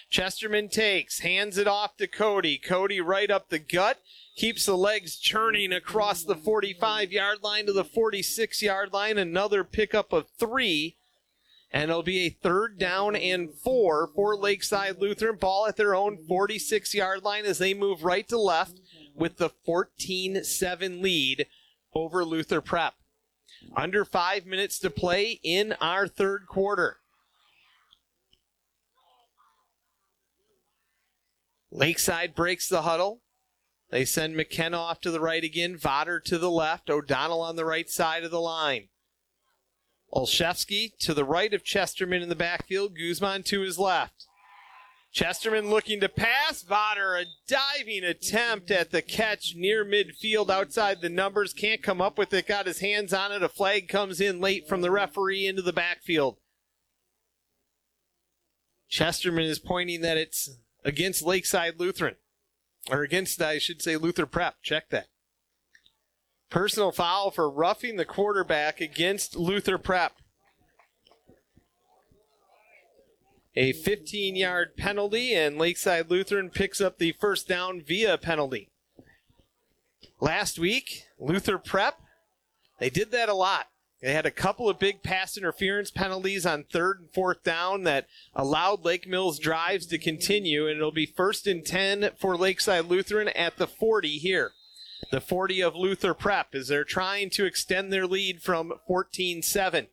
[0.10, 2.60] Chesterman takes, hands it off to Cody.
[2.60, 3.98] Cody right up the gut,
[4.36, 9.18] keeps the legs churning across the 45 yard line to the 46 yard line.
[9.18, 10.98] Another pickup of three.
[11.72, 15.38] And it'll be a third down and four for Lakeside Lutheran.
[15.38, 18.80] Ball at their own 46 yard line as they move right to left
[19.16, 21.48] with the 14 7 lead
[21.94, 22.96] over Luther Prep.
[23.76, 26.98] Under five minutes to play in our third quarter.
[31.72, 33.22] Lakeside breaks the huddle.
[33.90, 37.66] They send McKenna off to the right again, Vodder to the left, O'Donnell on the
[37.66, 38.90] right side of the line.
[40.14, 44.28] Olszewski to the right of Chesterman in the backfield, Guzman to his left.
[45.14, 46.64] Chesterman looking to pass.
[46.64, 51.54] Vodder, a diving attempt at the catch near midfield outside the numbers.
[51.54, 52.48] Can't come up with it.
[52.48, 53.44] Got his hands on it.
[53.44, 56.38] A flag comes in late from the referee into the backfield.
[58.90, 60.50] Chesterman is pointing that it's
[60.84, 62.16] against Lakeside Lutheran.
[62.90, 64.56] Or against, I should say, Luther Prep.
[64.64, 65.08] Check that.
[66.50, 70.14] Personal foul for roughing the quarterback against Luther Prep.
[73.56, 78.70] A 15 yard penalty, and Lakeside Lutheran picks up the first down via penalty.
[80.20, 82.00] Last week, Luther Prep,
[82.80, 83.68] they did that a lot.
[84.02, 88.08] They had a couple of big pass interference penalties on third and fourth down that
[88.36, 93.30] allowed Lake Mills drives to continue, and it'll be first and 10 for Lakeside Lutheran
[93.30, 94.52] at the 40 here.
[95.10, 99.88] The 40 of Luther Prep as they're trying to extend their lead from 14 7.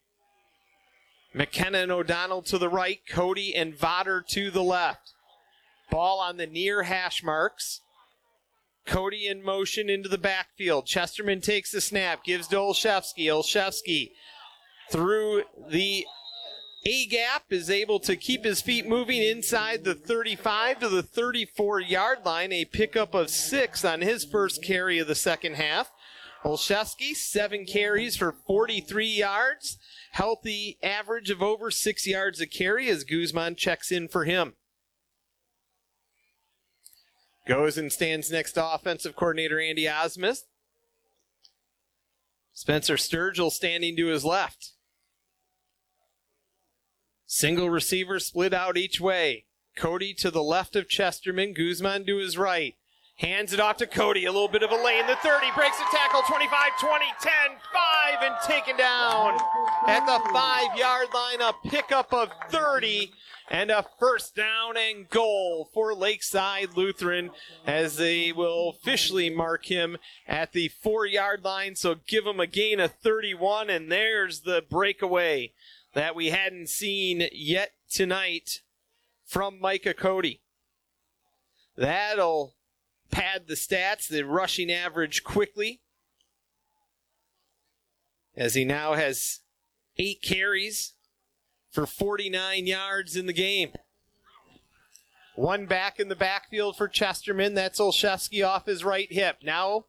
[1.33, 5.13] McKenna and O'Donnell to the right, Cody and Vodder to the left.
[5.91, 7.81] Ball on the near hash marks.
[8.87, 10.87] Cody in motion into the backfield.
[10.87, 13.27] Chesterman takes the snap, gives to Olszewski.
[13.27, 14.13] Olszewski
[14.91, 16.05] through the
[16.87, 21.81] A gap is able to keep his feet moving inside the 35 to the 34
[21.81, 22.53] yard line.
[22.53, 25.93] A pickup of six on his first carry of the second half.
[26.45, 29.79] Olszewski, seven carries for 43 yards
[30.11, 34.55] healthy average of over six yards a carry as Guzman checks in for him.
[37.47, 40.43] Goes and stands next to offensive coordinator Andy Osmuth.
[42.53, 44.73] Spencer Sturgill standing to his left.
[47.27, 49.47] Single receiver split out each way.
[49.77, 52.75] Cody to the left of Chesterman, Guzman to his right.
[53.21, 54.25] Hands it off to Cody.
[54.25, 55.07] A little bit of a lane.
[55.07, 56.23] The 30 breaks the tackle.
[56.23, 57.33] 25, 20, 10,
[57.71, 59.39] 5, and taken down
[59.87, 61.43] at the five yard line.
[61.43, 63.13] A pickup of 30
[63.51, 67.31] and a first down and goal for Lakeside Lutheran
[67.67, 71.77] as they will officially mark him at the four yard line.
[71.77, 75.53] So give him a gain of 31, and there's the breakaway
[75.93, 78.63] that we hadn't seen yet tonight
[79.27, 80.41] from Micah Cody.
[81.77, 82.55] That'll
[83.11, 85.81] pad the stats, the rushing average quickly,
[88.37, 89.41] as he now has
[89.99, 90.95] eight carries
[91.71, 93.73] for 49 yards in the game.
[95.37, 97.55] One back in the backfield for Chesterman.
[97.55, 99.39] That's Olszewski off his right hip.
[99.43, 99.87] Now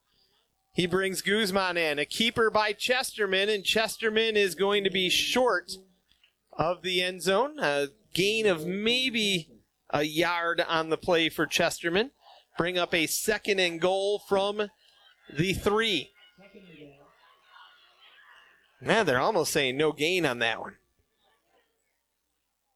[0.73, 1.99] he brings Guzman in.
[1.99, 5.73] A keeper by Chesterman, and Chesterman is going to be short
[6.53, 7.59] of the end zone.
[7.59, 9.49] A gain of maybe
[9.89, 12.11] a yard on the play for Chesterman
[12.57, 14.69] bring up a second and goal from
[15.31, 16.11] the three.
[18.81, 20.75] Man, they're almost saying no gain on that one.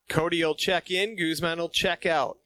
[0.07, 2.37] Cody will check in, Guzman will check out.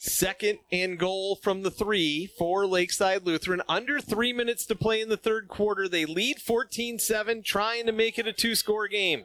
[0.00, 3.62] Second and goal from the three for Lakeside Lutheran.
[3.68, 5.88] Under three minutes to play in the third quarter.
[5.88, 9.24] They lead 14 7, trying to make it a two score game.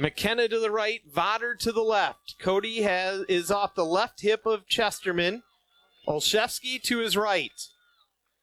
[0.00, 2.36] McKenna to the right, Vodder to the left.
[2.38, 5.42] Cody has is off the left hip of Chesterman.
[6.06, 7.66] Olszewski to his right.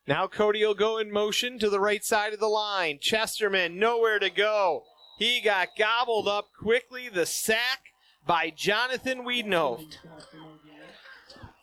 [0.06, 3.00] Now Cody will go in motion to the right side of the line.
[3.00, 4.84] Chesterman nowhere to go.
[5.18, 7.08] He got gobbled up quickly.
[7.08, 7.80] The sack
[8.28, 10.00] by Jonathan Wiedenhoft.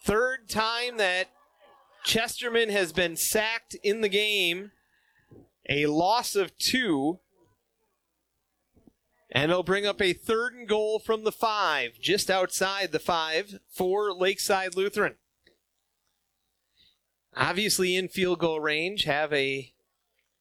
[0.03, 1.29] Third time that
[2.03, 4.73] Chesterman has been sacked in the game.
[5.69, 7.19] A loss of two.
[9.35, 13.59] And it'll bring up a third and goal from the five, just outside the five
[13.71, 15.15] for Lakeside Lutheran.
[17.35, 19.73] Obviously, in field goal range, have a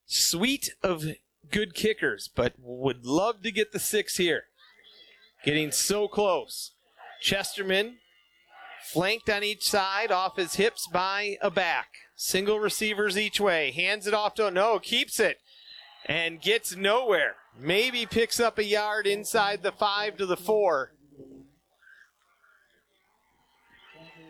[0.05, 1.05] suite of
[1.49, 4.43] good kickers, but would love to get the six here.
[5.45, 6.71] Getting so close.
[7.21, 7.99] Chesterman
[8.83, 11.87] flanked on each side, off his hips by a back.
[12.15, 13.71] Single receivers each way.
[13.71, 15.37] Hands it off to no, keeps it
[16.05, 17.35] and gets nowhere.
[17.59, 20.93] Maybe picks up a yard inside the five to the four.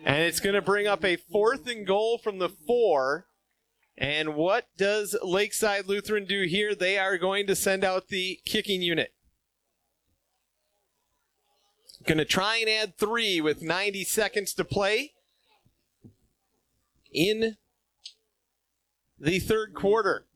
[0.04, 3.26] And it's going to bring up a fourth and goal from the four.
[3.96, 6.74] And what does Lakeside Lutheran do here?
[6.74, 9.12] They are going to send out the kicking unit.
[12.04, 15.12] Going to try and add three with 90 seconds to play
[17.12, 17.56] in
[19.20, 20.26] the third quarter.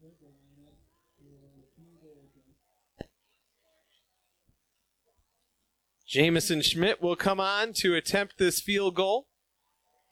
[6.06, 9.26] Jamison Schmidt will come on to attempt this field goal.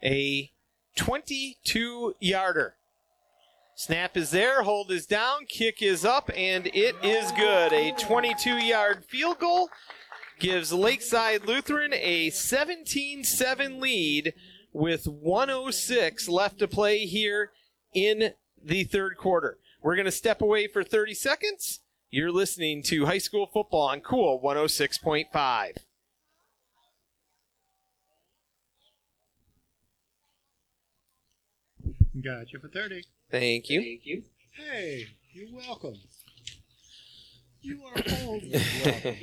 [0.02, 0.50] A
[0.96, 2.76] 22 yarder.
[3.76, 7.72] Snap is there, hold is down, kick is up, and it is good.
[7.72, 9.68] A 22 yard field goal
[10.38, 14.34] gives Lakeside Lutheran a 17 7 lead
[14.72, 17.50] with 106 left to play here
[17.92, 19.58] in the third quarter.
[19.82, 21.80] We're going to step away for 30 seconds.
[22.14, 25.72] You're listening to high school football on Cool 106.5.
[32.22, 33.02] Got you for 30.
[33.32, 33.80] Thank you.
[33.80, 34.22] Thank you.
[34.52, 35.96] Hey, you're welcome.
[37.62, 39.16] You are always welcome.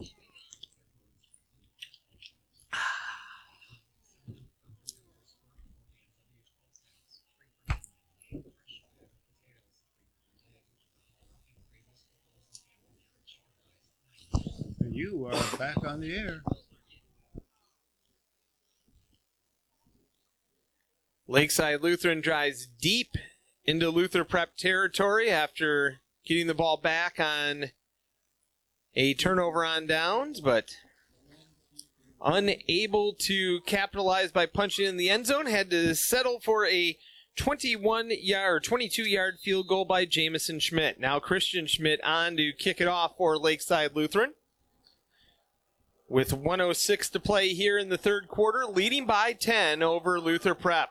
[14.98, 16.42] you are back on the air.
[21.28, 23.14] Lakeside Lutheran drives deep
[23.64, 27.66] into Luther Prep territory after getting the ball back on
[28.96, 30.70] a turnover on downs, but
[32.20, 35.46] unable to capitalize by punching in the end zone.
[35.46, 36.98] Had to settle for a
[37.36, 40.98] 21 yard, 22 yard field goal by Jamison Schmidt.
[40.98, 44.32] Now Christian Schmidt on to kick it off for Lakeside Lutheran.
[46.08, 50.90] With 106 to play here in the third quarter, leading by 10 over Luther Prep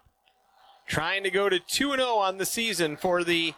[0.88, 3.54] trying to go to 2 0 on the season for the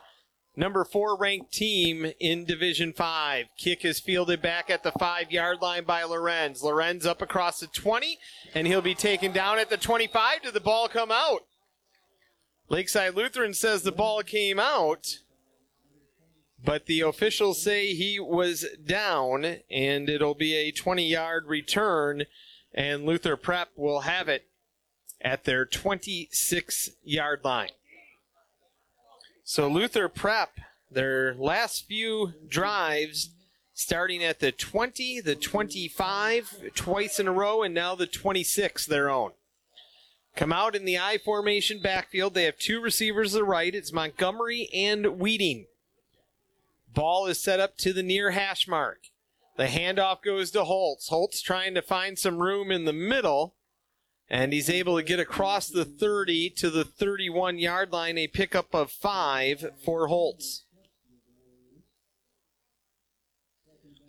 [0.55, 3.45] number four ranked team in Division 5.
[3.57, 6.63] Kick is fielded back at the five yard line by Lorenz.
[6.63, 8.17] Lorenz up across the 20,
[8.53, 10.41] and he'll be taken down at the 25.
[10.41, 11.41] Did the ball come out?
[12.67, 15.19] Lakeside Lutheran says the ball came out,
[16.63, 22.25] but the officials say he was down, and it'll be a 20 yard return,
[22.73, 24.45] and Luther Prep will have it
[25.21, 27.71] at their 26 yard line.
[29.43, 30.59] So Luther Prep,
[30.91, 33.31] their last few drives,
[33.73, 39.09] starting at the 20, the 25, twice in a row, and now the 26, their
[39.09, 39.31] own.
[40.35, 42.33] Come out in the I formation backfield.
[42.33, 43.73] They have two receivers to the right.
[43.73, 45.65] It's Montgomery and Weeding.
[46.93, 49.07] Ball is set up to the near hash mark.
[49.57, 51.09] The handoff goes to Holtz.
[51.09, 53.55] Holtz trying to find some room in the middle
[54.29, 58.73] and he's able to get across the 30 to the 31 yard line, a pickup
[58.75, 60.65] of five for Holtz.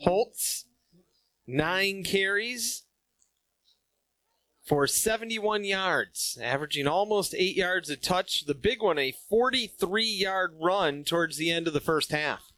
[0.00, 0.66] Holtz,
[1.46, 2.84] nine carries
[4.66, 8.44] for 71 yards, averaging almost eight yards a touch.
[8.44, 12.49] The big one, a 43 yard run towards the end of the first half.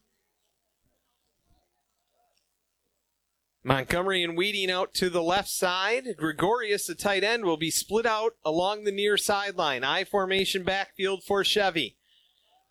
[3.64, 6.16] Montgomery and Weeding out to the left side.
[6.16, 9.84] Gregorius, the tight end, will be split out along the near sideline.
[9.84, 11.96] I formation backfield for Chevy.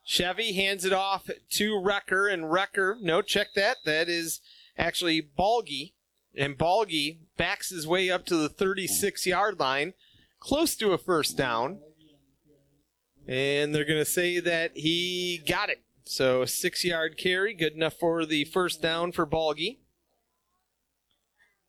[0.04, 3.78] Chevy hands it off to Recker, and Recker, no, check that.
[3.86, 4.42] That is
[4.78, 5.94] actually Balgi.
[6.36, 9.94] And Balgi backs his way up to the 36 yard line,
[10.40, 11.80] close to a first down.
[13.28, 15.84] And they're going to say that he got it.
[16.04, 19.78] So, six yard carry, good enough for the first down for Balgi.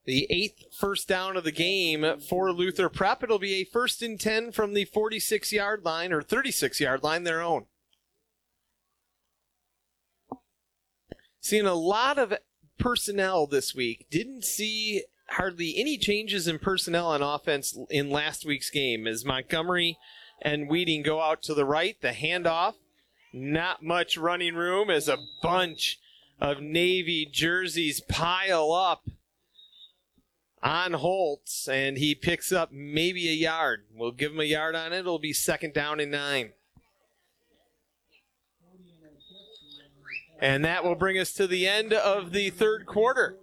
[0.04, 3.22] The eighth first down of the game for Luther Prep.
[3.22, 7.22] It'll be a first and 10 from the 46 yard line or 36 yard line,
[7.22, 7.66] their own.
[11.40, 12.34] Seeing a lot of
[12.78, 14.06] personnel this week.
[14.10, 19.98] Didn't see hardly any changes in personnel on offense in last week's game as Montgomery
[20.42, 21.96] and Weeding go out to the right.
[22.00, 22.74] The handoff,
[23.32, 26.00] not much running room as a bunch
[26.40, 29.04] of Navy jerseys pile up
[30.62, 33.84] on Holtz, and he picks up maybe a yard.
[33.94, 35.00] We'll give him a yard on it.
[35.00, 36.52] It'll be second down and nine.
[40.40, 43.36] And that will bring us to the end of the third quarter.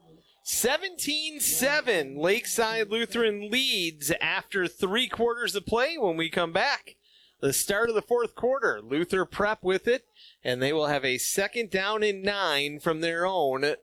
[0.43, 6.95] 17 7, Lakeside Lutheran leads after three quarters of play when we come back.
[7.39, 10.05] The start of the fourth quarter, Luther prep with it,
[10.43, 13.75] and they will have a second down and nine from their own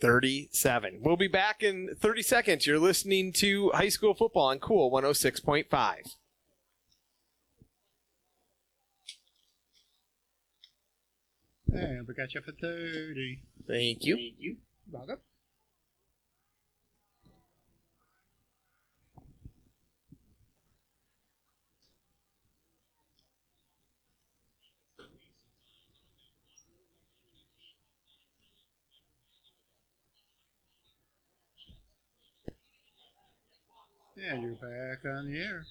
[0.00, 1.00] 37.
[1.02, 2.66] We'll be back in 30 seconds.
[2.66, 6.16] You're listening to high school football on Cool 106.5.
[11.68, 13.42] And we got you for 30.
[13.66, 14.16] Thank you.
[14.16, 14.56] Thank you.
[14.90, 15.18] Welcome.
[34.16, 35.66] And you're back on the air.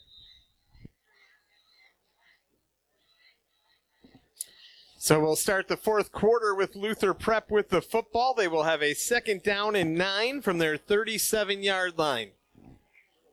[4.97, 8.34] So we'll start the fourth quarter with Luther Prep with the football.
[8.34, 12.31] They will have a second down and nine from their 37 yard line.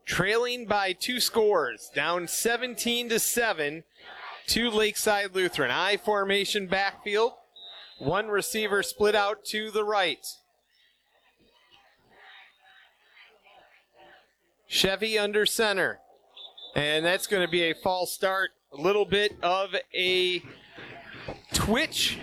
[0.04, 3.84] Trailing by two scores, down 17 to 7
[4.48, 5.70] to Lakeside Lutheran.
[5.70, 7.32] I formation backfield.
[7.98, 10.26] One receiver split out to the right.
[14.72, 16.00] Chevy under center.
[16.74, 18.52] And that's going to be a false start.
[18.72, 20.42] A little bit of a
[21.52, 22.18] twitch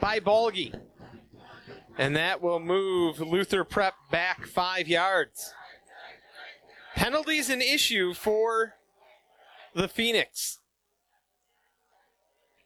[0.00, 0.74] by Balgi.
[1.96, 5.54] And that will move Luther Prep back five yards.
[6.96, 8.74] Penalties an issue for
[9.72, 10.58] the Phoenix.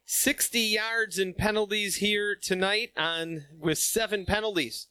[0.06, 4.86] 60 yards in penalties here tonight on with seven penalties.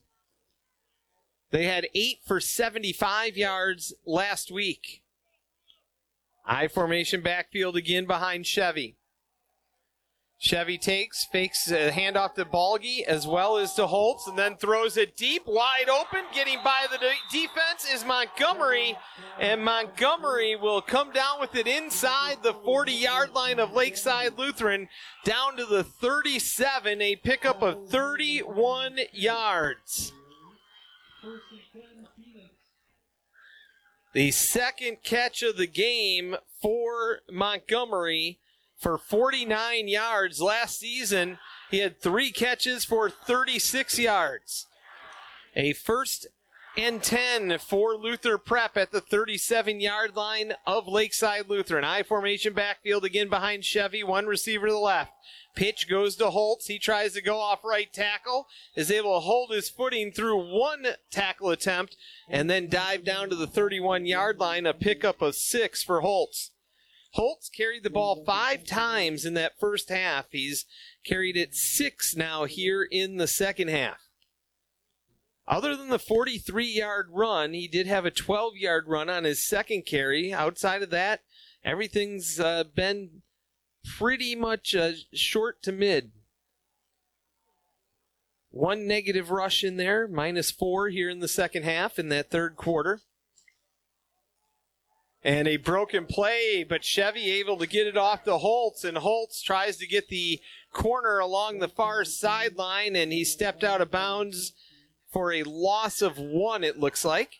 [1.51, 5.01] They had eight for 75 yards last week.
[6.45, 8.95] I formation backfield again behind Chevy.
[10.41, 14.95] Chevy takes, fakes a handoff to Balgi as well as to Holtz, and then throws
[14.95, 16.23] it deep, wide open.
[16.34, 18.95] Getting by the de- defense is Montgomery,
[19.38, 24.88] and Montgomery will come down with it inside the 40 yard line of Lakeside Lutheran,
[25.26, 30.13] down to the 37, a pickup of 31 yards.
[34.13, 38.39] The second catch of the game for Montgomery
[38.77, 40.41] for 49 yards.
[40.41, 41.37] Last season,
[41.69, 44.65] he had three catches for 36 yards.
[45.55, 46.27] A first
[46.77, 51.83] and 10 for Luther Prep at the 37 yard line of Lakeside Lutheran.
[51.83, 55.11] I formation backfield again behind Chevy, one receiver to the left.
[55.55, 56.67] Pitch goes to Holtz.
[56.67, 60.85] He tries to go off right tackle, is able to hold his footing through one
[61.11, 61.97] tackle attempt,
[62.30, 66.51] and then dive down to the 31 yard line, a pickup of six for Holtz.
[67.13, 70.27] Holtz carried the ball five times in that first half.
[70.31, 70.65] He's
[71.03, 74.09] carried it six now here in the second half.
[75.47, 79.47] Other than the 43 yard run, he did have a 12 yard run on his
[79.47, 80.31] second carry.
[80.31, 81.21] Outside of that,
[81.65, 83.23] everything's uh, been
[83.84, 86.11] pretty much uh, short to mid.
[88.51, 92.56] One negative rush in there, minus four here in the second half in that third
[92.56, 93.01] quarter.
[95.23, 99.41] And a broken play, but Chevy able to get it off to Holtz, and Holtz
[99.41, 100.39] tries to get the
[100.72, 104.53] corner along the far sideline, and he stepped out of bounds
[105.11, 107.39] for a loss of one, it looks like.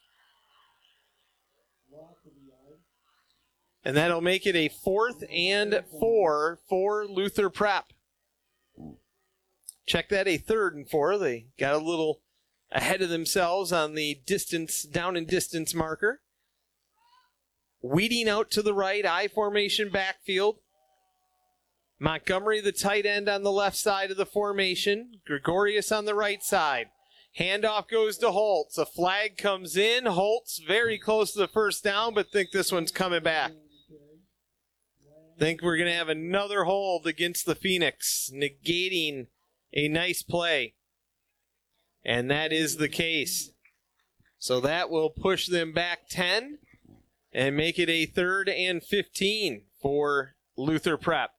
[3.84, 7.94] And that'll make it a fourth and four for Luther Prep.
[9.88, 11.18] Check that, a third and four.
[11.18, 12.22] They got a little
[12.72, 16.22] ahead of themselves on the distance, down and distance marker.
[17.82, 20.58] Weeding out to the right, I formation backfield.
[21.98, 25.22] Montgomery, the tight end, on the left side of the formation.
[25.26, 26.88] Gregorius on the right side.
[27.38, 28.78] Handoff goes to Holtz.
[28.78, 30.06] A flag comes in.
[30.06, 33.52] Holtz very close to the first down, but think this one's coming back.
[35.40, 39.28] Think we're going to have another hold against the Phoenix, negating
[39.72, 40.74] a nice play.
[42.04, 43.52] And that is the case.
[44.38, 46.60] So that will push them back 10
[47.32, 51.32] and make it a third and 15 for Luther Prep.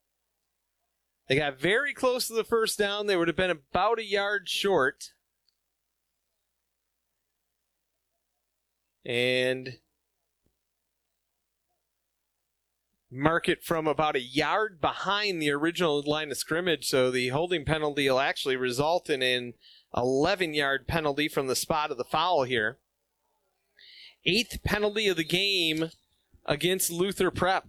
[1.28, 3.06] They got very close to the first down.
[3.06, 5.12] They would have been about a yard short.
[9.04, 9.78] And
[13.10, 16.86] mark it from about a yard behind the original line of scrimmage.
[16.86, 19.54] So the holding penalty will actually result in an
[19.96, 22.78] 11 yard penalty from the spot of the foul here.
[24.24, 25.90] Eighth penalty of the game
[26.44, 27.66] against Luther Prep,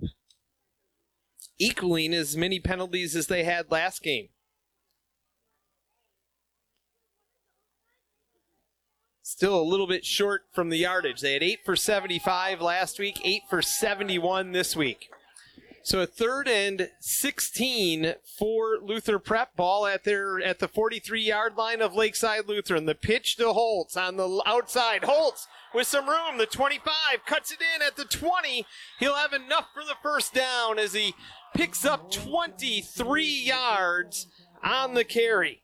[1.58, 4.30] equaling as many penalties as they had last game.
[9.24, 11.22] Still a little bit short from the yardage.
[11.22, 15.10] They had 8 for 75 last week, 8 for 71 this week.
[15.84, 21.58] So a third and 16 for Luther Prep ball at their at the 43 yard
[21.58, 22.86] line of Lakeside Lutheran.
[22.86, 25.03] The pitch to Holtz on the outside.
[25.03, 26.38] Holtz with some room.
[26.38, 28.66] The 25 cuts it in at the 20.
[28.99, 31.16] He'll have enough for the first down as he
[31.56, 34.28] picks up 23 yards
[34.64, 35.64] on the carry.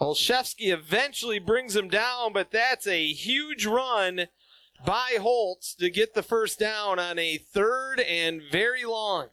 [0.00, 4.28] Olszewski eventually brings him down, but that's a huge run
[4.84, 9.28] by Holtz to get the first down on a third and very long.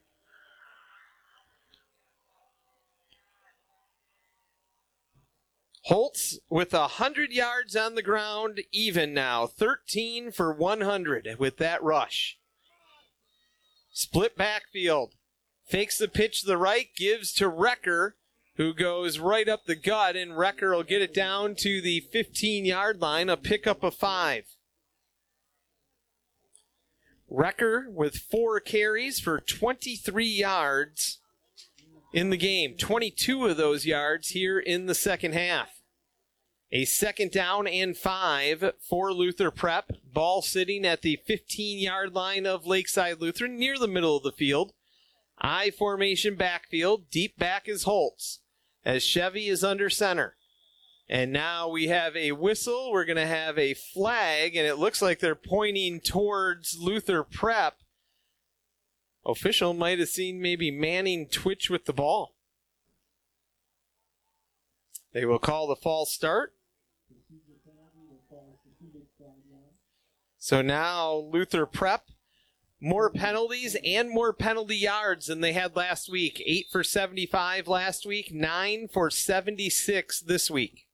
[5.84, 9.48] Holtz with 100 yards on the ground, even now.
[9.48, 12.38] 13 for 100 with that rush.
[13.92, 15.16] Split backfield.
[15.66, 18.12] Fakes the pitch to the right, gives to Recker,
[18.58, 22.66] who goes right up the gut, and Recker will get it down to the 15
[22.66, 24.44] yard line, a pickup of five.
[27.32, 31.20] Recker with four carries for 23 yards
[32.14, 32.76] in the game.
[32.78, 35.82] 22 of those yards here in the second half.
[36.72, 39.92] A second down and five for Luther Prep.
[40.04, 44.32] Ball sitting at the 15 yard line of Lakeside Lutheran near the middle of the
[44.32, 44.74] field.
[45.40, 47.10] I formation backfield.
[47.10, 48.40] Deep back is Holtz
[48.86, 50.36] as Chevy is under center.
[51.10, 52.92] And now we have a whistle.
[52.92, 57.78] We're going to have a flag, and it looks like they're pointing towards Luther Prep.
[59.26, 62.36] Official might have seen maybe Manning twitch with the ball.
[65.12, 66.54] They will call the false start.
[70.38, 72.12] So now Luther Prep,
[72.80, 76.42] more penalties and more penalty yards than they had last week.
[76.46, 80.86] Eight for 75 last week, nine for 76 this week.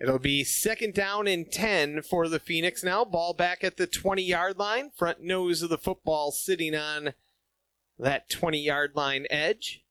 [0.00, 3.04] It'll be second down and 10 for the Phoenix now.
[3.04, 4.90] Ball back at the 20 yard line.
[4.96, 7.12] Front nose of the football sitting on
[7.98, 9.84] that 20 yard line edge.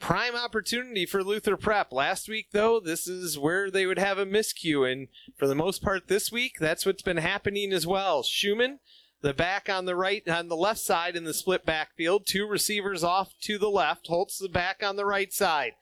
[0.00, 1.92] Prime opportunity for Luther Prep.
[1.92, 4.90] Last week, though, this is where they would have a miscue.
[4.90, 5.08] And
[5.38, 8.22] for the most part this week, that's what's been happening as well.
[8.22, 8.80] Schumann,
[9.22, 12.26] The back on the right, on the left side in the split backfield.
[12.26, 14.08] Two receivers off to the left.
[14.08, 15.72] Holtz the back on the right side.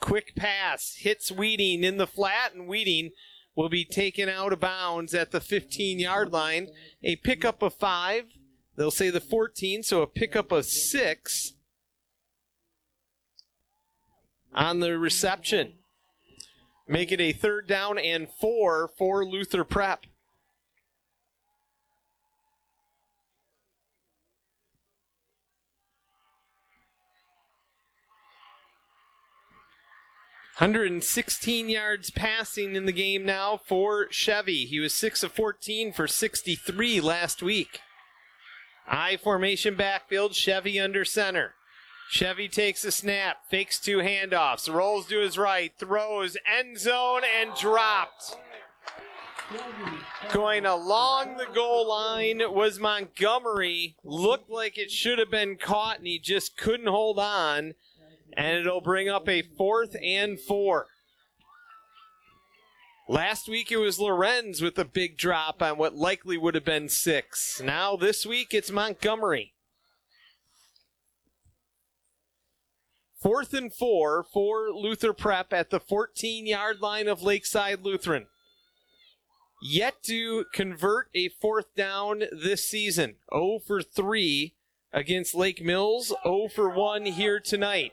[0.00, 3.10] Quick pass hits Weeding in the flat, and Weeding
[3.54, 6.68] will be taken out of bounds at the 15 yard line.
[7.02, 8.24] A pickup of five.
[8.76, 11.54] They'll say the 14, so a pickup of six
[14.54, 15.74] on the reception.
[16.86, 20.06] Make it a third down and four for Luther Prep.
[30.58, 34.64] Hundred and sixteen yards passing in the game now for Chevy.
[34.64, 37.78] He was six of fourteen for sixty-three last week.
[38.88, 41.54] I formation backfield, Chevy under center.
[42.10, 47.54] Chevy takes a snap, fakes two handoffs, rolls to his right, throws end zone and
[47.54, 48.36] dropped.
[50.32, 53.94] Going along the goal line was Montgomery.
[54.02, 57.74] Looked like it should have been caught and he just couldn't hold on.
[58.38, 60.86] And it'll bring up a fourth and four.
[63.08, 66.88] Last week it was Lorenz with a big drop on what likely would have been
[66.88, 67.60] six.
[67.60, 69.54] Now this week it's Montgomery.
[73.20, 78.26] Fourth and four for Luther Prep at the 14 yard line of Lakeside Lutheran.
[79.60, 83.16] Yet to convert a fourth down this season.
[83.34, 84.54] 0 for 3
[84.92, 87.92] against Lake Mills, 0 for 1 here tonight.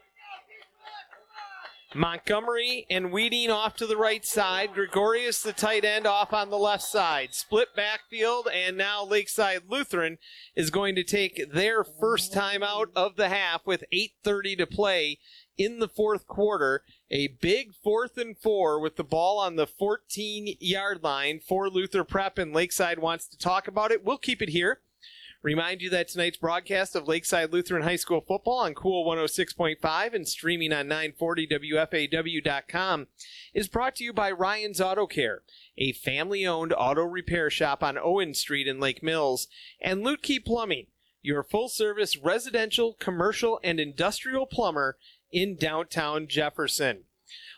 [1.95, 4.73] Montgomery and Weeding off to the right side.
[4.73, 7.33] Gregorius, the tight end, off on the left side.
[7.33, 10.17] Split backfield, and now Lakeside Lutheran
[10.55, 15.19] is going to take their first time out of the half with 8.30 to play
[15.57, 16.83] in the fourth quarter.
[17.09, 22.03] A big fourth and four with the ball on the 14 yard line for Luther
[22.03, 24.03] Prep, and Lakeside wants to talk about it.
[24.03, 24.81] We'll keep it here.
[25.45, 30.27] Remind you that tonight's broadcast of Lakeside Lutheran High School football on Cool 106.5 and
[30.27, 33.05] streaming on 940WFAW.com
[33.53, 35.43] is brought to you by Ryan's Auto Care,
[35.77, 39.47] a family owned auto repair shop on Owen Street in Lake Mills,
[39.79, 40.87] and Lutke Plumbing,
[41.21, 44.97] your full service residential, commercial, and industrial plumber
[45.31, 47.03] in downtown Jefferson.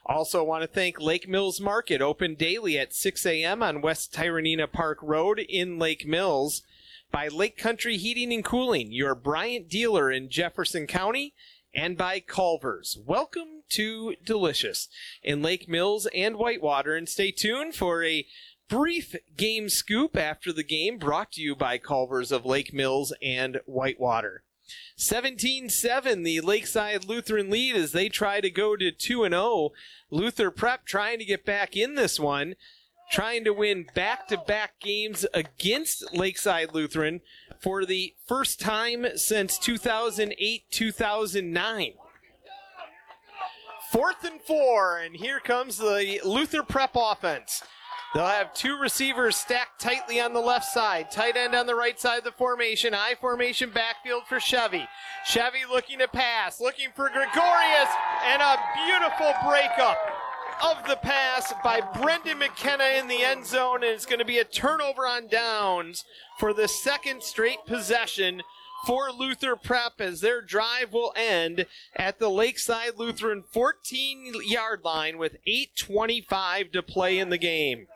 [0.05, 3.63] Also, want to thank Lake Mills Market, open daily at 6 a.m.
[3.63, 6.63] on West Tyranena Park Road in Lake Mills
[7.11, 11.33] by Lake Country Heating and Cooling, your Bryant dealer in Jefferson County,
[11.73, 12.97] and by Culver's.
[13.05, 14.89] Welcome to Delicious
[15.23, 18.25] in Lake Mills and Whitewater, and stay tuned for a
[18.69, 23.61] brief game scoop after the game brought to you by Culver's of Lake Mills and
[23.65, 24.43] Whitewater.
[24.97, 29.71] 17 7, the Lakeside Lutheran lead as they try to go to 2 0.
[30.09, 32.55] Luther Prep trying to get back in this one
[33.11, 37.21] trying to win back to back games against Lakeside Lutheran
[37.59, 41.93] for the first time since 2008 2009.
[43.91, 47.63] Fourth and four, and here comes the Luther Prep offense.
[48.13, 51.99] They'll have two receivers stacked tightly on the left side, tight end on the right
[51.99, 54.87] side of the formation, I formation backfield for Chevy.
[55.25, 57.89] Chevy looking to pass, looking for Gregorius,
[58.25, 59.97] and a beautiful breakup
[60.63, 64.39] of the pass by Brendan McKenna in the end zone, and it's going to be
[64.39, 66.03] a turnover on downs
[66.39, 68.41] for the second straight possession
[68.85, 71.65] for Luther Prep as their drive will end
[71.95, 77.87] at the Lakeside Lutheran 14 yard line with 8.25 to play in the game.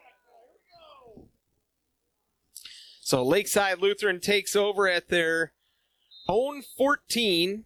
[3.01, 5.53] So Lakeside Lutheran takes over at their
[6.27, 7.65] own 14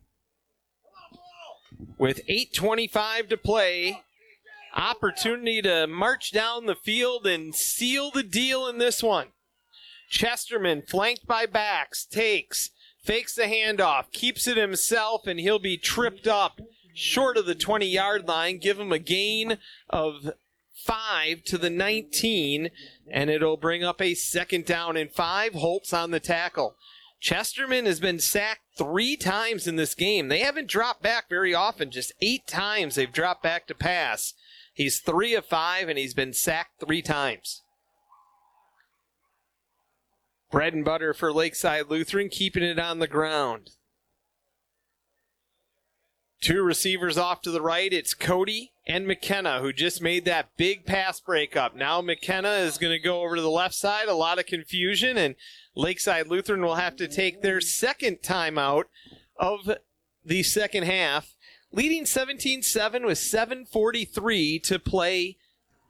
[1.97, 4.01] with 8.25 to play
[4.75, 9.29] opportunity to march down the field and seal the deal in this one.
[10.09, 12.71] Chesterman, flanked by backs, takes,
[13.03, 16.59] fakes the handoff, keeps it himself, and he'll be tripped up
[16.93, 18.57] short of the 20 yard line.
[18.57, 19.57] Give him a gain
[19.89, 20.31] of
[20.73, 22.69] five to the 19,
[23.11, 25.53] and it'll bring up a second down and five.
[25.53, 26.75] Holtz on the tackle.
[27.19, 30.27] Chesterman has been sacked three times in this game.
[30.27, 34.33] They haven't dropped back very often, just eight times they've dropped back to pass.
[34.75, 37.63] He's three of five, and he's been sacked three times.
[40.51, 43.71] Bread and butter for Lakeside Lutheran, keeping it on the ground.
[46.41, 47.91] Two receivers off to the right.
[47.91, 51.73] It's Cody and McKenna who just made that big pass breakup.
[51.73, 54.09] Now McKenna is going to go over to the left side.
[54.09, 55.35] A lot of confusion, and
[55.73, 58.83] Lakeside Lutheran will have to take their second timeout
[59.39, 59.71] of
[60.23, 61.34] the second half
[61.75, 65.37] leading 17 7 with 7.43 to play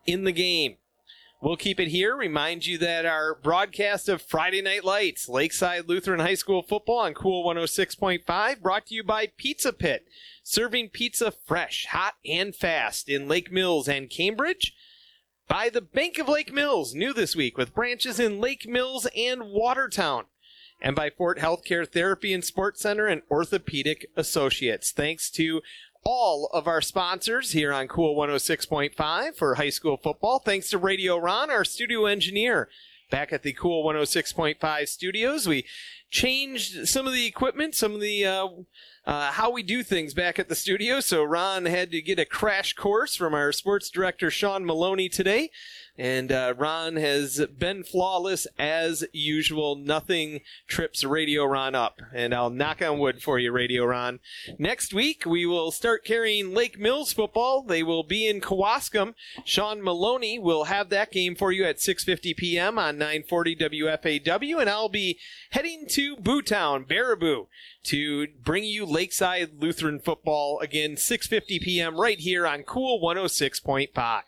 [0.06, 0.78] in the game.
[1.42, 2.16] We'll keep it here.
[2.16, 7.14] Remind you that our broadcast of Friday Night Lights, Lakeside Lutheran High School football on
[7.14, 10.08] Cool 106.5, brought to you by Pizza Pit,
[10.44, 14.74] serving pizza fresh, hot, and fast in Lake Mills and Cambridge.
[15.48, 19.44] By the Bank of Lake Mills, new this week with branches in Lake Mills and
[19.44, 20.26] Watertown.
[20.86, 24.92] And by Fort Healthcare Therapy and Sports Center and Orthopedic Associates.
[24.92, 25.64] Thanks to
[26.04, 30.38] all of our sponsors here on Cool 106.5 for high school football.
[30.38, 32.70] Thanks to Radio Ron, our studio engineer.
[33.10, 35.66] Back at the Cool 106.5 studios, we
[36.12, 38.48] changed some of the equipment, some of the uh,
[39.08, 41.00] uh, how we do things back at the studio.
[41.00, 45.50] So Ron had to get a crash course from our sports director Sean Maloney today.
[45.98, 49.76] And uh, Ron has been flawless as usual.
[49.78, 52.02] Nothing trips Radio Ron up.
[52.14, 54.20] And I'll knock on wood for you, Radio Ron.
[54.60, 57.64] Next week, we will start carrying Lake Mills football.
[57.64, 59.14] They will be in Kewaskum.
[59.46, 62.78] Sean Maloney will have that game for you at 6.50 p.m.
[62.78, 64.60] on 940 WFAW.
[64.60, 65.18] And I'll be
[65.52, 67.48] heading to Bootown, Baraboo,
[67.84, 71.98] to bring you Lakeside Lutheran football again, 6.50 p.m.
[71.98, 74.24] right here on Cool 106.5.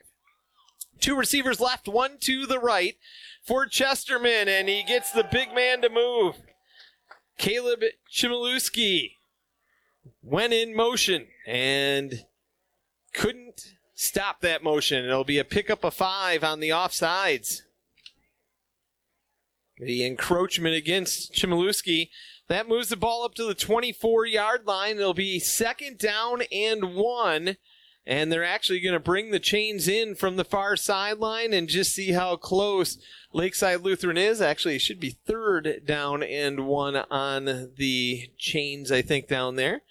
[1.00, 2.96] Two receivers left, one to the right
[3.44, 6.36] for Chesterman, and he gets the big man to move.
[7.38, 9.12] Caleb Chmielewski
[10.22, 12.26] went in motion and
[13.14, 15.06] couldn't stop that motion.
[15.06, 17.62] It'll be a pickup of five on the offsides.
[19.78, 22.10] The encroachment against Chmielewski.
[22.48, 24.98] That moves the ball up to the 24 yard line.
[24.98, 27.58] It'll be second down and one
[28.08, 31.94] and they're actually going to bring the chains in from the far sideline and just
[31.94, 32.98] see how close
[33.34, 34.42] Lakeside Lutheran is.
[34.42, 39.82] Actually, it should be third down and one on the chains, I think, down there.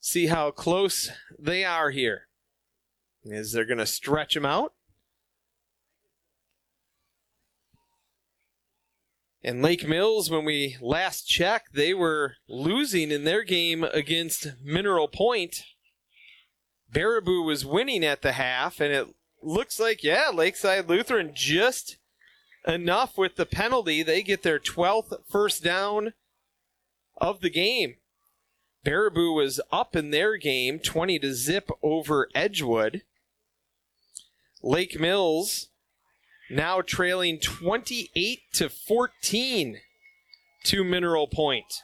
[0.00, 2.28] See how close they are here.
[3.24, 4.72] Is they're going to stretch them out.
[9.44, 15.08] And Lake Mills, when we last checked, they were losing in their game against Mineral
[15.08, 15.64] Point
[16.92, 19.08] Baraboo was winning at the half, and it
[19.42, 21.96] looks like, yeah, Lakeside Lutheran just
[22.66, 24.02] enough with the penalty.
[24.02, 26.12] They get their 12th first down
[27.16, 27.96] of the game.
[28.84, 33.02] Baraboo was up in their game, 20 to zip over Edgewood.
[34.62, 35.68] Lake Mills
[36.50, 39.78] now trailing 28 to 14
[40.64, 41.82] to Mineral Point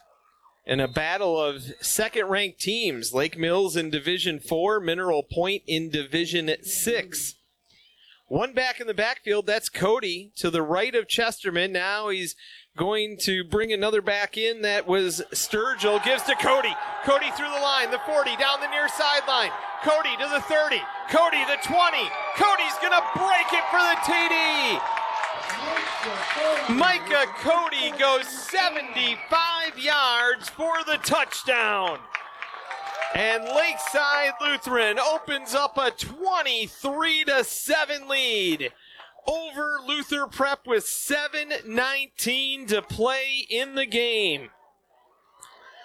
[0.68, 5.88] in a battle of second ranked teams Lake Mills in Division 4, Mineral Point in
[5.88, 7.34] Division 6.
[8.26, 11.72] One back in the backfield, that's Cody to the right of Chesterman.
[11.72, 12.36] Now he's
[12.76, 14.60] going to bring another back in.
[14.60, 16.04] That was Sturgill.
[16.04, 16.76] Gives to Cody.
[17.04, 19.50] Cody through the line, the 40, down the near sideline.
[19.82, 20.76] Cody to the 30.
[21.08, 21.96] Cody the 20.
[22.36, 25.07] Cody's going to break it for the TD.
[26.68, 31.98] Micah Cody goes 75 yards for the touchdown.
[33.14, 38.72] And Lakeside Lutheran opens up a 23 to 7 lead
[39.26, 44.50] over Luther Prep with 7:19 to play in the game.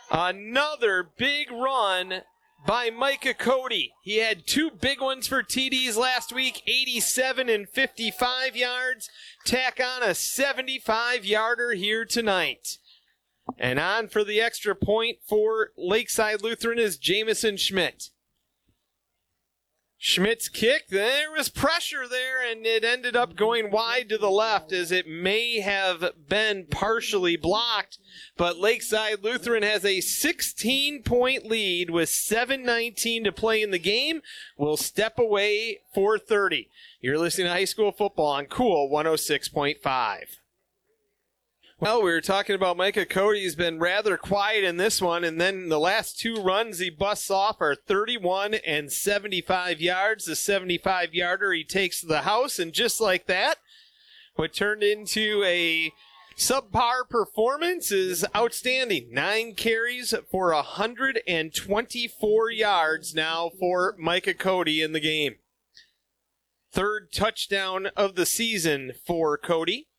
[0.10, 2.24] Another big run
[2.66, 3.94] by Micah Cody.
[4.02, 9.10] He had two big ones for TDs last week 87 and 55 yards.
[9.46, 12.78] Tack on a 75 yarder here tonight.
[13.60, 18.10] And on for the extra point for Lakeside Lutheran is Jamison Schmidt.
[20.06, 24.74] Schmidt's kick, there was pressure there, and it ended up going wide to the left
[24.74, 28.00] as it may have been partially blocked.
[28.36, 34.22] But Lakeside Lutheran has a 16 point lead with 7.19 to play in the game.
[34.58, 36.70] Will step away for 30.
[37.04, 40.22] You're listening to high school football on Cool 106.5.
[41.78, 43.42] Well, we were talking about Micah Cody.
[43.42, 47.30] He's been rather quiet in this one, and then the last two runs he busts
[47.30, 50.24] off are 31 and 75 yards.
[50.24, 53.58] The 75 yarder he takes to the house, and just like that,
[54.36, 55.92] what turned into a
[56.38, 59.10] subpar performance is outstanding.
[59.12, 65.36] Nine carries for 124 yards now for Micah Cody in the game.
[66.74, 69.90] Third touchdown of the season for Cody.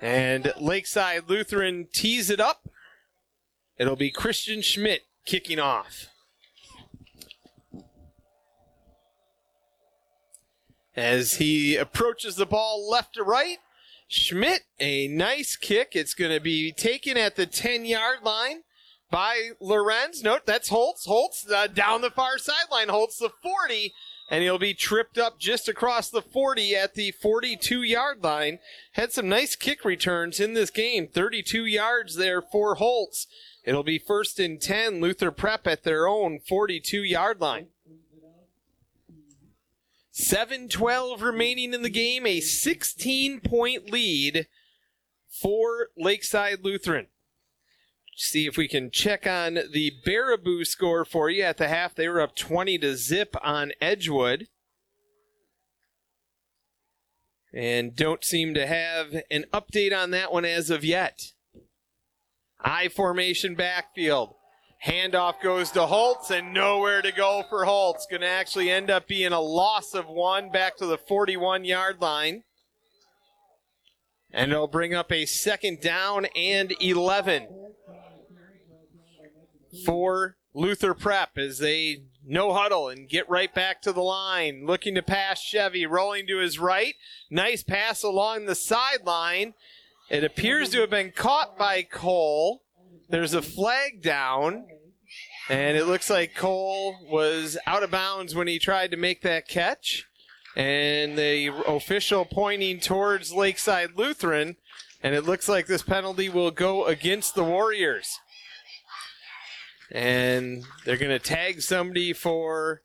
[0.00, 2.70] And Lakeside Lutheran tees it up.
[3.76, 6.06] It'll be Christian Schmidt kicking off.
[10.96, 13.58] As he approaches the ball left to right,
[14.08, 15.90] Schmidt, a nice kick.
[15.92, 18.62] It's going to be taken at the 10 yard line
[19.10, 20.22] by Lorenz.
[20.22, 21.04] Note that's Holtz.
[21.06, 22.88] Holtz uh, down the far sideline.
[22.88, 23.92] Holtz the 40
[24.30, 28.60] and he'll be tripped up just across the 40 at the 42 yard line.
[28.92, 33.26] Had some nice kick returns in this game, 32 yards there for Holtz.
[33.64, 37.66] It'll be first and 10, Luther Prep at their own 42 yard line.
[40.12, 44.46] 7 12 remaining in the game, a 16 point lead
[45.28, 47.06] for Lakeside Lutheran.
[48.16, 51.94] See if we can check on the Baraboo score for you at the half.
[51.94, 54.46] They were up 20 to zip on Edgewood.
[57.52, 61.32] And don't seem to have an update on that one as of yet.
[62.60, 64.34] I formation backfield.
[64.86, 68.06] Handoff goes to Holtz and nowhere to go for Holtz.
[68.10, 72.00] Going to actually end up being a loss of one back to the 41 yard
[72.00, 72.44] line.
[74.30, 77.48] And it'll bring up a second down and 11
[79.84, 84.66] for Luther Prep as they no huddle and get right back to the line.
[84.66, 86.94] Looking to pass Chevy, rolling to his right.
[87.30, 89.54] Nice pass along the sideline.
[90.08, 92.62] It appears to have been caught by Cole.
[93.08, 94.66] There's a flag down,
[95.48, 99.48] and it looks like Cole was out of bounds when he tried to make that
[99.48, 100.06] catch.
[100.56, 104.56] And the official pointing towards Lakeside Lutheran,
[105.00, 108.18] and it looks like this penalty will go against the Warriors.
[109.90, 112.82] And they're going to tag somebody for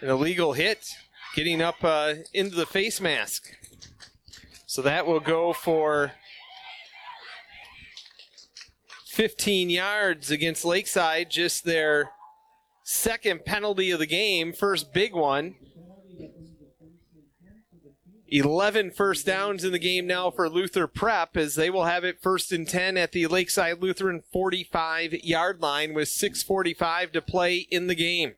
[0.00, 0.84] an illegal hit,
[1.34, 3.56] getting up uh, into the face mask.
[4.66, 6.12] So that will go for
[9.06, 12.10] 15 yards against Lakeside, just their
[12.84, 15.54] second penalty of the game, first big one.
[18.30, 22.22] 11 first downs in the game now for Luther Prep as they will have it
[22.22, 27.88] first and 10 at the Lakeside Lutheran 45 yard line with 6.45 to play in
[27.88, 28.34] the game.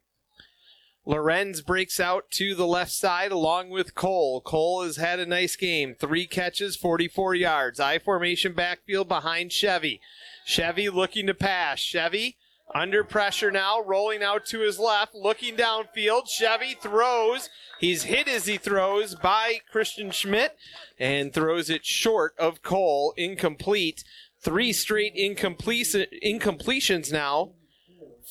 [1.04, 4.40] Lorenz breaks out to the left side along with Cole.
[4.40, 5.94] Cole has had a nice game.
[5.98, 7.80] Three catches, 44 yards.
[7.80, 10.00] I formation backfield behind Chevy.
[10.46, 11.80] Chevy looking to pass.
[11.80, 12.36] Chevy
[12.74, 16.28] under pressure now, rolling out to his left, looking downfield.
[16.28, 17.48] Chevy throws.
[17.78, 20.56] He's hit as he throws by Christian Schmidt
[20.98, 23.14] and throws it short of Cole.
[23.16, 24.04] Incomplete.
[24.40, 27.52] Three straight incompletions now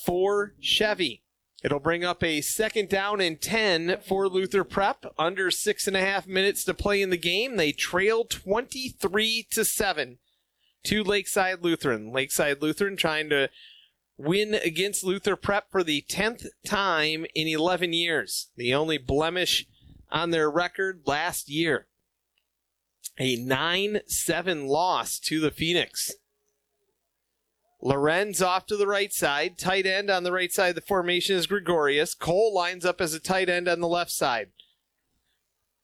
[0.04, 1.22] for Chevy.
[1.62, 5.06] It'll bring up a second down and 10 for Luther Prep.
[5.16, 7.56] Under six and a half minutes to play in the game.
[7.56, 10.18] They trail 23 to 7
[10.84, 12.12] to Lakeside Lutheran.
[12.12, 13.48] Lakeside Lutheran trying to
[14.16, 18.50] win against Luther Prep for the 10th time in 11 years.
[18.56, 19.66] The only blemish
[20.10, 21.86] on their record last year.
[23.18, 26.12] A 9 7 loss to the Phoenix.
[27.82, 29.58] Lorenz off to the right side.
[29.58, 32.14] Tight end on the right side of the formation is Gregorius.
[32.14, 34.50] Cole lines up as a tight end on the left side.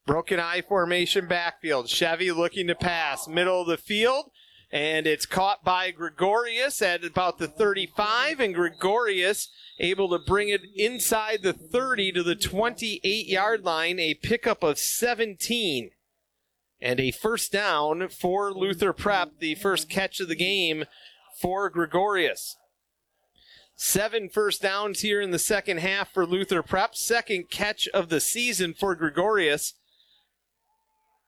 [0.07, 1.89] Broken I formation backfield.
[1.89, 3.27] Chevy looking to pass.
[3.27, 4.31] Middle of the field
[4.70, 10.62] and it's caught by Gregorius at about the 35, and Gregorius able to bring it
[10.74, 15.90] inside the 30 to the 28 yard line, a pickup of 17.
[16.81, 20.85] And a first down for Luther Prep, the first catch of the game
[21.40, 22.57] for Gregorius.
[23.74, 26.95] Seven first downs here in the second half for Luther Prep.
[26.95, 29.74] Second catch of the season for Gregorius.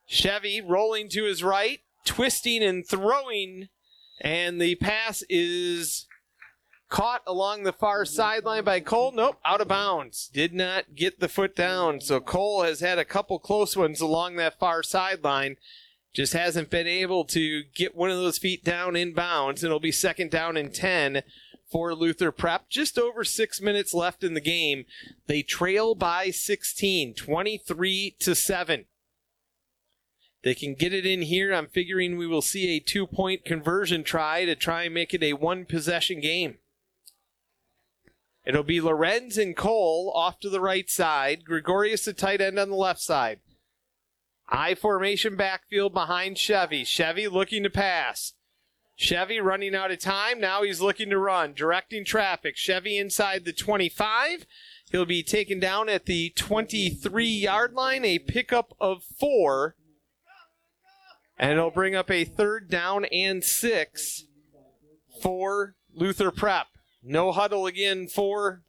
[0.06, 3.68] Chevy rolling to his right, twisting and throwing,
[4.20, 6.06] and the pass is
[6.90, 9.12] caught along the far sideline by Cole.
[9.12, 10.28] Nope, out of bounds.
[10.32, 12.00] Did not get the foot down.
[12.00, 15.56] So Cole has had a couple close ones along that far sideline.
[16.12, 19.62] Just hasn't been able to get one of those feet down in bounds.
[19.62, 21.22] It'll be second down and 10
[21.70, 22.68] for Luther Prep.
[22.68, 24.84] Just over six minutes left in the game.
[25.28, 28.86] They trail by 16, 23 to 7.
[30.42, 31.52] They can get it in here.
[31.52, 35.22] I'm figuring we will see a two point conversion try to try and make it
[35.22, 36.58] a one possession game.
[38.46, 41.44] It'll be Lorenz and Cole off to the right side.
[41.44, 43.40] Gregorius, the tight end, on the left side.
[44.48, 46.84] I formation backfield behind Chevy.
[46.84, 48.32] Chevy looking to pass.
[48.96, 50.40] Chevy running out of time.
[50.40, 52.56] Now he's looking to run, directing traffic.
[52.56, 54.46] Chevy inside the 25.
[54.90, 58.04] He'll be taken down at the 23 yard line.
[58.04, 59.76] A pickup of four
[61.40, 64.26] and it'll bring up a third down and six
[65.22, 66.66] for Luther Prep.
[67.02, 68.62] No huddle again for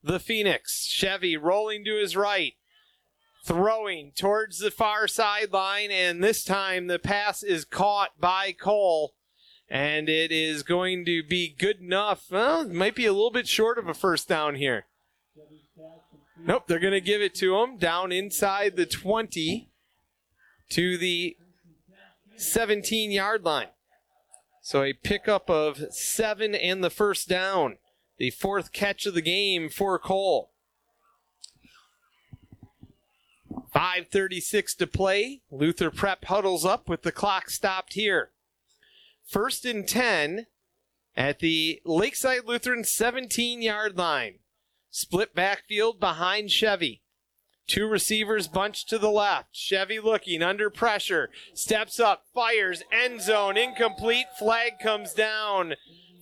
[0.00, 0.86] the Phoenix.
[0.86, 2.52] Chevy rolling to his right,
[3.44, 9.14] throwing towards the far sideline, and this time the pass is caught by Cole.
[9.68, 12.30] And it is going to be good enough.
[12.30, 14.86] Well, might be a little bit short of a first down here.
[16.40, 19.68] Nope, they're going to give it to him down inside the 20
[20.70, 21.36] to the
[22.38, 23.68] 17 yard line.
[24.62, 27.78] So a pickup of seven and the first down.
[28.18, 30.50] The fourth catch of the game for Cole.
[33.74, 35.42] 5.36 to play.
[35.50, 38.30] Luther Prep huddles up with the clock stopped here.
[39.24, 40.46] First and 10
[41.16, 44.40] at the Lakeside Lutheran 17 yard line.
[44.90, 47.02] Split backfield behind Chevy.
[47.68, 49.54] Two receivers bunched to the left.
[49.54, 51.28] Chevy looking under pressure.
[51.52, 54.24] Steps up, fires, end zone, incomplete.
[54.38, 55.74] Flag comes down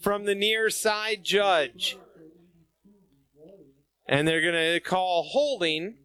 [0.03, 1.97] from the near side judge.
[4.09, 5.99] And they're going to call holding.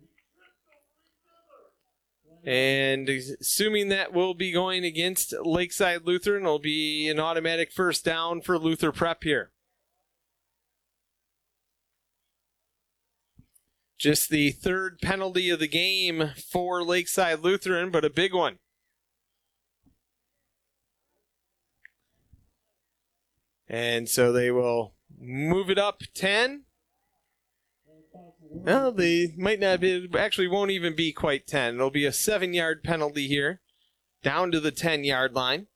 [2.43, 8.41] And assuming that will be going against Lakeside Lutheran, it'll be an automatic first down
[8.41, 9.51] for Luther Prep here.
[14.02, 18.57] Just the third penalty of the game for Lakeside Lutheran, but a big one.
[23.68, 26.64] And so they will move it up 10.
[28.41, 31.76] Well, they might not be, actually won't even be quite 10.
[31.76, 33.61] It'll be a seven yard penalty here,
[34.23, 35.68] down to the 10 yard line.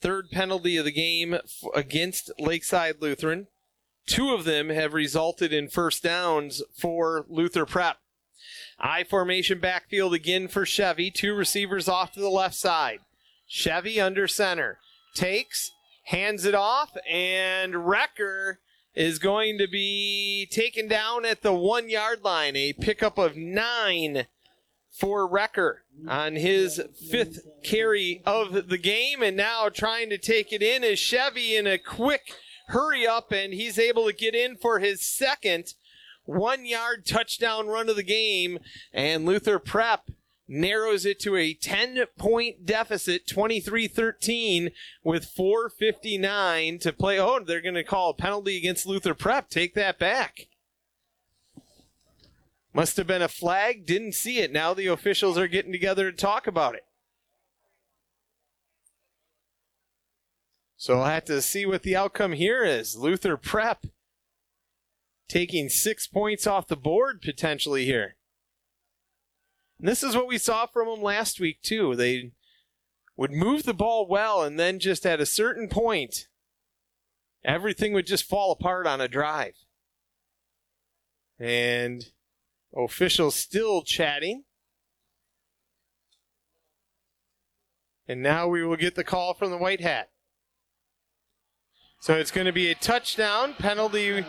[0.00, 1.36] Third penalty of the game
[1.74, 3.48] against Lakeside Lutheran.
[4.06, 7.98] Two of them have resulted in first downs for Luther Prep.
[8.78, 11.10] I formation backfield again for Chevy.
[11.10, 13.00] Two receivers off to the left side.
[13.46, 14.78] Chevy under center.
[15.14, 15.70] Takes,
[16.04, 18.56] hands it off, and Recker
[18.94, 22.56] is going to be taken down at the one yard line.
[22.56, 24.26] A pickup of nine
[24.90, 25.76] for Recker
[26.06, 26.80] on his
[27.10, 29.22] fifth carry of the game.
[29.22, 32.34] And now trying to take it in is Chevy in a quick
[32.68, 35.74] hurry up, and he's able to get in for his second
[36.24, 38.58] one yard touchdown run of the game.
[38.92, 40.10] And Luther Prep
[40.48, 44.70] narrows it to a 10 point deficit, 23 13,
[45.02, 47.18] with 4.59 to play.
[47.18, 49.48] Oh, they're going to call a penalty against Luther Prep.
[49.48, 50.48] Take that back.
[52.74, 53.84] Must have been a flag.
[53.84, 54.52] Didn't see it.
[54.52, 56.84] Now the officials are getting together to talk about it.
[60.82, 62.96] So I'll have to see what the outcome here is.
[62.96, 63.86] Luther Prep
[65.28, 68.16] taking six points off the board potentially here.
[69.78, 71.94] And this is what we saw from them last week, too.
[71.94, 72.32] They
[73.16, 76.26] would move the ball well, and then just at a certain point,
[77.44, 79.54] everything would just fall apart on a drive.
[81.38, 82.06] And
[82.76, 84.42] officials still chatting.
[88.08, 90.08] And now we will get the call from the White Hat.
[92.02, 93.54] So it's going to be a touchdown.
[93.56, 94.24] Penalty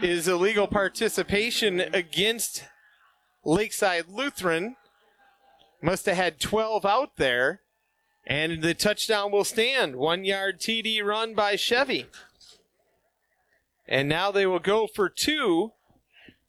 [0.00, 2.62] is illegal participation against
[3.44, 4.76] Lakeside Lutheran.
[5.82, 7.62] Must have had 12 out there.
[8.24, 9.96] And the touchdown will stand.
[9.96, 12.06] One yard TD run by Chevy.
[13.88, 15.72] And now they will go for two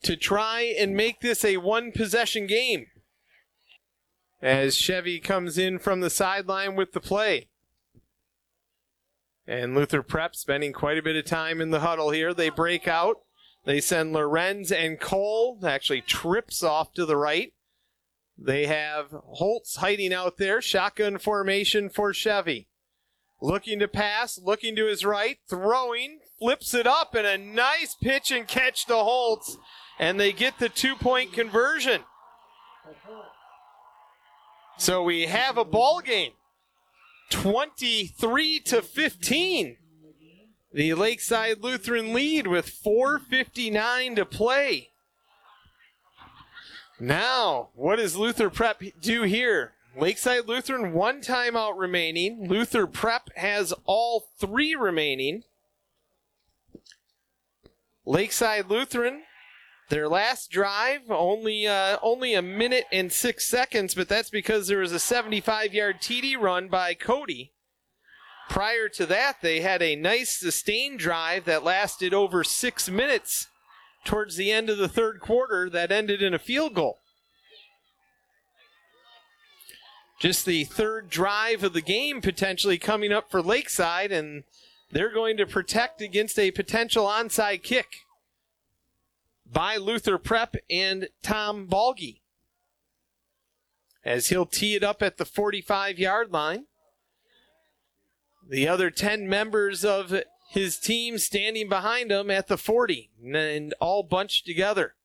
[0.04, 2.86] to try and make this a one possession game.
[4.40, 7.48] As Chevy comes in from the sideline with the play.
[9.50, 12.36] And Luther Prep spending quite a bit of time in the huddle here.
[12.36, 13.18] They break out.
[13.66, 17.52] They send Lorenz and Cole, actually trips off to the right.
[18.38, 22.68] They have Holtz hiding out there, shotgun formation for Chevy.
[23.42, 28.30] Looking to pass, looking to his right, throwing, flips it up, and a nice pitch
[28.30, 29.58] and catch to Holtz,
[29.98, 32.02] and they get the two point conversion.
[34.78, 36.34] So we have a ball game
[37.30, 39.78] 23 to 15.
[40.72, 44.90] The Lakeside Lutheran lead with 4.59 to play.
[47.00, 49.74] Now, what does Luther Prep do here?
[49.96, 52.48] Lakeside Lutheran, one timeout remaining.
[52.48, 55.44] Luther Prep has all three remaining.
[58.06, 59.24] Lakeside Lutheran,
[59.90, 64.80] their last drive, only uh, only a minute and six seconds, but that's because there
[64.80, 67.53] was a 75 yard TD run by Cody.
[68.49, 73.48] Prior to that, they had a nice sustained drive that lasted over six minutes
[74.06, 76.99] towards the end of the third quarter that ended in a field goal.
[80.20, 84.44] Just the third drive of the game potentially coming up for Lakeside, and
[84.91, 87.88] they're going to protect against a potential onside kick
[89.52, 92.22] by Luther Prep and Tom Balgi.
[94.04, 96.66] As he'll tee it up at the 45 yard line.
[98.48, 100.14] The other 10 members of
[100.50, 104.96] his team standing behind him at the 40 and all bunched together.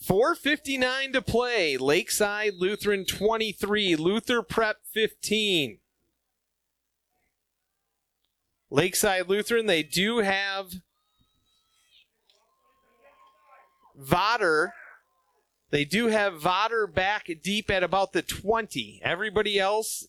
[0.00, 1.76] 459 to play.
[1.76, 5.78] Lakeside Lutheran 23, Luther Prep 15.
[8.70, 10.76] Lakeside Lutheran, they do have
[14.00, 14.72] Vodder.
[15.70, 19.00] They do have Vodder back deep at about the 20.
[19.04, 20.08] Everybody else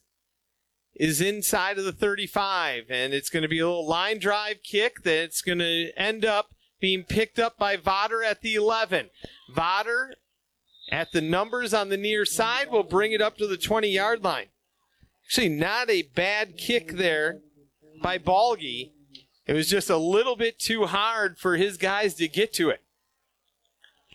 [0.95, 5.03] is inside of the 35, and it's going to be a little line drive kick
[5.03, 9.09] that's going to end up being picked up by Vodder at the 11.
[9.55, 10.13] Vodder
[10.91, 14.23] at the numbers on the near side will bring it up to the 20 yard
[14.23, 14.47] line.
[15.25, 17.39] Actually, not a bad kick there
[18.01, 18.91] by Balgi.
[19.45, 22.81] It was just a little bit too hard for his guys to get to it.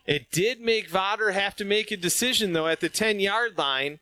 [0.07, 3.99] It did make Vodder have to make a decision, though, at the 10 yard line.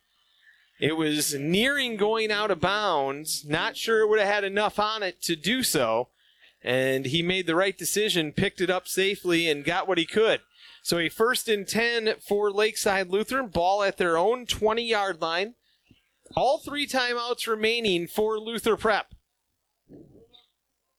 [0.81, 3.45] It was nearing going out of bounds.
[3.47, 6.09] Not sure it would have had enough on it to do so.
[6.63, 10.41] And he made the right decision, picked it up safely, and got what he could.
[10.83, 13.49] So a first and 10 for Lakeside Lutheran.
[13.49, 15.55] Ball at their own 20 yard line.
[16.37, 19.15] All three timeouts remaining for Luther Prep.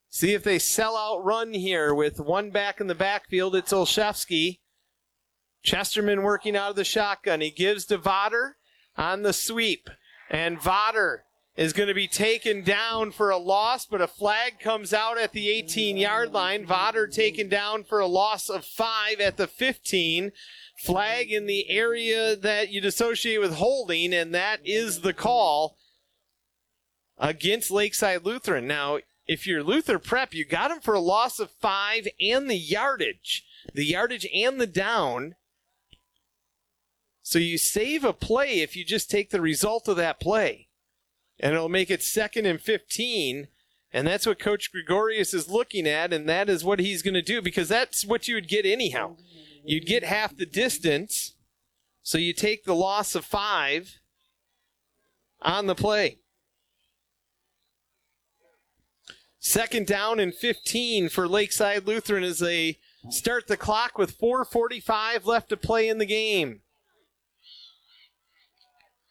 [0.10, 3.56] See if they sell out run here with one back in the backfield.
[3.56, 4.60] It's Olszewski.
[5.66, 7.42] Chesterman working out of the shotgun.
[7.42, 8.54] He gives to Vodder
[8.98, 9.90] on the sweep.
[10.30, 11.24] And Vodder
[11.58, 15.32] is going to be taken down for a loss, but a flag comes out at
[15.32, 16.66] the 18 yard line.
[16.66, 20.32] Vodder taken down for a loss of five at the 15.
[20.78, 25.78] Flag in the area that you'd associate with holding, and that is the call
[27.18, 28.68] against Lakeside Lutheran.
[28.68, 32.58] Now, if you're Luther Prep, you got him for a loss of five and the
[32.58, 35.36] yardage, the yardage and the down.
[37.26, 40.68] So you save a play if you just take the result of that play
[41.40, 43.48] and it'll make it second and 15.
[43.92, 47.24] And that's what Coach Gregorius is looking at, and that is what he's going to
[47.24, 49.18] do because that's what you would get anyhow.
[49.64, 51.34] You'd get half the distance,
[52.04, 54.00] so you take the loss of five
[55.42, 56.20] on the play.
[59.40, 62.78] Second down and 15 for Lakeside Lutheran as they
[63.10, 66.62] start the clock with 4.45 left to play in the game.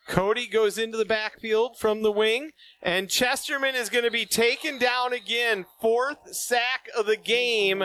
[0.06, 2.50] Cody goes into the backfield from the wing,
[2.82, 5.64] and Chesterman is going to be taken down again.
[5.80, 7.84] Fourth sack of the game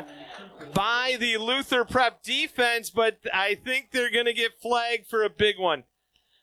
[0.74, 5.30] by the Luther Prep defense, but I think they're going to get flagged for a
[5.30, 5.84] big one.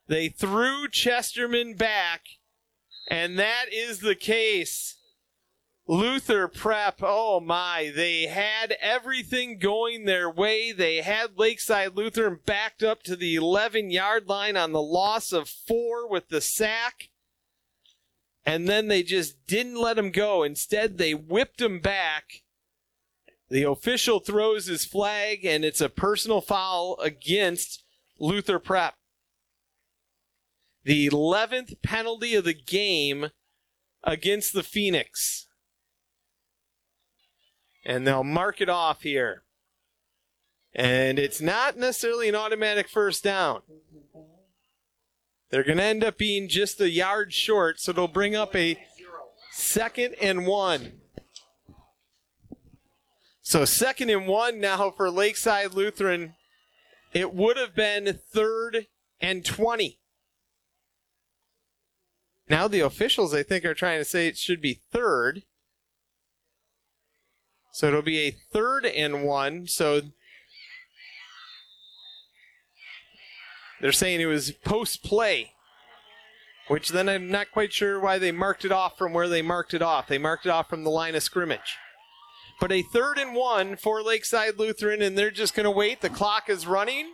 [0.08, 2.22] They threw Chesterman back,
[3.08, 4.95] and that is the case.
[5.88, 10.72] Luther Prep, oh my, they had everything going their way.
[10.72, 15.48] They had Lakeside Lutheran backed up to the 11 yard line on the loss of
[15.48, 17.10] four with the sack.
[18.44, 20.42] And then they just didn't let him go.
[20.42, 22.42] Instead, they whipped him back.
[23.48, 27.84] The official throws his flag, and it's a personal foul against
[28.18, 28.94] Luther Prep.
[30.82, 33.30] The 11th penalty of the game
[34.02, 35.45] against the Phoenix
[37.86, 39.44] and they'll mark it off here.
[40.74, 43.62] And it's not necessarily an automatic first down.
[45.48, 48.76] They're going to end up being just a yard short, so they'll bring up a
[49.52, 51.00] second and one.
[53.40, 56.34] So, second and one now for Lakeside Lutheran.
[57.14, 58.88] It would have been third
[59.20, 60.00] and 20.
[62.50, 65.44] Now, the officials, I think, are trying to say it should be third.
[67.76, 69.66] So it'll be a third and one.
[69.66, 70.00] So
[73.82, 75.52] they're saying it was post play,
[76.68, 79.74] which then I'm not quite sure why they marked it off from where they marked
[79.74, 80.06] it off.
[80.06, 81.76] They marked it off from the line of scrimmage.
[82.62, 86.00] But a third and one for Lakeside Lutheran, and they're just going to wait.
[86.00, 87.12] The clock is running.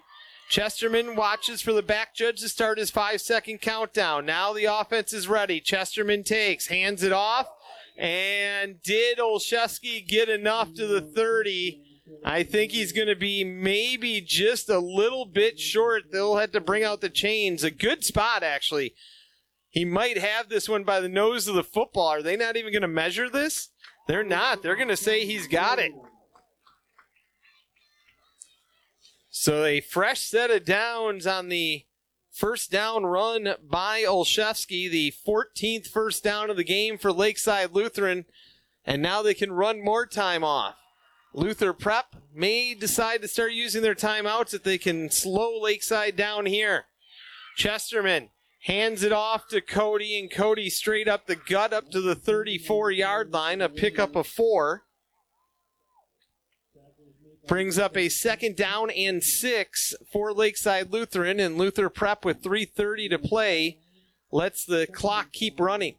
[0.49, 4.27] Chesterman watches for the back judge to start his five second countdown.
[4.27, 5.61] Now the offense is ready.
[5.61, 7.49] Chesterman takes, hands it off.
[7.98, 11.82] And did Olszewski get enough to the 30?
[12.24, 16.05] I think he's going to be maybe just a little bit short.
[16.10, 17.64] They'll have to bring out the chains.
[17.64, 18.94] A good spot, actually.
[19.69, 22.09] He might have this one by the nose of the football.
[22.09, 23.70] Are they not even going to measure this?
[24.06, 24.62] They're not.
[24.62, 25.93] They're going to say he's got it.
[29.31, 31.86] So a fresh set of downs on the
[32.33, 38.25] First down run by Olszewski, the 14th first down of the game for Lakeside Lutheran.
[38.85, 40.77] And now they can run more time off.
[41.35, 46.47] Luther Prep may decide to start using their timeouts if they can slow Lakeside down
[46.47, 46.87] here.
[47.57, 48.31] Chesterman
[48.65, 52.91] hands it off to Cody, and Cody straight up the gut up to the 34
[52.91, 54.85] yard line, a pickup of four.
[57.47, 63.09] Brings up a second down and six for Lakeside Lutheran, and Luther Prep with 3:30
[63.10, 63.78] to play
[64.31, 65.97] lets the clock keep running.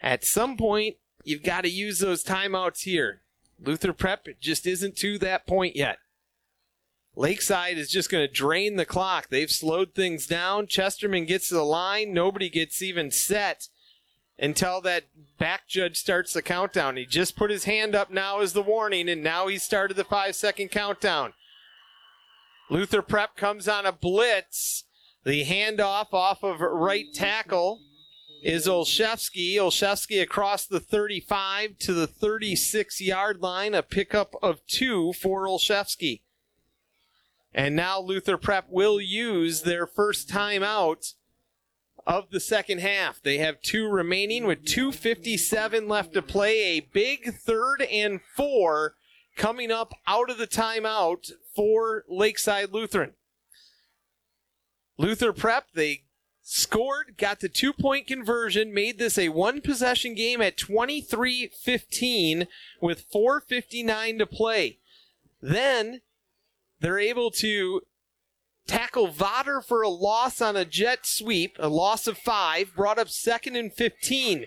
[0.00, 3.22] At some point, you've got to use those timeouts here.
[3.58, 5.98] Luther Prep just isn't to that point yet.
[7.16, 9.28] Lakeside is just going to drain the clock.
[9.28, 10.66] They've slowed things down.
[10.66, 12.12] Chesterman gets to the line.
[12.12, 13.68] Nobody gets even set
[14.38, 15.04] until that
[15.38, 16.96] back judge starts the countdown.
[16.96, 20.04] He just put his hand up now as the warning, and now he started the
[20.04, 21.32] five second countdown.
[22.70, 24.84] Luther Prep comes on a blitz.
[25.24, 27.80] The handoff off of right tackle
[28.42, 29.54] is Olszewski.
[29.54, 36.20] Olszewski across the 35 to the 36 yard line, a pickup of two for Olszewski.
[37.54, 41.14] And now Luther Prep will use their first timeout
[42.06, 43.22] of the second half.
[43.22, 46.76] They have two remaining with 257 left to play.
[46.76, 48.94] A big third and four
[49.36, 53.14] coming up out of the timeout for Lakeside Lutheran.
[54.96, 56.04] Luther Prep, they
[56.42, 62.46] scored, got the two point conversion, made this a one possession game at 23 15
[62.80, 64.78] with 4.59 to play.
[65.40, 66.02] Then
[66.80, 67.82] they're able to
[68.66, 73.08] tackle Vodder for a loss on a jet sweep, a loss of five, brought up
[73.08, 74.46] second and 15.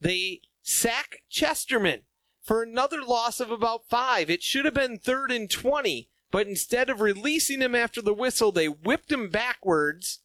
[0.00, 2.02] They sack Chesterman
[2.42, 4.30] for another loss of about five.
[4.30, 8.52] It should have been third and 20, but instead of releasing him after the whistle,
[8.52, 10.20] they whipped him backwards.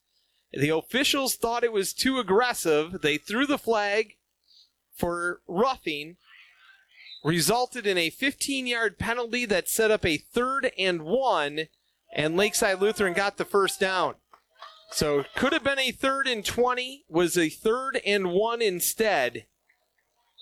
[0.52, 3.02] The officials thought it was too aggressive.
[3.02, 4.16] They threw the flag
[4.96, 6.18] for roughing,
[7.24, 11.68] resulted in a 15 yard penalty that set up a third and one
[12.12, 14.16] and Lakeside Lutheran got the first down.
[14.92, 19.46] So could have been a third and 20, was a third and one instead.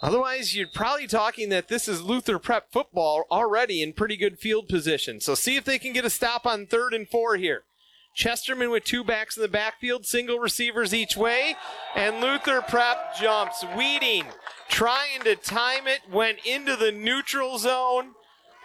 [0.01, 4.69] Otherwise, you're probably talking that this is Luther Prep football already in pretty good field
[4.69, 5.19] position.
[5.19, 7.63] So see if they can get a stop on third and four here.
[8.13, 11.55] Chesterman with two backs in the backfield, single receivers each way,
[11.95, 13.63] and Luther Prep jumps.
[13.75, 14.25] Weeding,
[14.69, 18.13] trying to time it, went into the neutral zone,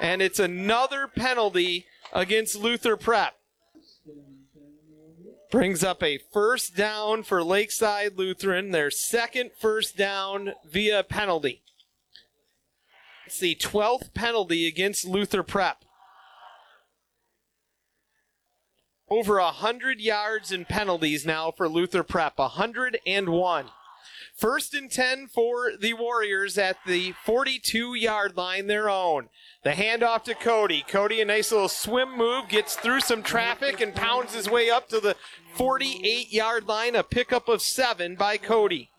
[0.00, 3.34] and it's another penalty against Luther Prep.
[5.50, 11.62] Brings up a first down for Lakeside Lutheran, their second first down via penalty.
[13.26, 15.84] It's the 12th penalty against Luther Prep.
[19.10, 23.66] Over 100 yards in penalties now for Luther Prep, 101.
[24.34, 29.28] First and 10 for the Warriors at the 42 yard line, their own.
[29.62, 30.84] The handoff to Cody.
[30.88, 34.88] Cody, a nice little swim move, gets through some traffic and pounds his way up
[34.88, 35.16] to the
[35.54, 36.96] 48 yard line.
[36.96, 38.90] A pickup of seven by Cody.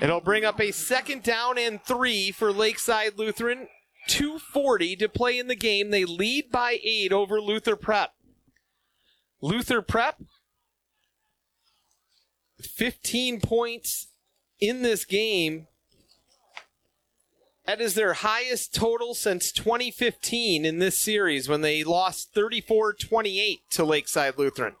[0.00, 3.68] It'll bring up a second down and three for Lakeside Lutheran.
[4.08, 5.90] 240 to play in the game.
[5.90, 8.12] They lead by eight over Luther Prep.
[9.40, 10.20] Luther Prep,
[12.66, 14.08] 15 points
[14.60, 15.66] in this game
[17.66, 23.60] that is their highest total since 2015 in this series when they lost 34 28
[23.70, 24.74] to Lakeside Lutheran.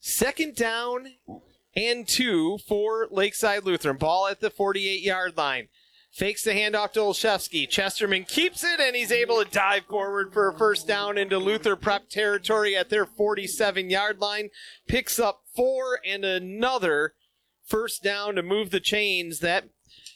[0.00, 1.14] Second down
[1.74, 3.98] and two for Lakeside Lutheran.
[3.98, 5.68] Ball at the 48 yard line.
[6.16, 7.68] Fakes the handoff to Olszewski.
[7.68, 11.76] Chesterman keeps it and he's able to dive forward for a first down into Luther
[11.76, 14.48] Prep territory at their 47 yard line.
[14.88, 17.12] Picks up four and another
[17.66, 19.40] first down to move the chains.
[19.40, 19.64] That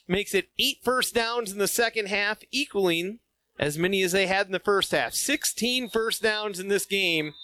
[0.07, 3.19] makes it eight first downs in the second half, equaling
[3.59, 5.13] as many as they had in the first half.
[5.13, 7.35] 16 first downs in this game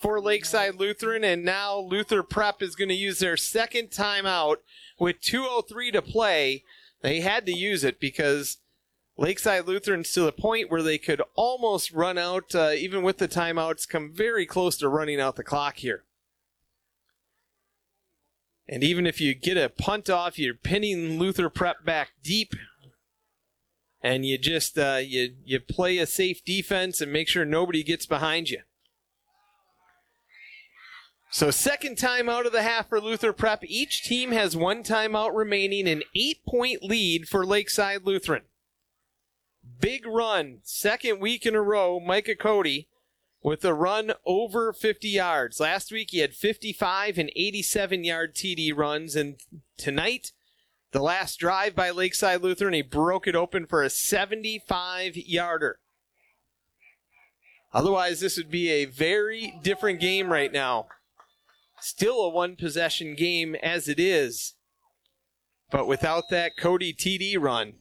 [0.00, 4.56] for Lakeside Lutheran, and now Luther Prep is going to use their second timeout
[4.98, 6.64] with 2.03 to play.
[7.02, 8.58] They had to use it because
[9.16, 13.28] Lakeside Lutheran's to the point where they could almost run out, uh, even with the
[13.28, 16.04] timeouts, come very close to running out the clock here.
[18.68, 22.54] And even if you get a punt off, you're pinning Luther Prep back deep,
[24.00, 28.06] and you just uh, you you play a safe defense and make sure nobody gets
[28.06, 28.60] behind you.
[31.32, 33.62] So second time out of the half for Luther Prep.
[33.64, 38.42] Each team has one timeout remaining, an eight-point lead for Lakeside Lutheran.
[39.78, 42.00] Big run, second week in a row.
[42.00, 42.88] Micah Cody
[43.42, 45.60] with a run over 50 yards.
[45.60, 49.36] Last week he had 55 and 87 yard TD runs, and
[49.76, 50.32] tonight,
[50.90, 55.78] the last drive by Lakeside Lutheran, he broke it open for a 75 yarder.
[57.72, 60.88] Otherwise, this would be a very different game right now.
[61.80, 64.54] Still a one possession game as it is,
[65.70, 67.74] but without that Cody TD run.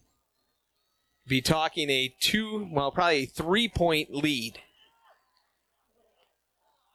[1.27, 4.59] be talking a two, well, probably a three point lead.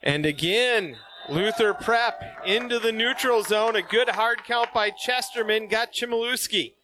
[0.02, 0.97] And again,
[1.28, 3.76] Luther Prep into the neutral zone.
[3.76, 6.74] A good hard count by Chesterman got Chmielewski.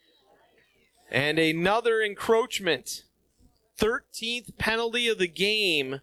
[1.11, 3.05] And another encroachment.
[3.79, 6.01] 13th penalty of the game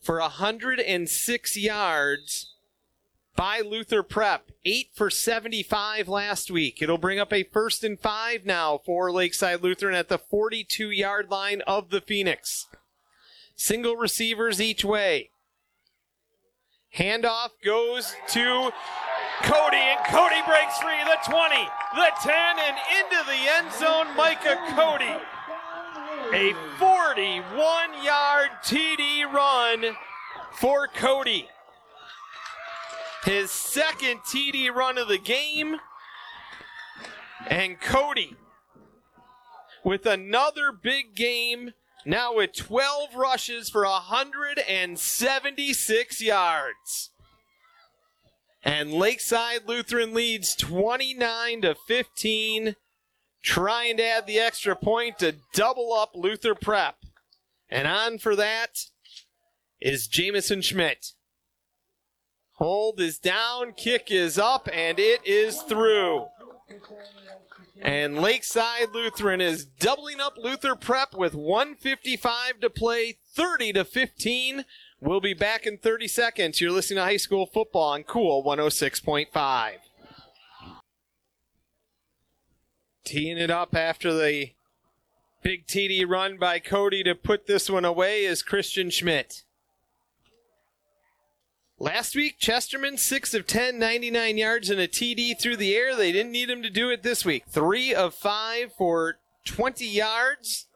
[0.00, 2.55] for 106 yards
[3.36, 4.50] by Luther Prep.
[4.64, 6.82] 8 for 75 last week.
[6.82, 11.30] It'll bring up a first and five now for Lakeside Lutheran at the 42 yard
[11.30, 12.66] line of the Phoenix.
[13.54, 15.30] Single receivers each way.
[16.96, 18.70] Handoff goes to
[19.42, 20.96] Cody, and Cody breaks free.
[21.04, 21.54] The 20,
[21.94, 25.14] the 10, and into the end zone, Micah Cody.
[26.32, 29.94] A 41 yard TD run
[30.52, 31.48] for Cody.
[33.26, 35.78] His second TD run of the game.
[37.48, 38.36] And Cody
[39.84, 41.72] with another big game
[42.04, 47.10] now with 12 rushes for 176 yards.
[48.62, 52.76] And Lakeside Lutheran leads 29 to 15,
[53.42, 56.98] trying to add the extra point to double up Luther Prep.
[57.68, 58.84] And on for that
[59.80, 61.15] is Jamison Schmidt.
[62.56, 66.26] Hold is down, kick is up, and it is through.
[67.82, 74.64] And Lakeside Lutheran is doubling up Luther Prep with 155 to play, 30 to 15.
[75.00, 76.60] We'll be back in 30 seconds.
[76.60, 79.72] You're listening to high school football on Cool 106.5.
[83.04, 84.52] Teeing it up after the
[85.42, 89.44] big TD run by Cody to put this one away is Christian Schmidt.
[91.78, 95.94] Last week, Chesterman, 6 of 10, 99 yards and a TD through the air.
[95.94, 97.44] They didn't need him to do it this week.
[97.48, 100.68] 3 of 5 for 20 yards.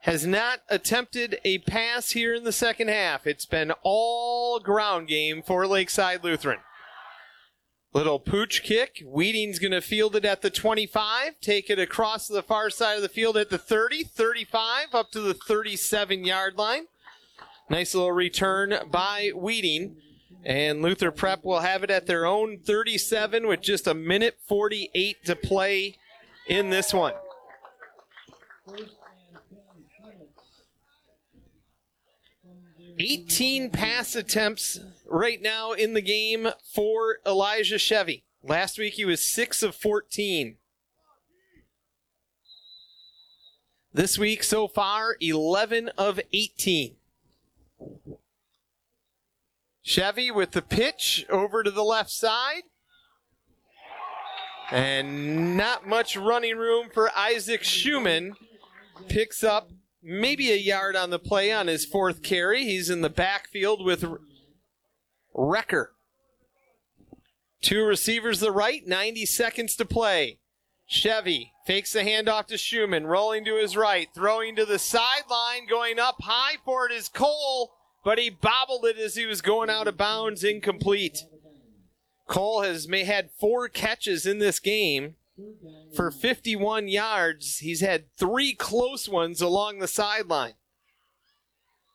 [0.00, 3.26] Has not attempted a pass here in the second half.
[3.26, 6.58] It's been all ground game for Lakeside Lutheran.
[7.94, 9.02] Little pooch kick.
[9.06, 13.02] Weeding's going to field it at the 25, take it across the far side of
[13.02, 16.88] the field at the 30, 35, up to the 37 yard line.
[17.70, 19.96] Nice little return by Weeding.
[20.44, 25.24] And Luther Prep will have it at their own 37 with just a minute 48
[25.24, 25.96] to play
[26.46, 27.14] in this one.
[32.98, 38.24] Eighteen pass attempts right now in the game for Elijah Chevy.
[38.42, 40.58] Last week he was six of fourteen.
[43.92, 46.96] This week so far, eleven of eighteen.
[49.82, 52.62] Chevy with the pitch over to the left side.
[54.70, 58.34] And not much running room for Isaac Schumann.
[59.08, 59.70] Picks up
[60.02, 62.64] maybe a yard on the play on his fourth carry.
[62.64, 64.04] He's in the backfield with
[65.34, 65.86] Recker.
[67.60, 70.38] Two receivers the right, 90 seconds to play.
[70.86, 75.98] Chevy fakes the handoff to Schumann, rolling to his right, throwing to the sideline, going
[75.98, 79.88] up high for it is Cole, but he bobbled it as he was going out
[79.88, 81.24] of bounds, incomplete.
[82.26, 85.16] Cole has may had four catches in this game
[85.94, 87.58] for 51 yards.
[87.58, 90.54] He's had three close ones along the sideline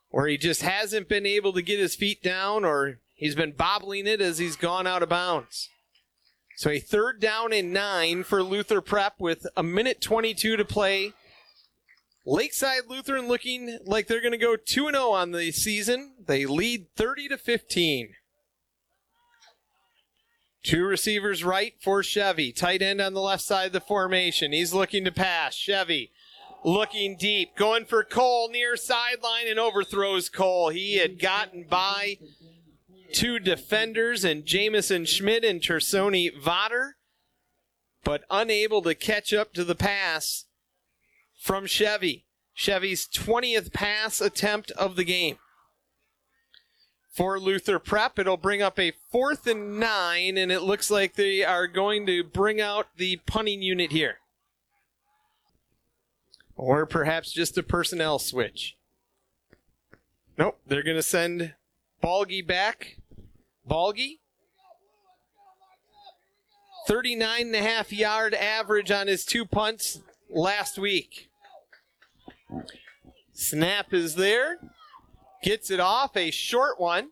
[0.10, 4.08] where he just hasn't been able to get his feet down or he's been bobbling
[4.08, 5.70] it as he's gone out of bounds.
[6.60, 11.14] So a third down and nine for Luther Prep with a minute 22 to play.
[12.26, 16.16] Lakeside Lutheran looking like they're going to go 2 0 on the season.
[16.28, 18.10] They lead 30 to 15.
[20.62, 22.52] Two receivers right for Chevy.
[22.52, 24.52] Tight end on the left side of the formation.
[24.52, 25.56] He's looking to pass.
[25.56, 26.12] Chevy
[26.66, 30.72] looking deep, going for Cole near sideline and overthrows Cole.
[30.72, 32.18] He had gotten by
[33.14, 36.94] two defenders and Jamison Schmidt and Tersoni Vodder,
[38.04, 40.46] but unable to catch up to the pass
[41.40, 42.26] from Chevy.
[42.54, 45.38] Chevy's 20th pass attempt of the game.
[47.10, 51.44] For Luther Prep, it'll bring up a fourth and nine, and it looks like they
[51.44, 54.20] are going to bring out the punting unit here.
[56.56, 58.78] Or perhaps just a personnel switch.
[60.38, 61.56] Nope, they're going to send
[62.02, 62.98] Balgi back.
[63.70, 64.18] Balgi,
[66.88, 71.30] 39 and a half yard average on his two punts last week.
[73.32, 74.58] Snap is there.
[75.44, 77.12] Gets it off, a short one.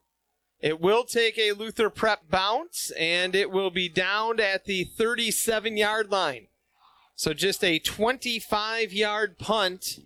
[0.59, 5.77] It will take a Luther Prep bounce, and it will be downed at the 37
[5.77, 6.47] yard line.
[7.15, 9.99] So just a 25 yard punt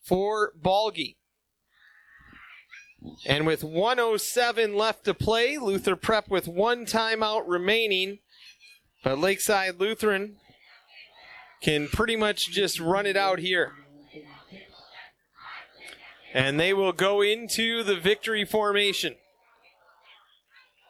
[0.00, 1.16] for Balgi.
[3.26, 8.18] And with 107 left to play, Luther Prep with one timeout remaining.
[9.02, 10.36] But Lakeside Lutheran
[11.62, 13.72] can pretty much just run it out here.
[16.32, 19.16] And they will go into the victory formation.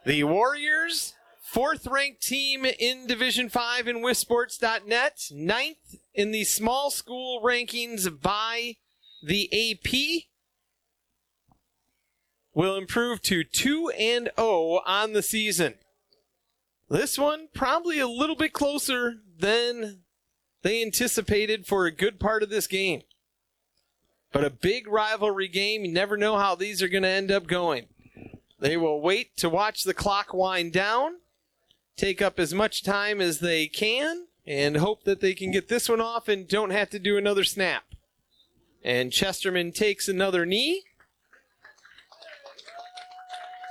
[0.04, 7.42] The Warriors, fourth ranked team in Division 5 in WisSports.net, ninth in the small school
[7.42, 8.76] rankings by
[9.22, 10.24] the AP,
[12.54, 15.74] will improve to 2 and 0 on the season.
[16.88, 20.00] This one probably a little bit closer than
[20.62, 23.02] they anticipated for a good part of this game.
[24.32, 27.46] But a big rivalry game, you never know how these are going to end up
[27.46, 27.86] going.
[28.58, 31.16] They will wait to watch the clock wind down,
[31.96, 35.88] take up as much time as they can, and hope that they can get this
[35.88, 37.84] one off and don't have to do another snap.
[38.82, 40.84] And Chesterman takes another knee.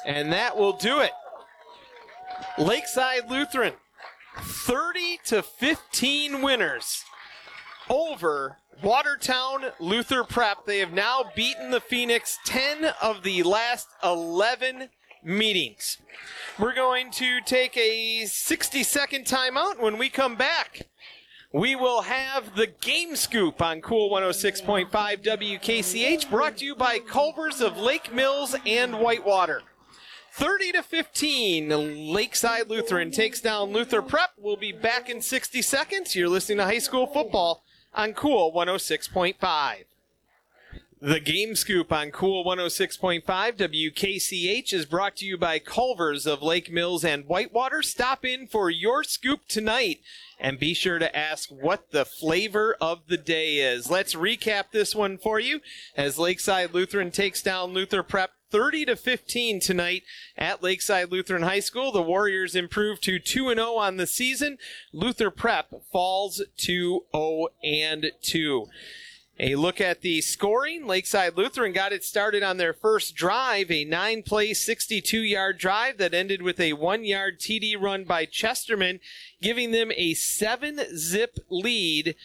[0.06, 1.12] And that will do it.
[2.58, 3.74] Lakeside Lutheran,
[4.38, 7.04] 30 to 15 winners
[7.90, 10.66] over Watertown Luther Prep.
[10.66, 14.90] They have now beaten the Phoenix 10 of the last 11
[15.24, 15.98] meetings.
[16.58, 19.80] We're going to take a 60 second timeout.
[19.82, 20.88] When we come back,
[21.52, 27.60] we will have the game scoop on Cool 106.5 WKCH brought to you by Culvers
[27.60, 29.64] of Lake Mills and Whitewater.
[30.40, 34.30] 30 to 15, Lakeside Lutheran takes down Luther Prep.
[34.38, 36.16] We'll be back in 60 seconds.
[36.16, 39.84] You're listening to high school football on Cool 106.5.
[41.02, 46.72] The Game Scoop on Cool 106.5 WKCH is brought to you by Culvers of Lake
[46.72, 47.84] Mills and Whitewater.
[47.84, 50.00] Stop in for your scoop tonight
[50.40, 53.92] and be sure to ask what the flavor of the day is.
[53.92, 55.60] Let's recap this one for you
[55.98, 60.04] as Lakeside Lutheran takes down Luther Prep 30 to 15 tonight
[60.38, 61.92] at Lakeside Lutheran High School.
[61.92, 64.58] The Warriors improve to 2 and 0 on the season.
[64.92, 68.68] Luther Prep falls to 0 and 2.
[69.42, 70.86] A look at the scoring.
[70.86, 75.98] Lakeside Lutheran got it started on their first drive, a nine play, 62 yard drive
[75.98, 79.00] that ended with a one yard TD run by Chesterman,
[79.42, 82.16] giving them a seven zip lead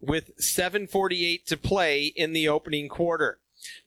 [0.00, 3.38] with 7.48 to play in the opening quarter.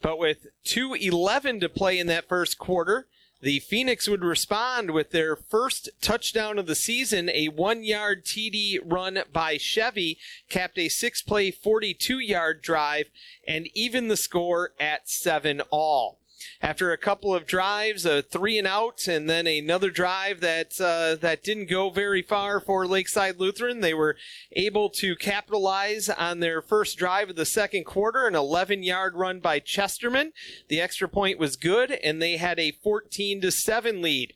[0.01, 3.07] But with 2.11 to play in that first quarter,
[3.41, 8.79] the Phoenix would respond with their first touchdown of the season, a one yard TD
[8.85, 13.09] run by Chevy, capped a six play, 42 yard drive,
[13.45, 16.19] and even the score at seven all
[16.61, 21.15] after a couple of drives, a three and out, and then another drive that uh,
[21.21, 23.81] that didn't go very far for Lakeside Lutheran.
[23.81, 24.17] They were
[24.53, 29.59] able to capitalize on their first drive of the second quarter, an 11-yard run by
[29.59, 30.33] Chesterman.
[30.69, 34.33] The extra point was good, and they had a 14 to seven lead.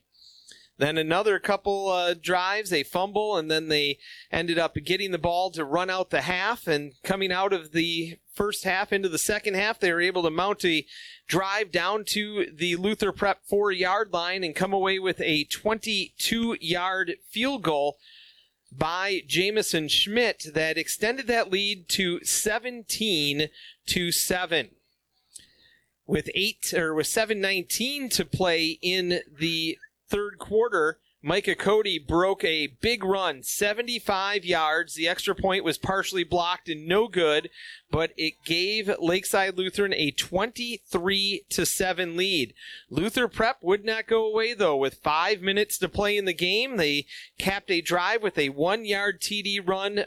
[0.79, 3.97] Then another couple uh, drives, they fumble, and then they
[4.31, 6.67] ended up getting the ball to run out the half.
[6.67, 10.29] And coming out of the first half into the second half, they were able to
[10.29, 10.85] mount a
[11.27, 16.57] drive down to the Luther Prep four yard line and come away with a 22
[16.61, 17.97] yard field goal
[18.71, 23.49] by Jamison Schmidt that extended that lead to 17
[23.87, 24.69] to 7
[26.05, 29.77] with 8 or with 719 to play in the
[30.09, 34.93] third quarter, Micah Cody broke a big run, 75 yards.
[34.93, 37.49] The extra point was partially blocked and no good,
[37.89, 42.53] but it gave Lakeside Lutheran a 23 to 7 lead.
[42.89, 44.77] Luther Prep would not go away though.
[44.77, 47.07] With five minutes to play in the game, they
[47.39, 50.05] capped a drive with a one yard TD run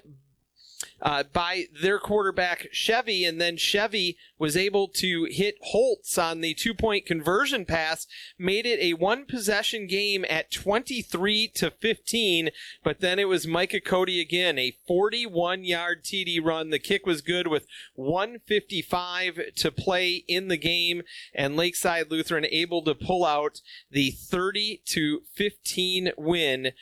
[1.03, 6.55] uh, by their quarterback Chevy, and then Chevy was able to hit Holtz on the
[6.55, 8.07] two point conversion pass,
[8.39, 12.51] made it a one possession game at 23 to 15.
[12.83, 16.71] But then it was Micah Cody again, a 41 yard TD run.
[16.71, 21.03] The kick was good with 155 to play in the game,
[21.35, 26.73] and Lakeside Lutheran able to pull out the 30 to 15 win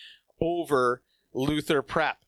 [0.40, 2.18] over Luther Prep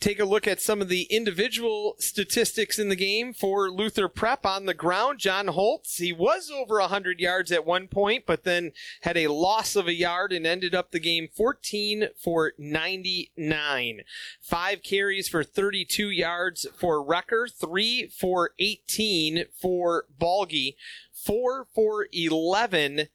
[0.00, 4.44] take a look at some of the individual statistics in the game for Luther Prep
[4.44, 5.18] on the ground.
[5.18, 9.74] John Holtz, he was over 100 yards at one point, but then had a loss
[9.74, 14.00] of a yard and ended up the game 14 for 99.
[14.40, 20.74] Five carries for 32 yards for Recker, three for 18 for Balgi,
[21.12, 23.08] four for 11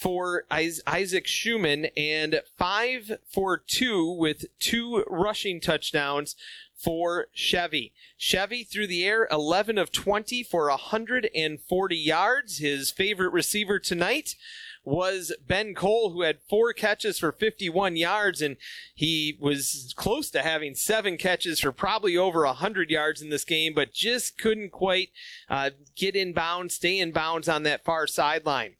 [0.00, 6.36] for Isaac Schumann and five for two with two rushing touchdowns
[6.74, 7.92] for Chevy.
[8.16, 12.58] Chevy through the air, 11 of 20 for 140 yards.
[12.58, 14.36] His favorite receiver tonight
[14.82, 18.56] was Ben Cole, who had four catches for 51 yards, and
[18.94, 23.74] he was close to having seven catches for probably over 100 yards in this game,
[23.74, 25.10] but just couldn't quite
[25.50, 28.76] uh, get in bounds, stay in bounds on that far sideline.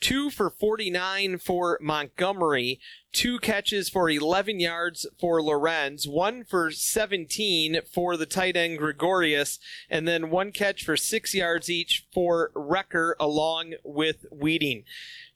[0.00, 2.80] Two for 49 for Montgomery,
[3.12, 9.58] two catches for 11 yards for Lorenz, one for 17 for the tight end Gregorius,
[9.88, 14.84] and then one catch for six yards each for Recker along with Weeding.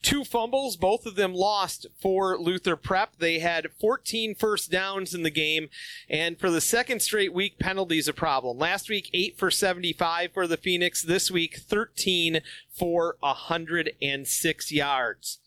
[0.01, 3.17] Two fumbles, both of them lost for Luther Prep.
[3.17, 5.69] They had 14 first downs in the game,
[6.09, 8.57] and for the second straight week, penalties a problem.
[8.57, 11.03] Last week, 8 for 75 for the Phoenix.
[11.03, 15.39] This week, 13 for 106 yards.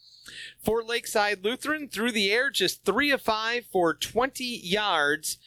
[0.63, 5.39] For Lakeside Lutheran, through the air, just 3 of 5 for 20 yards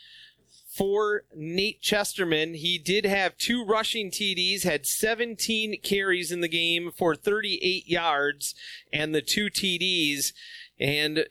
[0.76, 2.56] for Nate Chesterman.
[2.56, 8.56] He did have two rushing TDs, had 17 carries in the game for 38 yards
[8.92, 10.34] and the two TDs.
[10.78, 11.28] And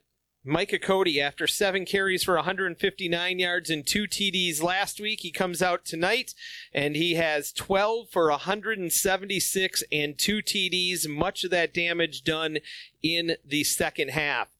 [0.47, 5.61] Micah Cody, after seven carries for 159 yards and two TDs last week, he comes
[5.61, 6.35] out tonight
[6.73, 11.09] and he has 12 for 176 and two TDs.
[11.09, 12.59] Much of that damage done
[13.03, 14.54] in the second half.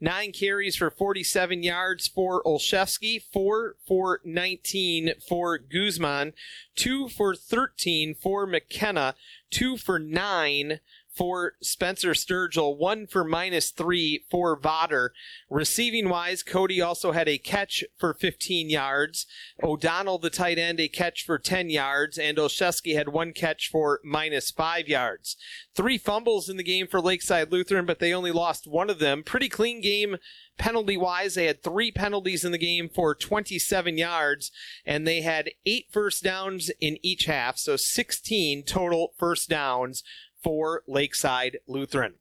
[0.00, 6.32] Nine carries for 47 yards for Olszewski, four for 19 for Guzman,
[6.74, 9.14] two for 13 for McKenna,
[9.50, 10.80] two for nine
[11.18, 15.10] for Spencer Sturgill, one for minus three for Vodder.
[15.50, 19.26] Receiving wise, Cody also had a catch for 15 yards.
[19.60, 23.98] O'Donnell, the tight end, a catch for 10 yards, and Olszewski had one catch for
[24.04, 25.36] minus five yards.
[25.74, 29.24] Three fumbles in the game for Lakeside Lutheran, but they only lost one of them.
[29.24, 30.18] Pretty clean game
[30.56, 31.34] penalty wise.
[31.34, 34.50] They had three penalties in the game for 27 yards,
[34.84, 40.02] and they had eight first downs in each half, so 16 total first downs
[40.42, 42.14] for Lakeside Lutheran.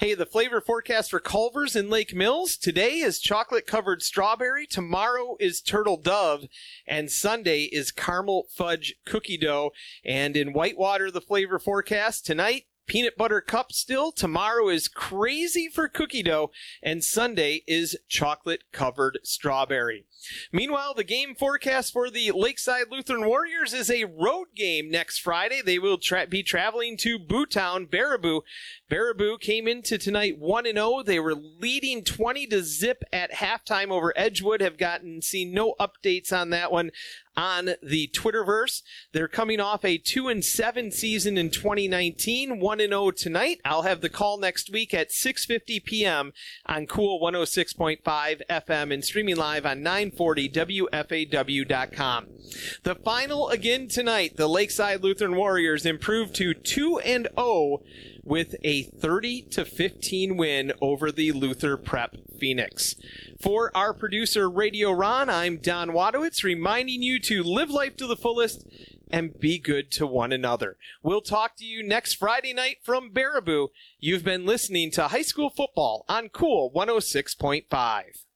[0.00, 2.56] Hey, the flavor forecast for Culver's in Lake Mills.
[2.56, 4.66] Today is chocolate covered strawberry.
[4.66, 6.46] Tomorrow is turtle dove.
[6.84, 9.70] And Sunday is caramel fudge cookie dough.
[10.04, 14.10] And in Whitewater, the flavor forecast tonight, peanut butter cup still.
[14.10, 16.50] Tomorrow is crazy for cookie dough.
[16.82, 20.06] And Sunday is chocolate covered strawberry.
[20.52, 25.62] Meanwhile, the game forecast for the Lakeside Lutheran Warriors is a road game next Friday.
[25.64, 28.40] They will tra- be traveling to Bootown, Baraboo.
[28.90, 31.02] Baraboo came into tonight 1 0.
[31.04, 34.60] They were leading 20 to zip at halftime over Edgewood.
[34.60, 36.90] Have gotten seen no updates on that one
[37.38, 38.82] on the Twitterverse.
[39.12, 43.60] They're coming off a 2 and 7 season in 2019, 1 and 0 tonight.
[43.64, 46.32] I'll have the call next week at 6:50 p.m.
[46.66, 52.26] on Cool 106.5 FM and streaming live on 940WFAW.com.
[52.82, 57.82] The final again tonight, the Lakeside Lutheran Warriors improved to 2 and 0
[58.28, 62.94] with a 30 to 15 win over the Luther Prep Phoenix.
[63.40, 68.16] For our producer Radio Ron, I'm Don Wadowitz reminding you to live life to the
[68.16, 68.66] fullest
[69.10, 70.76] and be good to one another.
[71.02, 73.68] We'll talk to you next Friday night from Baraboo.
[73.98, 78.27] You've been listening to high school football on Cool 106.5.